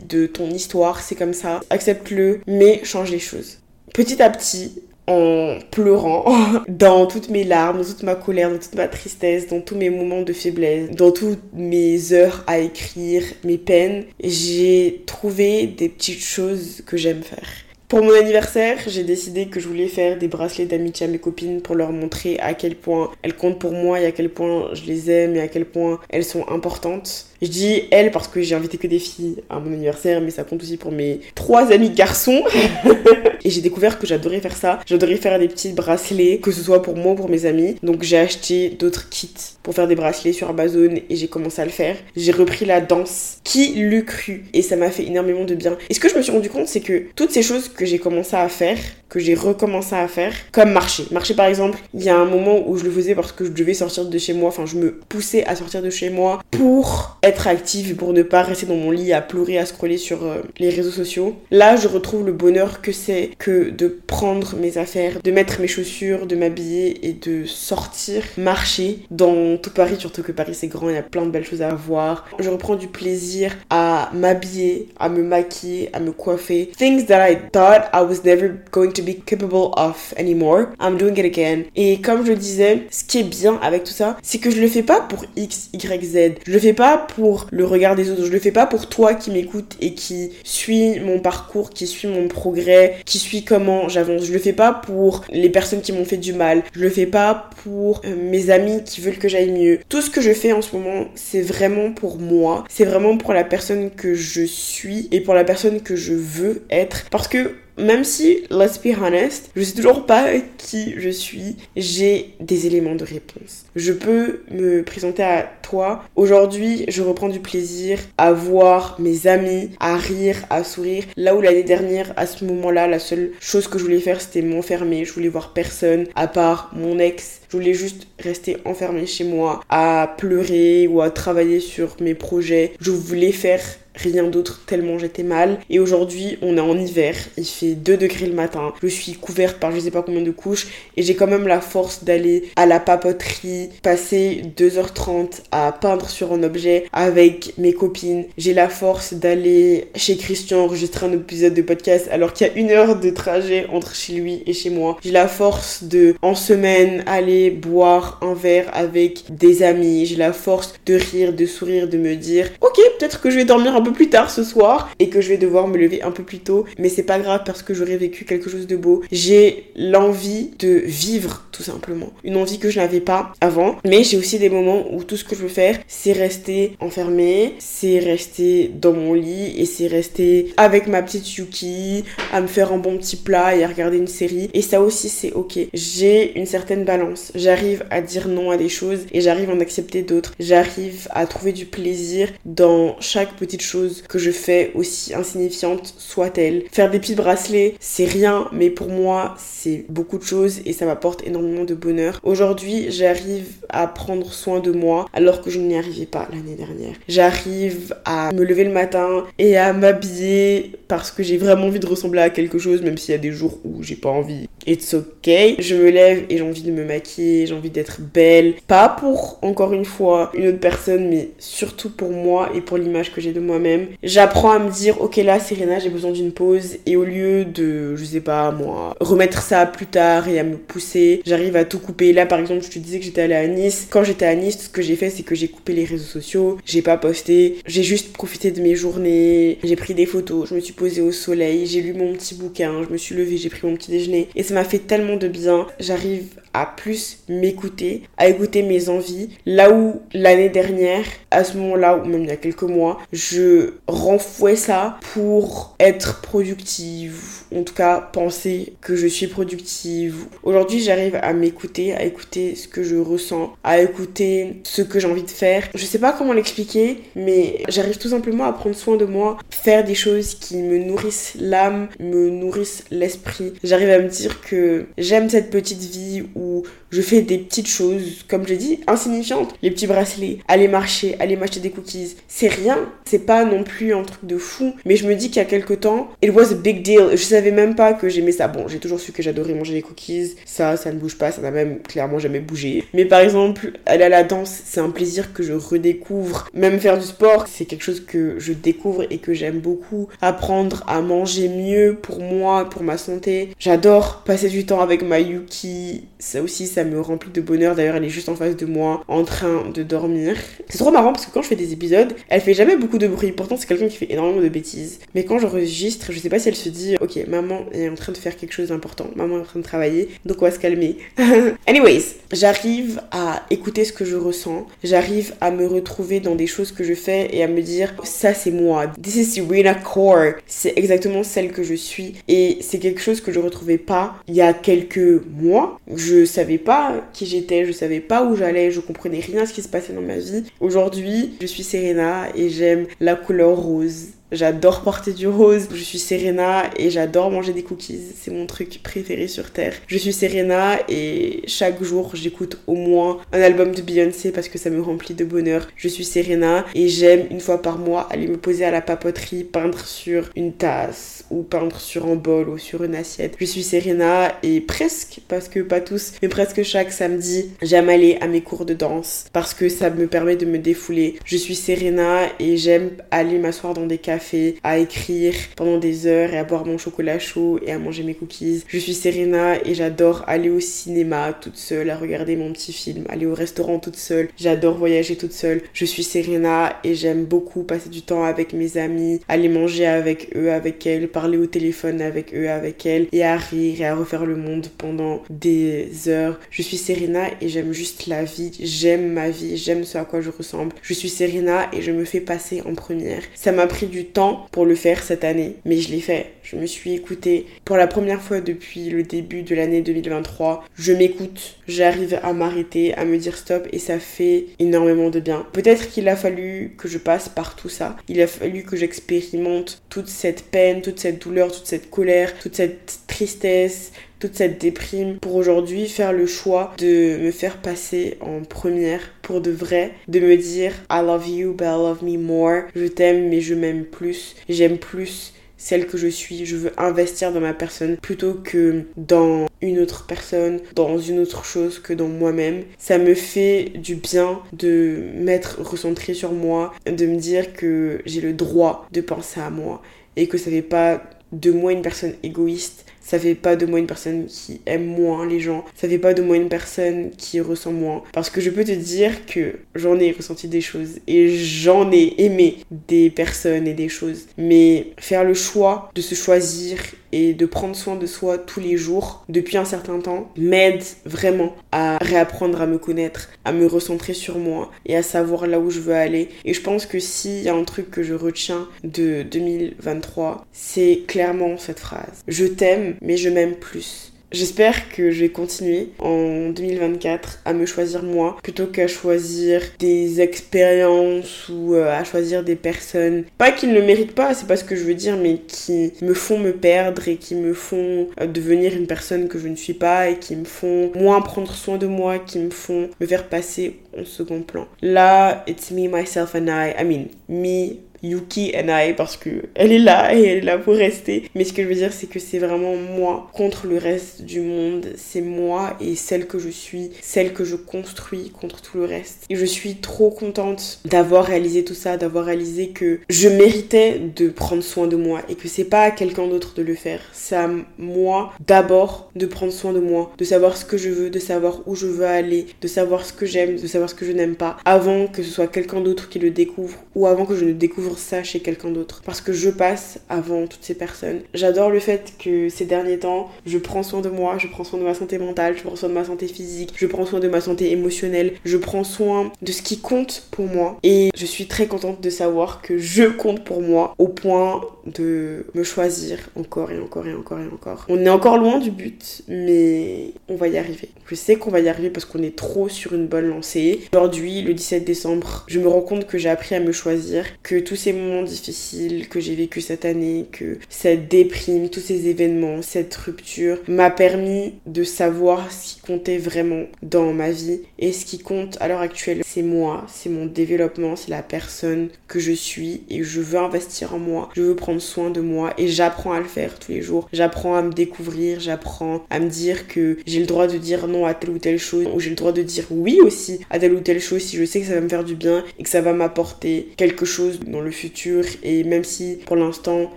de 0.08 0.26
ton 0.26 0.50
histoire, 0.50 1.00
c'est 1.00 1.14
comme 1.14 1.34
ça. 1.34 1.61
Accepte-le, 1.70 2.40
mais 2.46 2.80
change 2.84 3.11
les 3.11 3.18
choses. 3.18 3.58
Petit 3.92 4.22
à 4.22 4.30
petit, 4.30 4.82
en 5.08 5.58
pleurant, 5.70 6.24
dans 6.68 7.06
toutes 7.06 7.30
mes 7.30 7.44
larmes, 7.44 7.78
dans 7.78 7.84
toute 7.84 8.02
ma 8.02 8.14
colère, 8.14 8.50
dans 8.50 8.58
toute 8.58 8.74
ma 8.74 8.88
tristesse, 8.88 9.48
dans 9.48 9.61
tous 9.61 9.76
mes 9.76 9.90
moments 9.90 10.22
de 10.22 10.32
faiblesse, 10.32 10.90
dans 10.90 11.11
toutes 11.11 11.52
mes 11.54 12.12
heures 12.12 12.44
à 12.46 12.58
écrire, 12.58 13.22
mes 13.44 13.58
peines, 13.58 14.04
j'ai 14.22 15.02
trouvé 15.06 15.66
des 15.66 15.88
petites 15.88 16.22
choses 16.22 16.82
que 16.87 16.96
j'aime 16.96 17.22
faire. 17.22 17.48
Pour 17.88 18.03
mon 18.03 18.12
anniversaire, 18.12 18.77
j'ai 18.87 19.03
décidé 19.03 19.46
que 19.46 19.61
je 19.61 19.66
voulais 19.66 19.88
faire 19.88 20.18
des 20.18 20.29
bracelets 20.29 20.66
d'amitié 20.66 21.07
à 21.07 21.09
mes 21.09 21.18
copines 21.18 21.62
pour 21.62 21.74
leur 21.74 21.90
montrer 21.90 22.38
à 22.38 22.53
quel 22.53 22.77
point 22.77 23.11
elles 23.22 23.35
comptent 23.35 23.59
pour 23.59 23.72
moi 23.72 23.98
et 23.98 24.05
à 24.05 24.12
quel 24.12 24.29
point 24.29 24.68
je 24.74 24.85
les 24.85 25.11
aime 25.11 25.37
et 25.37 25.40
à 25.40 25.48
quel 25.48 25.64
point 25.64 25.98
elles 26.11 26.27
sont 26.27 26.46
importantes. 26.51 27.29
Je 27.40 27.48
dis 27.48 27.85
elles 27.90 28.11
parce 28.11 28.29
que 28.29 28.42
j'ai 28.42 28.55
invité 28.55 28.77
que 28.77 28.88
des 28.88 28.98
filles 28.98 29.42
à 29.48 29.59
mon 29.59 29.72
anniversaire, 29.72 30.20
mais 30.20 30.31
ça 30.31 30.44
compte 30.44 30.62
aussi 30.62 30.77
pour 30.77 30.92
mes 30.92 31.20
trois 31.35 31.72
amis 31.72 31.88
garçons. 31.88 32.44
et 33.48 33.50
j'ai 33.50 33.62
découvert 33.62 33.98
que 33.98 34.06
j'adorais 34.06 34.40
faire 34.40 34.54
ça. 34.54 34.78
J'adorais 34.84 35.16
faire 35.16 35.38
des 35.38 35.48
petits 35.48 35.72
bracelets, 35.72 36.37
que 36.37 36.52
ce 36.52 36.61
soit 36.61 36.82
pour 36.82 36.96
moi 36.96 37.12
ou 37.12 37.14
pour 37.14 37.30
mes 37.30 37.46
amis. 37.46 37.76
Donc 37.82 38.02
j'ai 38.02 38.18
acheté 38.18 38.68
d'autres 38.68 39.08
kits 39.08 39.30
pour 39.62 39.74
faire 39.74 39.88
des 39.88 39.94
bracelets 39.94 40.34
sur 40.34 40.50
Amazon 40.50 40.90
et 41.08 41.16
j'ai 41.16 41.28
commencé 41.28 41.62
à 41.62 41.64
le 41.64 41.70
faire. 41.70 41.96
J'ai 42.14 42.32
repris 42.32 42.66
la 42.66 42.82
danse. 42.82 43.38
Qui 43.44 43.72
l'eût 43.72 44.04
cru 44.04 44.44
Et 44.52 44.61
ça 44.61 44.76
m'a 44.76 44.90
fait 44.90 45.04
énormément 45.04 45.44
de 45.44 45.54
bien. 45.54 45.78
Et 45.88 45.94
ce 45.94 46.00
que 46.00 46.11
je 46.11 46.16
me 46.16 46.20
suis 46.20 46.30
rendu 46.30 46.50
compte, 46.50 46.68
c'est 46.68 46.80
que 46.80 47.04
toutes 47.16 47.30
ces 47.30 47.42
choses 47.42 47.70
que 47.70 47.87
j'ai 47.87 47.98
commencé 47.98 48.37
à 48.37 48.50
faire, 48.50 48.76
que 49.08 49.18
j'ai 49.18 49.34
recommencé 49.34 49.94
à 49.94 50.06
faire, 50.08 50.34
comme 50.52 50.72
marcher. 50.72 51.04
Marcher 51.11 51.32
par 51.32 51.46
exemple, 51.46 51.78
il 51.94 52.02
y 52.02 52.11
a 52.11 52.18
un 52.18 52.26
moment 52.26 52.68
où 52.68 52.76
je 52.76 52.84
le 52.84 52.90
faisais 52.90 53.14
parce 53.14 53.32
que 53.32 53.46
je 53.46 53.50
devais 53.50 53.72
sortir 53.72 54.04
de 54.04 54.18
chez 54.18 54.34
moi, 54.34 54.48
enfin 54.48 54.66
je 54.66 54.76
me 54.76 54.92
poussais 54.92 55.46
à 55.46 55.56
sortir 55.56 55.80
de 55.80 55.88
chez 55.88 56.11
moi 56.11 56.42
pour 56.50 57.18
être 57.22 57.46
active, 57.46 57.96
pour 57.96 58.12
ne 58.12 58.22
pas 58.22 58.42
rester 58.42 58.66
dans 58.66 58.76
mon 58.76 58.90
lit 58.90 59.14
à 59.14 59.22
pleurer, 59.22 59.56
à 59.56 59.64
scroller 59.64 59.96
sur 59.96 60.24
euh, 60.24 60.42
les 60.58 60.68
réseaux 60.68 60.90
sociaux. 60.90 61.37
Là, 61.50 61.76
je 61.76 61.88
retrouve 61.88 62.26
le 62.26 62.32
bonheur 62.32 62.82
que 62.82 62.92
c'est 62.92 63.30
que 63.38 63.70
de 63.70 63.88
prendre 64.07 64.57
mes 64.57 64.79
affaires, 64.79 65.20
de 65.22 65.31
mettre 65.31 65.61
mes 65.61 65.68
chaussures, 65.68 66.27
de 66.27 66.37
m'habiller 66.37 67.07
et 67.09 67.12
de 67.12 67.44
sortir, 67.44 68.22
marcher 68.37 69.01
dans 69.11 69.57
tout 69.57 69.70
Paris, 69.70 69.96
surtout 69.98 70.22
que 70.22 70.33
Paris 70.33 70.55
c'est 70.55 70.68
grand, 70.68 70.88
il 70.88 70.94
y 70.94 70.98
a 70.98 71.03
plein 71.03 71.24
de 71.24 71.31
belles 71.31 71.44
choses 71.44 71.62
à 71.62 71.74
voir. 71.74 72.27
Je 72.38 72.48
reprends 72.48 72.77
du 72.77 72.88
plaisir 72.88 73.57
à 73.70 74.11
m'habiller, 74.14 74.88
à 74.98 75.09
me 75.09 75.22
maquiller, 75.22 75.90
à 75.92 76.01
me 76.01 76.12
coiffer. 76.12 76.70
Things 76.77 77.07
that 77.07 77.31
I 77.31 77.37
thought 77.53 77.88
I 77.94 78.03
was 78.03 78.24
never 78.24 78.51
going 78.72 78.92
to 78.92 79.03
be 79.03 79.14
capable 79.24 79.72
of 79.77 80.14
anymore. 80.16 80.68
I'm 80.81 80.96
doing 80.96 81.16
it 81.16 81.24
again. 81.24 81.64
Et 81.77 82.01
comme 82.01 82.24
je 82.24 82.33
le 82.33 82.38
disais, 82.38 82.87
ce 82.90 83.05
qui 83.05 83.18
est 83.18 83.24
bien 83.24 83.59
avec 83.62 83.85
tout 83.85 83.92
ça, 83.92 84.16
c'est 84.22 84.38
que 84.38 84.51
je 84.51 84.61
le 84.61 84.68
fais 84.68 84.83
pas 84.83 85.01
pour 85.01 85.24
X, 85.37 85.70
Y, 85.72 86.05
Z. 86.05 86.16
Je 86.46 86.53
le 86.53 86.59
fais 86.59 86.72
pas 86.72 86.98
pour 86.98 87.46
le 87.51 87.64
regard 87.64 87.94
des 87.94 88.11
autres. 88.11 88.24
Je 88.24 88.33
le 88.33 88.38
fais 88.38 88.53
pas 88.53 88.66
pour 88.66 88.88
toi 88.88 89.14
qui 89.14 89.31
m'écoute 89.31 89.77
et 89.81 89.94
qui 89.94 90.31
suit 90.44 91.01
mon 91.01 91.20
parcours, 91.20 91.70
qui 91.70 91.87
suit 91.87 92.09
mon 92.09 92.29
progrès, 92.29 92.96
qui 93.05 93.17
suit 93.18 93.44
comment 93.44 93.88
j'avance. 93.88 94.24
Je 94.24 94.33
le 94.33 94.38
fais 94.38 94.52
pas 94.52 94.72
pour 94.72 95.24
les 95.31 95.50
personnes 95.50 95.81
qui 95.81 95.92
m'ont 95.92 96.04
fait 96.04 96.16
du 96.16 96.33
mal. 96.33 96.62
Je 96.74 96.81
le 96.81 96.90
fais 96.90 97.07
pas 97.07 97.50
pour 97.62 98.00
euh, 98.04 98.14
mes 98.16 98.50
amis 98.50 98.83
qui 98.85 99.00
veulent 99.00 99.18
que 99.18 99.28
j'aille 99.28 99.50
mieux. 99.50 99.81
Tout 99.88 100.00
ce 100.00 100.11
que 100.11 100.20
je 100.20 100.33
fais 100.33 100.52
en 100.52 100.62
ce 100.62 100.76
moment, 100.76 101.07
c'est 101.14 101.42
vraiment 101.42 101.92
pour 101.92 102.18
moi. 102.18 102.64
C'est 102.68 102.85
vraiment 102.85 103.16
pour 103.16 103.33
la 103.33 103.44
personne 103.44 103.90
que 103.90 104.14
je 104.14 104.42
suis 104.42 105.09
et 105.12 105.20
pour 105.20 105.35
la 105.35 105.44
personne 105.44 105.81
que 105.81 105.96
je 105.96 106.14
veux 106.14 106.62
être. 106.70 107.07
Parce 107.11 107.28
que 107.28 107.54
même 107.78 108.04
si, 108.04 108.44
let's 108.50 108.78
be 108.78 108.94
honest, 109.00 109.50
je 109.56 109.62
sais 109.62 109.74
toujours 109.74 110.06
pas 110.06 110.26
qui 110.56 110.94
je 110.98 111.08
suis, 111.08 111.56
j'ai 111.76 112.34
des 112.40 112.66
éléments 112.66 112.94
de 112.94 113.04
réponse. 113.04 113.64
Je 113.76 113.92
peux 113.92 114.40
me 114.50 114.82
présenter 114.82 115.22
à 115.22 115.50
toi. 115.62 116.04
Aujourd'hui, 116.16 116.84
je 116.88 117.02
reprends 117.02 117.28
du 117.28 117.40
plaisir 117.40 117.98
à 118.18 118.32
voir 118.32 118.96
mes 118.98 119.26
amis, 119.26 119.70
à 119.80 119.96
rire, 119.96 120.36
à 120.50 120.64
sourire. 120.64 121.04
Là 121.16 121.36
où 121.36 121.40
l'année 121.40 121.62
dernière, 121.62 122.12
à 122.16 122.26
ce 122.26 122.44
moment-là, 122.44 122.86
la 122.86 122.98
seule 122.98 123.30
chose 123.40 123.68
que 123.68 123.78
je 123.78 123.84
voulais 123.84 124.00
faire, 124.00 124.20
c'était 124.20 124.42
m'enfermer. 124.42 125.04
Je 125.04 125.12
voulais 125.12 125.28
voir 125.28 125.52
personne 125.52 126.06
à 126.14 126.26
part 126.26 126.70
mon 126.74 126.98
ex. 126.98 127.40
Je 127.50 127.56
voulais 127.56 127.74
juste 127.74 128.06
rester 128.18 128.58
enfermée 128.64 129.06
chez 129.06 129.24
moi, 129.24 129.60
à 129.70 130.14
pleurer 130.18 130.86
ou 130.86 131.00
à 131.00 131.10
travailler 131.10 131.60
sur 131.60 131.96
mes 132.00 132.14
projets. 132.14 132.72
Je 132.80 132.90
voulais 132.90 133.32
faire 133.32 133.60
rien 133.98 134.24
d'autre 134.24 134.62
tellement 134.66 134.98
j'étais 134.98 135.22
mal. 135.22 135.58
Et 135.70 135.78
aujourd'hui, 135.78 136.38
on 136.42 136.56
est 136.56 136.61
en 136.61 136.78
hiver, 136.78 137.14
il 137.37 137.44
fait 137.44 137.74
2 137.74 137.96
degrés 137.96 138.26
le 138.26 138.34
matin, 138.34 138.72
je 138.82 138.88
suis 138.88 139.12
couverte 139.12 139.58
par 139.58 139.72
je 139.72 139.80
sais 139.80 139.90
pas 139.90 140.02
combien 140.02 140.22
de 140.22 140.30
couches 140.30 140.66
et 140.96 141.02
j'ai 141.02 141.14
quand 141.14 141.26
même 141.26 141.46
la 141.46 141.61
force 141.61 142.04
d'aller 142.04 142.50
à 142.56 142.66
la 142.66 142.80
papoterie, 142.80 143.70
passer 143.82 144.42
2h30 144.56 145.42
à 145.52 145.72
peindre 145.72 146.08
sur 146.08 146.32
un 146.32 146.42
objet 146.42 146.87
avec 146.92 147.54
mes 147.58 147.72
copines. 147.72 148.24
J'ai 148.37 148.54
la 148.54 148.68
force 148.68 149.14
d'aller 149.14 149.88
chez 149.94 150.16
Christian 150.16 150.61
enregistrer 150.61 151.06
un 151.06 151.12
épisode 151.12 151.54
de 151.54 151.62
podcast 151.62 152.08
alors 152.11 152.32
qu'il 152.32 152.46
y 152.46 152.50
a 152.50 152.54
une 152.54 152.70
heure 152.70 152.98
de 152.98 153.11
trajet 153.11 153.66
entre 153.72 153.94
chez 153.94 154.14
lui 154.14 154.42
et 154.46 154.52
chez 154.52 154.70
moi. 154.70 154.96
J'ai 155.02 155.11
la 155.11 155.28
force 155.28 155.84
de, 155.84 156.14
en 156.22 156.34
semaine, 156.34 157.02
aller 157.06 157.50
boire 157.50 158.18
un 158.22 158.34
verre 158.34 158.70
avec 158.72 159.24
des 159.30 159.62
amis. 159.62 160.06
J'ai 160.06 160.16
la 160.16 160.32
force 160.32 160.74
de 160.87 160.94
rire, 160.94 161.32
de 161.32 161.46
sourire, 161.46 161.88
de 161.88 161.98
me 161.98 162.14
dire, 162.14 162.50
ok, 162.61 162.78
peut-être 162.98 163.20
que 163.20 163.30
je 163.30 163.37
vais 163.37 163.44
dormir 163.44 163.74
un 163.74 163.82
peu 163.82 163.88
plus 163.92 164.09
tard 164.09 164.31
ce 164.31 164.42
soir 164.42 164.90
et 164.98 165.09
que 165.09 165.20
je 165.20 165.29
vais 165.29 165.38
devoir 165.38 165.68
me 165.68 165.77
lever 165.77 166.03
un 166.03 166.11
peu 166.11 166.22
plus 166.22 166.40
tôt. 166.40 166.64
Mais 166.79 166.88
c'est 166.88 167.03
pas 167.03 167.18
grave 167.18 167.42
parce 167.44 167.62
que 167.62 167.74
j'aurais 167.74 167.96
vécu 167.96 168.24
quelque 168.24 168.51
chose 168.51 168.66
de 168.66 168.77
beau. 168.77 169.03
J'ai 169.11 169.70
l'envie 169.77 170.51
de 170.59 170.83
vivre 170.85 171.44
tout 171.53 171.62
simplement. 171.62 172.12
Une 172.24 172.37
envie 172.37 172.59
que 172.59 172.70
je 172.70 172.79
n'avais 172.79 173.01
pas 173.01 173.33
avant. 173.40 173.77
Mais 173.85 174.05
j'ai 174.05 174.16
aussi 174.16 174.38
des 174.38 174.48
moments 174.48 174.87
où 174.92 175.03
tout 175.03 175.16
ce 175.16 175.24
que 175.24 175.35
je 175.35 175.42
veux 175.42 175.48
faire, 175.48 175.79
c'est 175.88 176.12
rester 176.12 176.77
enfermé, 176.81 177.55
c'est 177.59 177.98
rester 177.98 178.70
dans 178.74 178.92
mon 178.92 179.14
lit 179.14 179.61
et 179.61 179.66
c'est 179.66 179.88
rester 179.88 180.53
avec 180.57 180.87
ma 180.87 181.03
petite 181.03 181.37
Yuki, 181.37 182.05
à 182.33 182.40
me 182.40 182.46
faire 182.46 182.72
un 182.72 182.79
bon 182.79 182.96
petit 182.98 183.16
plat 183.16 183.57
et 183.57 183.64
à 183.64 183.68
regarder 183.68 183.98
une 183.98 184.07
série. 184.07 184.51
Et 184.55 184.62
ça 184.62 184.81
aussi, 184.81 185.09
c'est 185.09 185.33
ok. 185.33 185.59
J'ai 185.74 186.38
une 186.38 186.46
certaine 186.46 186.85
balance. 186.85 187.33
J'arrive 187.35 187.85
à 187.90 188.01
dire 188.01 188.29
non 188.29 188.51
à 188.51 188.57
des 188.57 188.68
choses 188.68 189.01
et 189.12 189.20
j'arrive 189.20 189.51
à 189.51 189.55
en 189.55 189.61
accepter 189.61 190.03
d'autres. 190.03 190.35
J'arrive 190.38 191.09
à 191.11 191.27
trouver 191.27 191.53
du 191.53 191.66
plaisir 191.66 192.29
dans 192.44 192.96
chaque 193.01 193.35
petite 193.37 193.62
chose 193.62 193.77
que 194.08 194.18
je 194.18 194.30
fais, 194.30 194.72
aussi 194.74 195.14
insignifiante 195.14 195.94
soit-elle. 195.98 196.64
Faire 196.72 196.90
des 196.90 196.98
petits 196.98 197.14
bracelets, 197.14 197.74
c'est 197.80 198.04
rien, 198.04 198.48
mais 198.52 198.70
pour 198.70 198.88
moi, 198.88 199.34
c'est 199.38 199.84
beaucoup 199.88 200.18
de 200.18 200.24
choses 200.24 200.60
et 200.64 200.72
ça 200.72 200.86
m'apporte 200.86 201.26
énormément 201.26 201.64
de 201.64 201.74
bonheur. 201.74 202.20
Aujourd'hui, 202.22 202.90
j'arrive 202.90 203.46
à 203.68 203.86
prendre 203.86 204.32
soin 204.32 204.60
de 204.60 204.70
moi 204.70 205.06
alors 205.12 205.42
que 205.42 205.50
je 205.50 205.58
n'y 205.58 205.76
arrivais 205.76 206.06
pas 206.06 206.28
l'année 206.32 206.56
dernière. 206.56 206.94
J'arrive 207.08 207.94
à 208.04 208.32
me 208.32 208.44
lever 208.44 208.64
le 208.64 208.72
matin 208.72 209.24
et 209.38 209.56
à 209.56 209.72
m'habiller 209.72 210.72
parce 210.88 211.10
que 211.10 211.22
j'ai 211.22 211.36
vraiment 211.36 211.66
envie 211.66 211.80
de 211.80 211.86
ressembler 211.86 212.20
à 212.20 212.30
quelque 212.30 212.58
chose, 212.58 212.82
même 212.82 212.96
s'il 212.98 213.12
y 213.12 213.14
a 213.14 213.18
des 213.18 213.32
jours 213.32 213.58
où 213.64 213.82
j'ai 213.82 213.96
pas 213.96 214.08
envie. 214.08 214.48
It's 214.66 214.94
okay. 214.94 215.56
Je 215.58 215.74
me 215.74 215.90
lève 215.90 216.24
et 216.28 216.38
j'ai 216.38 216.42
envie 216.42 216.62
de 216.62 216.72
me 216.72 216.84
maquiller, 216.84 217.46
j'ai 217.46 217.54
envie 217.54 217.70
d'être 217.70 218.00
belle. 218.00 218.54
Pas 218.66 218.88
pour, 218.88 219.38
encore 219.42 219.72
une 219.72 219.84
fois, 219.84 220.30
une 220.34 220.48
autre 220.48 220.60
personne, 220.60 221.08
mais 221.08 221.30
surtout 221.38 221.90
pour 221.90 222.10
moi 222.10 222.50
et 222.54 222.60
pour 222.60 222.78
l'image 222.78 223.12
que 223.12 223.20
j'ai 223.20 223.32
de 223.32 223.40
moi-même. 223.58 223.88
J'apprends 224.02 224.52
à 224.52 224.58
me 224.58 224.70
dire, 224.70 225.00
ok 225.00 225.16
là 225.16 225.40
Serena, 225.40 225.78
j'ai 225.78 225.90
besoin 225.90 226.12
d'une 226.12 226.32
pause. 226.32 226.76
Et 226.86 226.96
au 226.96 227.04
lieu 227.04 227.44
de, 227.44 227.96
je 227.96 228.04
sais 228.04 228.20
pas 228.20 228.50
moi, 228.50 228.94
remettre 229.00 229.42
ça 229.42 229.66
plus 229.66 229.86
tard 229.86 230.28
et 230.28 230.38
à 230.38 230.44
me 230.44 230.56
pousser, 230.56 231.22
j'arrive 231.26 231.56
à 231.56 231.64
tout 231.64 231.78
couper. 231.78 232.12
Là 232.12 232.26
par 232.26 232.38
exemple, 232.38 232.64
je 232.64 232.70
te 232.70 232.78
disais 232.78 232.98
que 232.98 233.04
j'étais 233.04 233.22
allée 233.22 233.34
à 233.34 233.46
Nice. 233.46 233.88
Quand 233.90 234.04
j'étais 234.04 234.26
à 234.26 234.34
Nice, 234.34 234.58
ce 234.64 234.68
que 234.68 234.82
j'ai 234.82 234.96
fait, 234.96 235.10
c'est 235.10 235.22
que 235.22 235.34
j'ai 235.34 235.48
coupé 235.48 235.72
les 235.72 235.84
réseaux 235.84 236.04
sociaux, 236.04 236.58
j'ai 236.64 236.82
pas 236.82 236.96
posté, 236.96 237.58
j'ai 237.66 237.82
juste 237.82 238.12
profité 238.12 238.50
de 238.50 238.60
mes 238.60 238.74
journées, 238.74 239.58
j'ai 239.62 239.76
pris 239.76 239.94
des 239.94 240.06
photos, 240.06 240.48
je 240.48 240.54
me 240.54 240.60
suis 240.60 240.72
posée 240.72 241.02
au 241.02 241.12
soleil, 241.12 241.66
j'ai 241.66 241.80
lu 241.80 241.92
mon 241.92 242.12
petit 242.12 242.34
bouquin, 242.34 242.82
je 242.86 242.92
me 242.92 242.96
suis 242.96 243.14
levée, 243.14 243.36
j'ai 243.36 243.48
pris 243.48 243.66
mon 243.66 243.74
petit 243.74 243.90
déjeuner. 243.90 244.28
Et 244.34 244.42
ça 244.42 244.54
m'a 244.54 244.64
fait 244.64 244.78
tellement 244.78 245.16
de 245.16 245.28
bien. 245.28 245.66
J'arrive 245.80 246.24
à 246.54 246.66
plus 246.66 247.18
m'écouter, 247.28 248.02
à 248.16 248.28
écouter 248.28 248.62
mes 248.62 248.88
envies. 248.88 249.28
Là 249.46 249.72
où 249.72 250.00
l'année 250.12 250.48
dernière, 250.48 251.04
à 251.30 251.44
ce 251.44 251.56
moment-là, 251.56 251.96
ou 251.96 252.06
même 252.06 252.22
il 252.22 252.28
y 252.28 252.32
a 252.32 252.36
quelques 252.36 252.62
mois, 252.62 252.98
je 253.12 253.47
renfouais 253.87 254.56
ça 254.56 254.98
pour 255.12 255.76
être 255.80 256.20
productive, 256.20 257.22
en 257.54 257.62
tout 257.62 257.74
cas 257.74 258.00
penser 258.00 258.74
que 258.80 258.96
je 258.96 259.06
suis 259.06 259.26
productive. 259.26 260.24
Aujourd'hui, 260.42 260.80
j'arrive 260.80 261.18
à 261.22 261.32
m'écouter, 261.32 261.94
à 261.94 262.04
écouter 262.04 262.54
ce 262.54 262.68
que 262.68 262.82
je 262.82 262.96
ressens, 262.96 263.54
à 263.64 263.80
écouter 263.80 264.61
ce 264.64 264.82
que 264.82 264.98
j'ai 265.00 265.08
envie 265.08 265.22
de 265.22 265.30
faire. 265.30 265.68
Je 265.74 265.84
sais 265.84 265.98
pas 265.98 266.12
comment 266.12 266.32
l'expliquer, 266.32 267.02
mais 267.14 267.62
j'arrive 267.68 267.98
tout 267.98 268.08
simplement 268.08 268.44
à 268.44 268.52
prendre 268.52 268.76
soin 268.76 268.96
de 268.96 269.04
moi, 269.04 269.38
faire 269.50 269.84
des 269.84 269.94
choses 269.94 270.34
qui 270.34 270.56
me 270.56 270.78
nourrissent 270.78 271.34
l'âme, 271.38 271.88
me 272.00 272.30
nourrissent 272.30 272.84
l'esprit. 272.90 273.52
J'arrive 273.64 273.90
à 273.90 273.98
me 273.98 274.08
dire 274.08 274.40
que 274.40 274.87
j'aime 274.96 275.28
cette 275.28 275.50
petite 275.50 275.82
vie 275.82 276.24
où 276.34 276.62
je 276.90 277.02
fais 277.02 277.22
des 277.22 277.38
petites 277.38 277.68
choses, 277.68 278.24
comme 278.28 278.46
je 278.46 278.54
dis, 278.54 278.80
insignifiantes. 278.87 279.54
Les 279.62 279.70
petits 279.70 279.87
bracelets, 279.87 280.38
aller 280.48 280.68
marcher, 280.68 281.16
aller 281.20 281.37
m'acheter 281.37 281.61
des 281.61 281.70
cookies. 281.70 282.16
C'est 282.28 282.48
rien, 282.48 282.78
c'est 283.04 283.26
pas 283.26 283.38
non 283.44 283.64
plus 283.64 283.94
un 283.94 284.03
truc 284.03 284.24
de 284.24 284.38
fou. 284.38 284.74
Mais 284.85 284.96
je 284.96 285.07
me 285.07 285.14
dis 285.14 285.29
qu'il 285.29 285.37
y 285.37 285.44
a 285.44 285.44
quelques 285.44 285.81
temps, 285.81 286.11
it 286.22 286.31
was 286.35 286.53
a 286.53 286.55
big 286.55 286.83
deal. 286.83 287.11
Je 287.12 287.16
savais 287.16 287.51
même 287.51 287.74
pas 287.74 287.92
que 287.92 288.09
j'aimais 288.09 288.33
ça. 288.33 288.48
Bon, 288.48 288.68
j'ai 288.68 288.79
toujours 288.79 289.01
su 289.01 289.12
que 289.12 289.22
j'adorais 289.22 289.55
manger 289.55 289.74
les 289.74 289.83
cookies. 289.83 290.35
Ça, 290.44 290.77
ça 290.77 290.92
ne 290.92 290.98
bouge 290.98 291.16
pas, 291.16 291.33
ça 291.33 291.42
n'a 291.42 291.51
même 291.51 291.81
clairement 291.81 292.18
jamais 292.18 292.40
bougé. 292.40 292.85
Mais 292.94 293.05
par 293.05 293.20
exemple, 293.20 293.72
aller 293.87 294.05
à 294.05 294.09
la 294.09 294.24
danse, 294.24 294.62
c'est 294.64 294.81
un 294.81 294.90
plaisir 294.90 295.33
que 295.33 295.42
je 295.42 295.53
redécouvre. 295.53 296.48
Même 296.55 296.81
faire 296.81 296.98
du 296.98 297.07
sport, 297.07 297.46
c'est 297.48 297.64
quelque 297.64 297.85
chose 297.85 298.05
que 298.05 298.38
je 298.38 298.53
découvre 298.53 299.07
et 299.11 299.18
que 299.18 299.35
j'aime 299.35 299.61
beaucoup. 299.61 300.09
Apprendre 300.20 300.85
à 300.87 301.01
manger 301.01 301.48
mieux 301.48 301.96
pour 302.01 302.20
moi, 302.20 302.68
pour 302.68 302.83
ma 302.83 302.98
santé. 302.98 303.51
J'adore 303.59 304.22
passer 304.24 304.48
du 304.48 304.66
temps 304.66 304.81
avec 304.81 305.03
ma 305.03 305.20
Yuki 305.20 306.05
ça 306.18 306.42
aussi, 306.42 306.66
ça 306.66 306.85
me 306.85 307.01
remplit 307.01 307.31
de 307.31 307.40
bonheur. 307.40 307.74
D'ailleurs, 307.74 307.96
elle 307.96 308.05
est 308.05 308.09
juste 308.09 308.29
en 308.29 308.35
face 308.35 308.57
de 308.57 308.66
moi, 308.66 309.05
en 309.09 309.24
train 309.24 309.70
de 309.72 309.83
dormir. 309.83 310.37
C'est 310.68 310.79
trop 310.79 310.90
marrant 310.90 311.12
parce 311.12 311.27
que 311.27 311.31
quand 311.33 311.42
je 311.42 311.48
fais 311.48 311.57
des 311.57 311.72
épisodes, 311.72 312.12
elle 312.29 312.40
fait 312.40 312.55
jamais 312.55 312.77
beaucoup 312.77 312.98
de 312.98 313.07
bruit. 313.07 313.27
Pourtant, 313.32 313.56
c'est 313.56 313.66
quelqu'un 313.66 313.88
qui 313.88 313.96
fait 313.96 314.12
énormément 314.12 314.40
de 314.40 314.48
bêtises. 314.48 315.00
Mais 315.14 315.24
quand 315.24 315.38
j'enregistre, 315.38 316.12
je 316.12 316.18
sais 316.18 316.28
pas 316.28 316.38
si 316.38 316.48
elle 316.48 316.56
se 316.56 316.68
dit, 316.68 316.96
ok, 317.00 317.26
maman 317.28 317.66
est 317.72 317.88
en 317.88 317.94
train 317.94 318.12
de 318.12 318.18
faire 318.18 318.36
quelque 318.36 318.52
chose 318.52 318.68
d'important. 318.68 319.08
Maman 319.16 319.38
est 319.38 319.40
en 319.40 319.44
train 319.44 319.60
de 319.60 319.64
travailler, 319.64 320.08
donc 320.24 320.38
on 320.40 320.44
va 320.44 320.50
se 320.50 320.58
calmer. 320.58 320.96
Anyways, 321.66 322.16
j'arrive 322.32 323.00
à 323.10 323.44
écouter 323.50 323.84
ce 323.84 323.92
que 323.92 324.04
je 324.04 324.16
ressens. 324.16 324.66
J'arrive 324.84 325.34
à 325.40 325.50
me 325.50 325.66
retrouver 325.66 326.20
dans 326.20 326.34
des 326.34 326.46
choses 326.46 326.72
que 326.72 326.84
je 326.84 326.94
fais 326.94 327.28
et 327.32 327.42
à 327.42 327.48
me 327.48 327.62
dire, 327.62 327.94
ça 328.04 328.34
c'est 328.34 328.50
moi. 328.50 328.86
This 329.02 329.16
is 329.16 329.24
Serena 329.24 329.74
Core. 329.74 330.34
C'est 330.46 330.74
exactement 330.76 331.22
celle 331.22 331.52
que 331.52 331.62
je 331.62 331.74
suis. 331.74 332.14
Et 332.28 332.58
c'est 332.60 332.78
quelque 332.78 333.00
chose 333.00 333.20
que 333.20 333.32
je 333.32 333.40
retrouvais 333.40 333.78
pas 333.78 334.16
il 334.28 334.34
y 334.34 334.42
a 334.42 334.52
quelques 334.52 335.22
mois. 335.38 335.80
Je 335.94 336.24
savais 336.24 336.58
pas 336.58 337.08
qui 337.12 337.26
j'étais, 337.26 337.64
je 337.64 337.72
savais 337.72 338.00
pas 338.00 338.24
où 338.24 338.36
j'allais, 338.36 338.70
je 338.70 338.80
comprenais 338.80 339.20
rien 339.20 339.42
à 339.42 339.46
ce 339.46 339.52
qui 339.52 339.62
se 339.62 339.68
passait 339.68 339.92
dans 339.92 340.00
ma 340.00 340.16
vie. 340.18 340.44
Aujourd'hui, 340.60 341.34
je 341.40 341.46
suis 341.46 341.62
Serena 341.62 342.28
et 342.34 342.48
j'aime 342.48 342.86
la 343.00 343.16
couleur 343.18 343.57
rose 343.57 344.17
J'adore 344.30 344.82
porter 344.82 345.12
du 345.12 345.26
rose. 345.26 345.68
Je 345.72 345.82
suis 345.82 345.98
Serena 345.98 346.64
et 346.76 346.90
j'adore 346.90 347.30
manger 347.30 347.54
des 347.54 347.62
cookies. 347.62 348.00
C'est 348.14 348.30
mon 348.30 348.44
truc 348.44 348.82
préféré 348.82 349.26
sur 349.26 349.50
Terre. 349.50 349.74
Je 349.86 349.96
suis 349.96 350.12
Serena 350.12 350.78
et 350.88 351.42
chaque 351.46 351.82
jour 351.82 352.10
j'écoute 352.14 352.58
au 352.66 352.74
moins 352.74 353.18
un 353.32 353.40
album 353.40 353.74
de 353.74 353.80
Beyoncé 353.80 354.30
parce 354.30 354.48
que 354.48 354.58
ça 354.58 354.68
me 354.68 354.82
remplit 354.82 355.14
de 355.14 355.24
bonheur. 355.24 355.66
Je 355.76 355.88
suis 355.88 356.04
Serena 356.04 356.66
et 356.74 356.88
j'aime 356.88 357.26
une 357.30 357.40
fois 357.40 357.62
par 357.62 357.78
mois 357.78 358.06
aller 358.10 358.28
me 358.28 358.36
poser 358.36 358.66
à 358.66 358.70
la 358.70 358.82
papoterie, 358.82 359.44
peindre 359.44 359.80
sur 359.86 360.28
une 360.36 360.53
tasse 360.53 361.24
ou 361.30 361.42
peindre 361.42 361.80
sur 361.80 362.07
un 362.07 362.16
bol 362.16 362.50
ou 362.50 362.59
sur 362.59 362.84
une 362.84 362.94
assiette. 362.94 363.36
Je 363.40 363.46
suis 363.46 363.62
Serena 363.62 364.34
et 364.42 364.61
presque, 364.61 365.20
parce 365.28 365.48
que 365.48 365.61
pas 365.61 365.80
tous, 365.80 366.12
mais 366.20 366.28
presque 366.28 366.62
chaque 366.62 366.92
samedi, 366.92 367.50
j'aime 367.62 367.88
aller 367.88 368.18
à 368.20 368.26
mes 368.26 368.42
cours 368.42 368.66
de 368.66 368.74
danse 368.74 369.24
parce 369.32 369.55
que 369.55 369.70
ça 369.70 369.88
me 369.88 370.07
permet 370.07 370.36
de 370.36 370.44
me 370.44 370.59
défouler. 370.59 371.18
Je 371.24 371.36
suis 371.38 371.55
Serena 371.55 372.20
et 372.38 372.59
j'aime 372.59 372.90
aller 373.11 373.38
m'asseoir 373.38 373.72
dans 373.72 373.86
des 373.86 373.98
cafés, 373.98 374.17
à 374.62 374.78
écrire 374.78 375.34
pendant 375.56 375.78
des 375.78 376.06
heures 376.06 376.32
et 376.32 376.38
à 376.38 376.44
boire 376.44 376.64
mon 376.64 376.78
chocolat 376.78 377.18
chaud 377.18 377.58
et 377.64 377.72
à 377.72 377.78
manger 377.78 378.02
mes 378.02 378.14
cookies. 378.14 378.64
Je 378.68 378.78
suis 378.78 378.94
Serena 378.94 379.56
et 379.64 379.74
j'adore 379.74 380.24
aller 380.26 380.50
au 380.50 380.60
cinéma 380.60 381.32
toute 381.32 381.56
seule, 381.56 381.90
à 381.90 381.96
regarder 381.96 382.36
mon 382.36 382.52
petit 382.52 382.72
film, 382.72 383.04
aller 383.08 383.26
au 383.26 383.34
restaurant 383.34 383.78
toute 383.78 383.96
seule. 383.96 384.28
J'adore 384.36 384.76
voyager 384.76 385.16
toute 385.16 385.32
seule. 385.32 385.62
Je 385.72 385.84
suis 385.84 386.02
Serena 386.02 386.76
et 386.84 386.94
j'aime 386.94 387.24
beaucoup 387.24 387.62
passer 387.62 387.88
du 387.88 388.02
temps 388.02 388.24
avec 388.24 388.52
mes 388.52 388.76
amis, 388.76 389.20
aller 389.28 389.48
manger 389.48 389.86
avec 389.86 390.30
eux, 390.36 390.52
avec 390.52 390.86
elles, 390.86 391.08
parler 391.08 391.38
au 391.38 391.46
téléphone 391.46 392.00
avec 392.00 392.34
eux, 392.34 392.48
avec 392.48 392.86
elles 392.86 393.08
et 393.12 393.24
à 393.24 393.36
rire 393.36 393.80
et 393.80 393.86
à 393.86 393.94
refaire 393.94 394.26
le 394.26 394.36
monde 394.36 394.68
pendant 394.78 395.22
des 395.30 396.08
heures. 396.08 396.38
Je 396.50 396.62
suis 396.62 396.76
Serena 396.76 397.26
et 397.40 397.48
j'aime 397.48 397.72
juste 397.72 398.06
la 398.06 398.24
vie. 398.24 398.52
J'aime 398.60 399.12
ma 399.12 399.30
vie, 399.30 399.56
j'aime 399.56 399.84
ce 399.84 399.98
à 399.98 400.04
quoi 400.04 400.20
je 400.20 400.30
ressemble. 400.30 400.72
Je 400.82 400.94
suis 400.94 401.08
Serena 401.08 401.68
et 401.72 401.82
je 401.82 401.92
me 401.92 402.04
fais 402.04 402.20
passer 402.20 402.62
en 402.62 402.74
première. 402.74 403.22
Ça 403.34 403.52
m'a 403.52 403.66
pris 403.66 403.86
du 403.86 404.04
temps 404.12 404.46
pour 404.52 404.66
le 404.66 404.74
faire 404.74 405.02
cette 405.02 405.24
année, 405.24 405.56
mais 405.64 405.78
je 405.78 405.90
l'ai 405.90 406.00
fait. 406.00 406.32
Je 406.42 406.56
me 406.56 406.66
suis 406.66 406.94
écoutée 406.94 407.46
pour 407.64 407.76
la 407.76 407.86
première 407.86 408.22
fois 408.22 408.40
depuis 408.40 408.88
le 408.88 409.02
début 409.02 409.42
de 409.42 409.54
l'année 409.54 409.82
2023. 409.82 410.64
Je 410.76 410.92
m'écoute, 410.92 411.56
j'arrive 411.68 412.18
à 412.22 412.32
m'arrêter, 412.32 412.94
à 412.94 413.04
me 413.04 413.18
dire 413.18 413.36
stop 413.36 413.68
et 413.72 413.78
ça 413.78 413.98
fait 413.98 414.46
énormément 414.59 415.11
de 415.11 415.20
bien. 415.20 415.46
Peut-être 415.52 415.90
qu'il 415.90 416.09
a 416.09 416.16
fallu 416.16 416.74
que 416.78 416.88
je 416.88 416.98
passe 416.98 417.28
par 417.28 417.54
tout 417.54 417.68
ça. 417.68 417.96
Il 418.09 418.20
a 418.22 418.26
fallu 418.26 418.62
que 418.62 418.76
j'expérimente 418.76 419.82
toute 419.90 420.09
cette 420.09 420.44
peine, 420.44 420.80
toute 420.80 420.98
cette 420.98 421.22
douleur, 421.22 421.52
toute 421.52 421.66
cette 421.66 421.90
colère, 421.90 422.38
toute 422.38 422.56
cette 422.56 423.00
tristesse, 423.06 423.92
toute 424.18 424.34
cette 424.34 424.61
déprime 424.61 425.18
pour 425.18 425.36
aujourd'hui 425.36 425.86
faire 425.86 426.12
le 426.12 426.26
choix 426.26 426.74
de 426.78 427.18
me 427.18 427.30
faire 427.30 427.59
passer 427.59 428.18
en 428.20 428.42
première 428.42 429.00
pour 429.29 429.43
de 429.43 429.51
vrai, 429.51 429.93
de 430.09 430.20
me 430.20 430.39
dire 430.39 430.72
I 430.91 431.03
love 431.05 431.29
you 431.29 431.53
but 431.53 431.66
I 431.66 431.76
love 431.76 432.03
me 432.03 432.16
more. 432.16 432.62
Je 432.74 432.87
t'aime 432.87 433.29
mais 433.29 433.43
je 433.43 433.55
m'aime 433.55 433.85
plus, 433.85 434.35
j'aime 434.49 434.79
plus 434.79 435.35
celle 435.59 435.87
que 435.87 435.99
je 435.99 436.07
suis, 436.07 436.47
je 436.47 436.57
veux 436.57 436.72
investir 436.79 437.31
dans 437.31 437.41
ma 437.41 437.53
personne 437.53 437.99
plutôt 437.99 438.33
que 438.33 438.85
dans 438.97 439.45
une 439.61 439.81
autre 439.81 440.07
personne, 440.07 440.61
dans 440.74 440.97
une 440.97 441.18
autre 441.18 441.45
chose 441.45 441.79
que 441.79 441.93
dans 441.93 442.09
moi-même. 442.09 442.62
Ça 442.79 442.97
me 442.97 443.12
fait 443.12 443.72
du 443.74 443.97
bien 443.97 444.41
de 444.55 444.97
m'être 445.16 445.61
recentré 445.61 446.14
sur 446.14 446.33
moi, 446.33 446.72
de 446.87 447.05
me 447.05 447.16
dire 447.16 447.53
que 447.53 448.01
j'ai 448.07 448.22
le 448.22 448.33
droit 448.33 448.89
de 448.93 449.03
penser 449.03 449.41
à 449.41 449.51
moi 449.51 449.83
et 450.16 450.26
que 450.26 450.39
ça 450.39 450.51
fait 450.51 450.62
pas 450.62 451.03
de 451.33 451.51
moi 451.51 451.72
une 451.72 451.83
personne 451.83 452.14
égoïste, 452.22 452.87
ça 453.09 453.18
fait 453.18 453.34
pas 453.34 453.56
de 453.56 453.64
moi 453.64 453.78
une 453.78 453.86
personne 453.86 454.26
qui 454.26 454.61
aime 454.66 454.84
moins 454.84 455.26
les 455.26 455.40
gens, 455.40 455.64
ça 455.74 455.88
fait 455.88 455.98
pas 455.98 456.12
de 456.12 456.20
moi 456.20 456.36
une 456.36 456.50
personne 456.50 457.11
qui 457.16 457.40
ressent 457.40 457.72
moins. 457.72 458.02
Parce 458.12 458.28
que 458.28 458.42
je 458.42 458.50
peux 458.50 458.64
te 458.64 458.72
dire 458.72 459.24
que 459.24 459.54
j'en 459.74 459.98
ai 459.98 460.12
ressenti 460.12 460.46
des 460.46 460.61
choses 460.61 460.98
et 461.06 461.34
j'en 461.38 461.90
ai 461.90 462.14
aimé 462.18 462.59
des 462.86 463.09
personnes 463.09 463.66
et 463.66 463.72
des 463.72 463.88
choses. 463.88 464.26
Mais 464.36 464.88
faire 464.98 465.24
le 465.24 465.32
choix 465.32 465.90
de 465.94 466.02
se 466.02 466.14
choisir 466.14 466.78
et 467.12 467.34
de 467.34 467.46
prendre 467.46 467.76
soin 467.76 467.96
de 467.96 468.06
soi 468.06 468.38
tous 468.38 468.61
les 468.61 468.76
jours 468.76 469.24
depuis 469.28 469.56
un 469.56 469.64
certain 469.64 470.00
temps 470.00 470.30
m'aide 470.36 470.82
vraiment 471.04 471.54
à 471.72 471.98
réapprendre 472.00 472.61
à 472.61 472.66
me 472.66 472.78
connaître, 472.78 473.28
à 473.44 473.52
me 473.52 473.66
recentrer 473.66 474.14
sur 474.14 474.38
moi 474.38 474.70
et 474.86 474.96
à 474.96 475.02
savoir 475.02 475.46
là 475.46 475.59
où 475.61 475.70
je 475.70 475.80
veux 475.80 475.94
aller. 475.94 476.28
Et 476.44 476.54
je 476.54 476.62
pense 476.62 476.86
que 476.86 476.98
s'il 476.98 477.42
y 477.42 477.48
a 477.48 477.54
un 477.54 477.64
truc 477.64 477.90
que 477.90 478.02
je 478.02 478.14
retiens 478.14 478.68
de 478.84 479.22
2023, 479.22 480.46
c'est 480.52 481.02
clairement 481.06 481.59
cette 481.59 481.80
phrase. 481.80 482.22
Je 482.26 482.44
t'aime 482.44 482.96
mais 483.00 483.16
je 483.16 483.28
m'aime 483.28 483.54
plus. 483.54 484.12
J'espère 484.31 484.91
que 484.91 485.11
je 485.11 485.20
vais 485.20 485.31
continuer 485.31 485.89
en 485.99 486.51
2024 486.51 487.41
à 487.47 487.55
me 487.55 487.64
choisir 487.64 488.03
moi 488.03 488.37
plutôt 488.43 488.66
qu'à 488.66 488.87
choisir 488.87 489.62
des 489.79 490.20
expériences 490.20 491.49
ou 491.49 491.74
euh, 491.74 491.91
à 491.91 492.05
choisir 492.05 492.45
des 492.45 492.55
personnes. 492.57 493.24
Pas 493.39 493.53
qu'ils 493.53 493.70
ne 493.70 493.74
le 493.74 493.87
méritent 493.87 494.14
pas, 494.14 494.35
c'est 494.35 494.47
pas 494.47 494.59
ce 494.59 494.64
que 494.64 494.76
je 494.76 494.85
veux 494.85 494.95
dire, 494.95 495.16
mais 495.16 495.39
qui 495.39 495.95
me 496.03 496.12
font 496.12 496.39
me 496.39 496.53
perdre 496.53 497.09
et 497.09 497.16
qui 497.16 497.37
me 497.37 497.55
font 497.55 498.09
euh, 498.20 498.26
devenir 498.26 498.76
une 498.76 498.87
personne 498.87 499.29
que 499.29 499.39
je 499.39 499.49
ne 499.49 499.57
suis 499.57 499.72
pas 499.72 500.11
et 500.11 500.18
qui 500.18 500.37
me 500.37 500.45
font 500.45 500.93
moins 500.95 501.22
prendre 501.22 501.55
soin 501.55 501.79
de 501.79 501.87
moi, 501.87 502.18
qui 502.18 502.39
me 502.39 502.51
font 502.51 502.91
me 503.01 503.07
faire 503.07 503.29
passer 503.29 503.79
en 503.99 504.05
second 504.05 504.43
plan. 504.43 504.68
Là, 504.83 505.43
it's 505.49 505.70
me, 505.70 505.89
myself 505.89 506.35
and 506.35 506.49
I. 506.49 506.74
I 506.79 506.85
mean, 506.85 507.07
me, 507.31 507.79
Yuki 508.03 508.53
and 508.57 508.68
I 508.68 508.94
parce 508.94 509.16
que 509.16 509.30
elle 509.55 509.72
est 509.72 509.78
là 509.78 510.14
et 510.14 510.22
elle 510.22 510.38
est 510.38 510.42
là 510.42 510.59
pour 510.59 510.74
rester. 510.74 511.24
Mais 511.34 511.44
ce 511.44 511.53
que 511.53 511.62
je 511.62 511.68
veux 511.68 511.74
dire, 511.74 511.92
c'est 511.92 512.09
que 512.09 512.18
c'est 512.18 512.38
vraiment 512.38 512.76
moi 512.76 513.28
contre 513.32 513.66
le 513.66 513.78
reste 513.78 514.22
du 514.22 514.40
monde. 514.40 514.86
C'est 514.96 515.20
moi 515.20 515.76
et 515.80 515.94
celle 515.94 516.26
que 516.26 516.38
je 516.38 516.49
suis, 516.49 516.90
celle 517.03 517.32
que 517.32 517.44
je 517.44 517.57
construis 517.57 518.30
contre 518.30 518.62
tout 518.62 518.78
le 518.78 518.84
reste. 518.84 519.24
Et 519.30 519.36
je 519.36 519.44
suis 519.44 519.76
trop 519.76 520.11
contente 520.11 520.80
d'avoir 520.84 521.24
réalisé 521.24 521.64
tout 521.64 521.74
ça, 521.74 521.96
d'avoir 521.96 522.24
réalisé 522.24 522.68
que 522.68 523.01
je 523.09 523.28
méritais 523.28 523.99
de 523.99 524.28
prendre 524.28 524.62
soin 524.62 524.86
de 524.86 524.96
moi 524.96 525.22
et 525.28 525.34
que 525.34 525.49
c'est 525.49 525.64
pas 525.64 525.82
à 525.82 525.90
quelqu'un 525.90 526.26
d'autre 526.26 526.55
de 526.55 526.62
le 526.62 526.74
faire. 526.74 527.01
C'est 527.12 527.36
à 527.36 527.51
moi 527.78 528.32
d'abord 528.46 529.11
de 529.16 529.26
prendre 529.26 529.53
soin 529.53 529.72
de 529.72 529.80
moi, 529.80 530.12
de 530.18 530.24
savoir 530.24 530.57
ce 530.57 530.64
que 530.64 530.76
je 530.76 530.90
veux, 530.90 531.11
de 531.11 531.18
savoir 531.18 531.62
où 531.66 531.74
je 531.74 531.86
veux 531.86 532.07
aller, 532.07 532.46
de 532.61 532.68
savoir 532.68 533.05
ce 533.05 533.12
que 533.12 533.26
j'aime, 533.26 533.57
de 533.57 533.66
savoir 533.66 533.90
ce 533.90 533.94
que 533.94 534.07
je 534.07 534.12
n'aime 534.12 534.36
pas, 534.36 534.57
avant 534.64 535.07
que 535.07 535.22
ce 535.22 535.30
soit 535.30 535.46
quelqu'un 535.46 535.80
d'autre 535.80 536.09
qui 536.09 536.18
le 536.18 536.30
découvre 536.30 536.78
ou 536.94 537.07
avant 537.07 537.26
que 537.26 537.36
je 537.36 537.44
ne 537.44 537.53
découvre 537.53 537.88
ça 537.97 538.22
chez 538.22 538.41
quelqu'un 538.41 538.70
d'autre. 538.70 539.03
Parce 539.07 539.20
que 539.20 539.32
je 539.32 539.49
passe 539.51 540.01
avant 540.09 540.47
toutes 540.47 540.64
ces 540.64 540.74
personnes. 540.74 541.20
J'adore 541.32 541.70
le 541.70 541.80
fait 541.80 542.14
que 542.18 542.49
ces 542.49 542.64
derniers 542.64 542.99
temps, 542.99 543.30
je 543.47 543.57
prends 543.57 543.82
soin 543.82 544.01
de 544.01 544.09
moi, 544.09 544.36
je 544.39 544.49
prends 544.49 544.64
soin 544.64 544.78
de 544.78 544.84
ma 544.84 544.95
santé 544.95 545.16
mentale, 545.18 545.57
je 545.57 545.62
prends 545.62 545.76
soin 545.76 545.89
de 545.89 545.95
ma 545.95 546.05
santé 546.05 546.26
physique, 546.26 546.74
je 546.76 546.86
prends 546.86 547.07
soin 547.07 547.20
de 547.20 547.28
ma 547.28 547.41
santé 547.41 547.70
émotionnelle, 547.70 548.34
je 548.45 548.57
prends 548.57 548.84
soin 548.84 549.32
de 549.41 549.53
ce 549.53 549.62
qui 549.62 549.78
compte 549.78 550.26
pour 550.30 550.47
moi. 550.47 550.78
Et 550.82 551.11
je 551.16 551.26
suis 551.26 551.47
très 551.47 551.66
contente 551.66 552.01
de 552.01 552.11
savoir 552.11 552.61
que 552.61 552.76
je 552.76 553.05
compte 553.05 553.45
pour 553.45 553.62
moi 553.62 553.95
au 553.99 554.09
point 554.09 554.61
de 554.86 555.47
me 555.55 555.62
choisir 555.62 556.18
encore 556.34 556.70
et 556.70 556.78
encore 556.78 557.07
et 557.07 557.14
encore 557.14 557.39
et 557.39 557.47
encore. 557.47 557.86
On 557.89 557.99
est 557.99 558.09
encore 558.09 558.39
loin 558.39 558.59
du 558.59 558.70
but, 558.70 559.22
mais 559.28 560.12
on 560.28 560.36
va 560.36 560.49
y 560.49 560.59
arriver. 560.59 560.89
Je 561.07 561.14
sais 561.14 561.36
qu'on 561.36 561.51
va 561.51 561.61
y 561.61 561.68
arriver 561.68 561.91
parce 561.91 562.05
qu'on 562.05 562.22
est 562.22 562.36
trop 562.36 562.68
sur 562.68 562.95
une 562.95 563.07
bonne 563.07 563.28
lancée. 563.28 563.80
Aujourd'hui, 563.93 564.43
le 564.43 564.55
17 564.55 564.84
décembre, 564.84 565.45
je 565.47 565.59
me 565.59 565.68
rends 565.68 565.80
compte 565.80 566.07
que 566.07 566.18
j'ai 566.18 566.28
appris 566.28 566.55
à 566.55 566.61
me 566.61 566.72
choisir, 566.72 567.24
que 567.43 567.59
tous 567.59 567.78
ces 567.79 567.93
moments 567.93 568.22
difficiles 568.22 569.09
que 569.09 569.20
j'ai 569.20 569.35
vécu 569.35 569.61
cette 569.61 569.85
année, 569.85 570.26
que 570.31 570.59
cette 570.68 571.09
déprime, 571.09 571.70
tous 571.70 571.81
ces 571.81 572.09
événements, 572.09 572.62
cette 572.62 572.95
rupture 572.95 573.59
m'a 573.68 573.91
permis 573.91 574.55
de 574.66 574.85
savoir 574.85 575.51
ce 575.53 575.74
qui 575.74 575.81
comptait 575.81 576.18
vraiment 576.18 576.64
dans 576.83 577.12
ma 577.12 577.31
vie. 577.31 577.61
Et 577.79 577.93
ce 577.93 578.05
qui 578.05 578.18
compte 578.18 578.59
à 578.61 578.68
l'heure 578.68 578.81
actuelle, 578.81 579.22
c'est 579.26 579.43
moi, 579.43 579.87
c'est 579.89 580.11
mon 580.11 580.26
développement, 580.26 580.97
c'est 580.97 581.11
la 581.11 581.22
personne 581.22 581.89
que 582.07 582.18
je 582.18 582.33
suis 582.33 582.83
et 582.91 583.03
je 583.03 583.20
veux 583.20 583.39
investir 583.39 583.95
en 583.95 583.99
moi. 583.99 584.29
Je 584.35 584.43
veux 584.43 584.57
prendre 584.57 584.81
soin 584.81 585.11
de 585.11 585.20
moi 585.20 585.55
et 585.59 585.68
j'apprends 585.68 586.12
à 586.12 586.18
le 586.18 586.26
faire 586.26 586.59
tous 586.59 586.72
les 586.72 586.83
jours. 586.83 587.09
J'apprends 587.12 587.57
à 587.57 587.62
me 587.62 587.72
découvrir, 587.72 588.41
j'apprends 588.41 589.05
à 589.11 589.20
me 589.20 589.29
dire 589.29 589.68
que 589.68 589.99
j'ai 590.07 590.20
le 590.20 590.26
droit 590.26 590.47
de 590.47 590.59
dire 590.59 590.89
non 590.89 591.07
à 591.07 591.14
telle 591.14 591.31
ou 591.31 591.39
telle 591.39 591.59
chose 591.59 591.87
ou 591.95 592.01
j'ai 592.01 592.11
le 592.11 592.16
droit 592.16 592.33
de 592.33 592.43
dire 592.43 592.64
oui 592.70 593.01
aussi 593.03 593.41
à 593.51 593.59
telle 593.59 593.74
ou 593.74 593.81
telle 593.81 594.01
chose 594.01 594.22
si 594.22 594.37
je 594.37 594.45
sais 594.45 594.61
que 594.61 594.66
ça 594.66 594.74
va 594.74 594.81
me 594.81 594.89
faire 594.89 595.05
du 595.05 595.14
bien 595.14 595.45
et 595.59 595.62
que 595.62 595.68
ça 595.68 595.81
va 595.81 595.93
m'apporter 595.93 596.68
quelque 596.76 597.05
chose 597.05 597.41
dans 597.47 597.61
le 597.61 597.67
futur 597.70 598.24
et 598.42 598.64
même 598.64 598.84
si 598.84 599.18
pour 599.26 599.36
l'instant 599.36 599.90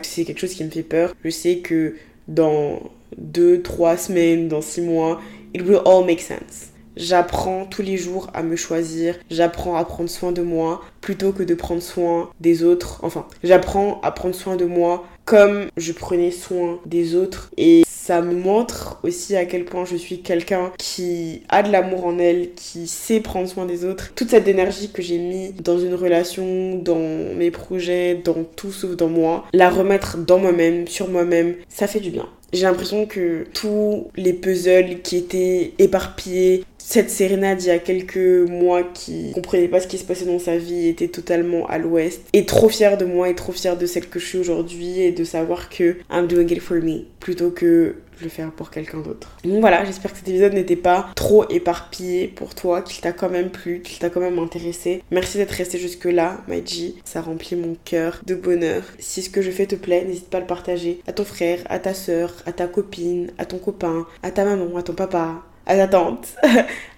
c'est 0.02 0.26
quelque 0.26 0.40
chose 0.40 0.54
qui 0.54 0.64
me 0.64 0.70
fait 0.70 0.84
peur, 0.84 1.14
je 1.24 1.30
sais 1.30 1.58
que 1.58 1.96
dans 2.28 2.80
deux, 3.18 3.62
trois 3.62 3.98
semaines, 3.98 4.48
dans 4.48 4.62
six 4.62 4.82
mois, 4.82 5.22
it 5.54 5.62
will 5.62 5.82
all 5.86 6.06
make 6.06 6.22
sense. 6.22 6.70
J'apprends 6.98 7.66
tous 7.66 7.82
les 7.82 7.98
jours 7.98 8.30
à 8.34 8.44
me 8.44 8.56
choisir, 8.56 9.16
j'apprends 9.30 9.76
à 9.76 9.86
prendre 9.86 10.10
soin 10.10 10.32
de 10.32 10.42
moi 10.42 10.82
plutôt 11.00 11.32
que 11.32 11.44
de 11.44 11.56
prendre 11.56 11.82
soin 11.82 12.30
des 12.42 12.64
autres. 12.64 13.00
Enfin, 13.04 13.28
j'apprends 13.44 14.02
à 14.02 14.12
prendre 14.12 14.36
soin 14.36 14.58
de 14.58 14.66
moi 14.66 15.06
comme 15.24 15.68
je 15.78 15.94
prenais 15.94 16.32
soin 16.32 16.80
des 16.86 17.16
autres 17.16 17.52
et 17.58 17.84
ça 18.12 18.22
montre 18.22 19.00
aussi 19.04 19.38
à 19.38 19.46
quel 19.46 19.64
point 19.64 19.86
je 19.86 19.96
suis 19.96 20.20
quelqu'un 20.22 20.74
qui 20.78 21.44
a 21.48 21.64
de 21.64 21.72
l'amour 21.72 22.06
en 22.06 22.20
elle, 22.20 22.50
qui 22.58 22.86
sait 22.86 23.22
prendre 23.22 23.48
soin 23.48 23.66
des 23.66 23.86
autres. 23.86 24.12
Toute 24.16 24.32
cette 24.32 24.50
énergie 24.50 24.92
que 24.92 25.02
j'ai 25.02 25.18
mis 25.18 25.54
dans 25.54 25.80
une 25.80 25.94
relation, 25.94 26.76
dans 26.76 27.00
mes 27.38 27.52
projets, 27.52 28.16
dans 28.16 28.44
tout 28.58 28.74
sauf 28.74 28.98
dans 28.98 29.08
moi, 29.08 29.46
la 29.54 29.70
remettre 29.70 30.18
dans 30.18 30.40
moi-même, 30.40 30.90
sur 30.90 31.08
moi-même, 31.08 31.56
ça 31.70 31.88
fait 31.88 32.02
du 32.02 32.10
bien. 32.10 32.28
J'ai 32.52 32.64
l'impression 32.64 33.06
que 33.06 33.46
tous 33.54 34.08
les 34.18 34.34
puzzles 34.34 35.02
qui 35.02 35.16
étaient 35.16 35.72
éparpillés 35.80 36.66
cette 36.86 37.10
Serena 37.10 37.56
d'il 37.56 37.68
y 37.68 37.72
a 37.72 37.80
quelques 37.80 38.18
mois 38.50 38.84
qui 38.84 39.32
comprenait 39.34 39.68
pas 39.68 39.80
ce 39.80 39.88
qui 39.88 39.98
se 39.98 40.04
passait 40.04 40.26
dans 40.26 40.40
sa 40.40 40.58
vie, 40.58 40.88
était 40.88 41.08
totalement 41.08 41.66
à 41.68 41.78
l'ouest, 41.78 42.22
et 42.34 42.46
trop 42.46 42.70
fière 42.70 42.98
de 42.98 43.06
moi 43.06 43.30
et 43.30 43.36
trop 43.36 43.52
fière 43.52 43.78
de 43.78 43.86
celle 43.86 44.08
que 44.08 44.20
je 44.20 44.26
suis 44.26 44.38
aujourd'hui 44.38 45.02
et 45.02 45.12
de 45.12 45.24
savoir 45.24 45.70
que 45.70 45.98
I'm 46.12 46.28
doing 46.28 46.52
it 46.52 46.62
for 46.62 46.78
me 46.78 47.06
plutôt 47.20 47.52
que 47.52 47.96
le 48.22 48.30
faire 48.30 48.52
pour 48.52 48.70
quelqu'un 48.70 49.00
d'autre. 49.00 49.38
Donc 49.44 49.60
voilà, 49.62 49.84
j'espère 49.86 50.12
que 50.12 50.18
cet 50.18 50.28
épisode 50.28 50.54
n'était 50.54 50.76
pas 50.76 51.10
trop 51.16 51.50
éparpillé 51.50 52.28
pour 52.28 52.56
toi, 52.56 52.82
qu'il 52.82 53.02
t'a 53.02 53.12
quand 53.12 53.30
même 53.30 53.50
plu, 53.50 53.82
qu'il 53.82 54.00
t'a 54.00 54.10
quand 54.10 54.20
même 54.20 54.40
intéressé. 54.40 55.04
Merci 55.12 55.38
d'être 55.38 55.52
resté 55.52 55.78
jusque 55.78 56.06
là, 56.06 56.42
Maiji. 56.48 56.96
Ça 57.04 57.22
remplit 57.22 57.56
mon 57.56 57.76
cœur 57.84 58.22
de 58.26 58.36
bonheur. 58.36 58.84
Si 59.00 59.22
ce 59.22 59.30
que 59.30 59.42
je 59.42 59.52
fais 59.52 59.66
te 59.66 59.76
plaît, 59.76 60.06
n'hésite 60.06 60.30
pas 60.30 60.38
à 60.38 60.42
le 60.42 60.48
partager 60.48 61.02
à 61.08 61.14
ton 61.14 61.26
frère, 61.26 61.60
à 61.70 61.80
ta 61.80 61.94
soeur, 61.94 62.34
à 62.46 62.52
ta 62.52 62.68
copine, 62.68 63.32
à 63.38 63.46
ton 63.46 63.58
copain, 63.58 64.06
à 64.24 64.32
ta 64.32 64.46
maman, 64.46 64.78
à 64.78 64.84
ton 64.84 64.94
papa, 64.94 65.44
à 65.66 65.76
ta 65.76 65.88
tante, 65.88 66.36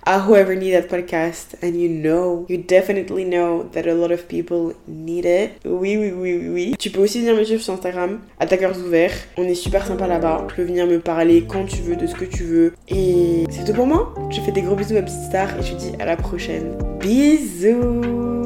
à 0.05 0.19
whoever 0.19 0.55
need 0.55 0.73
that 0.73 0.87
podcast. 0.87 1.57
And 1.63 1.75
you 1.75 1.89
know, 1.89 2.45
you 2.49 2.57
definitely 2.57 3.25
know 3.25 3.63
that 3.73 3.87
a 3.87 3.93
lot 3.93 4.11
of 4.11 4.27
people 4.27 4.73
need 4.87 5.25
it. 5.25 5.51
Oui, 5.65 5.97
oui, 5.97 6.11
oui, 6.15 6.49
oui. 6.49 6.75
Tu 6.77 6.89
peux 6.89 7.01
aussi 7.01 7.19
venir 7.19 7.35
me 7.35 7.43
suivre 7.43 7.61
sur 7.61 7.73
Instagram, 7.73 8.19
attaqueurs 8.39 8.77
ouverts. 8.77 9.15
On 9.37 9.43
est 9.43 9.55
super 9.55 9.85
sympa 9.85 10.07
là-bas. 10.07 10.45
Tu 10.49 10.55
peux 10.55 10.63
venir 10.63 10.87
me 10.87 10.99
parler 10.99 11.45
quand 11.47 11.65
tu 11.65 11.81
veux, 11.81 11.95
de 11.95 12.07
ce 12.07 12.15
que 12.15 12.25
tu 12.25 12.43
veux. 12.43 12.73
Et 12.89 13.45
c'est 13.49 13.65
tout 13.65 13.73
pour 13.73 13.87
moi. 13.87 14.13
Je 14.29 14.41
fais 14.41 14.51
des 14.51 14.61
gros 14.61 14.75
bisous, 14.75 14.93
ma 14.93 15.01
petite 15.01 15.23
star, 15.29 15.49
et 15.59 15.63
je 15.63 15.73
te 15.73 15.77
dis 15.77 15.91
à 15.99 16.05
la 16.05 16.17
prochaine. 16.17 16.77
Bisous 16.99 18.42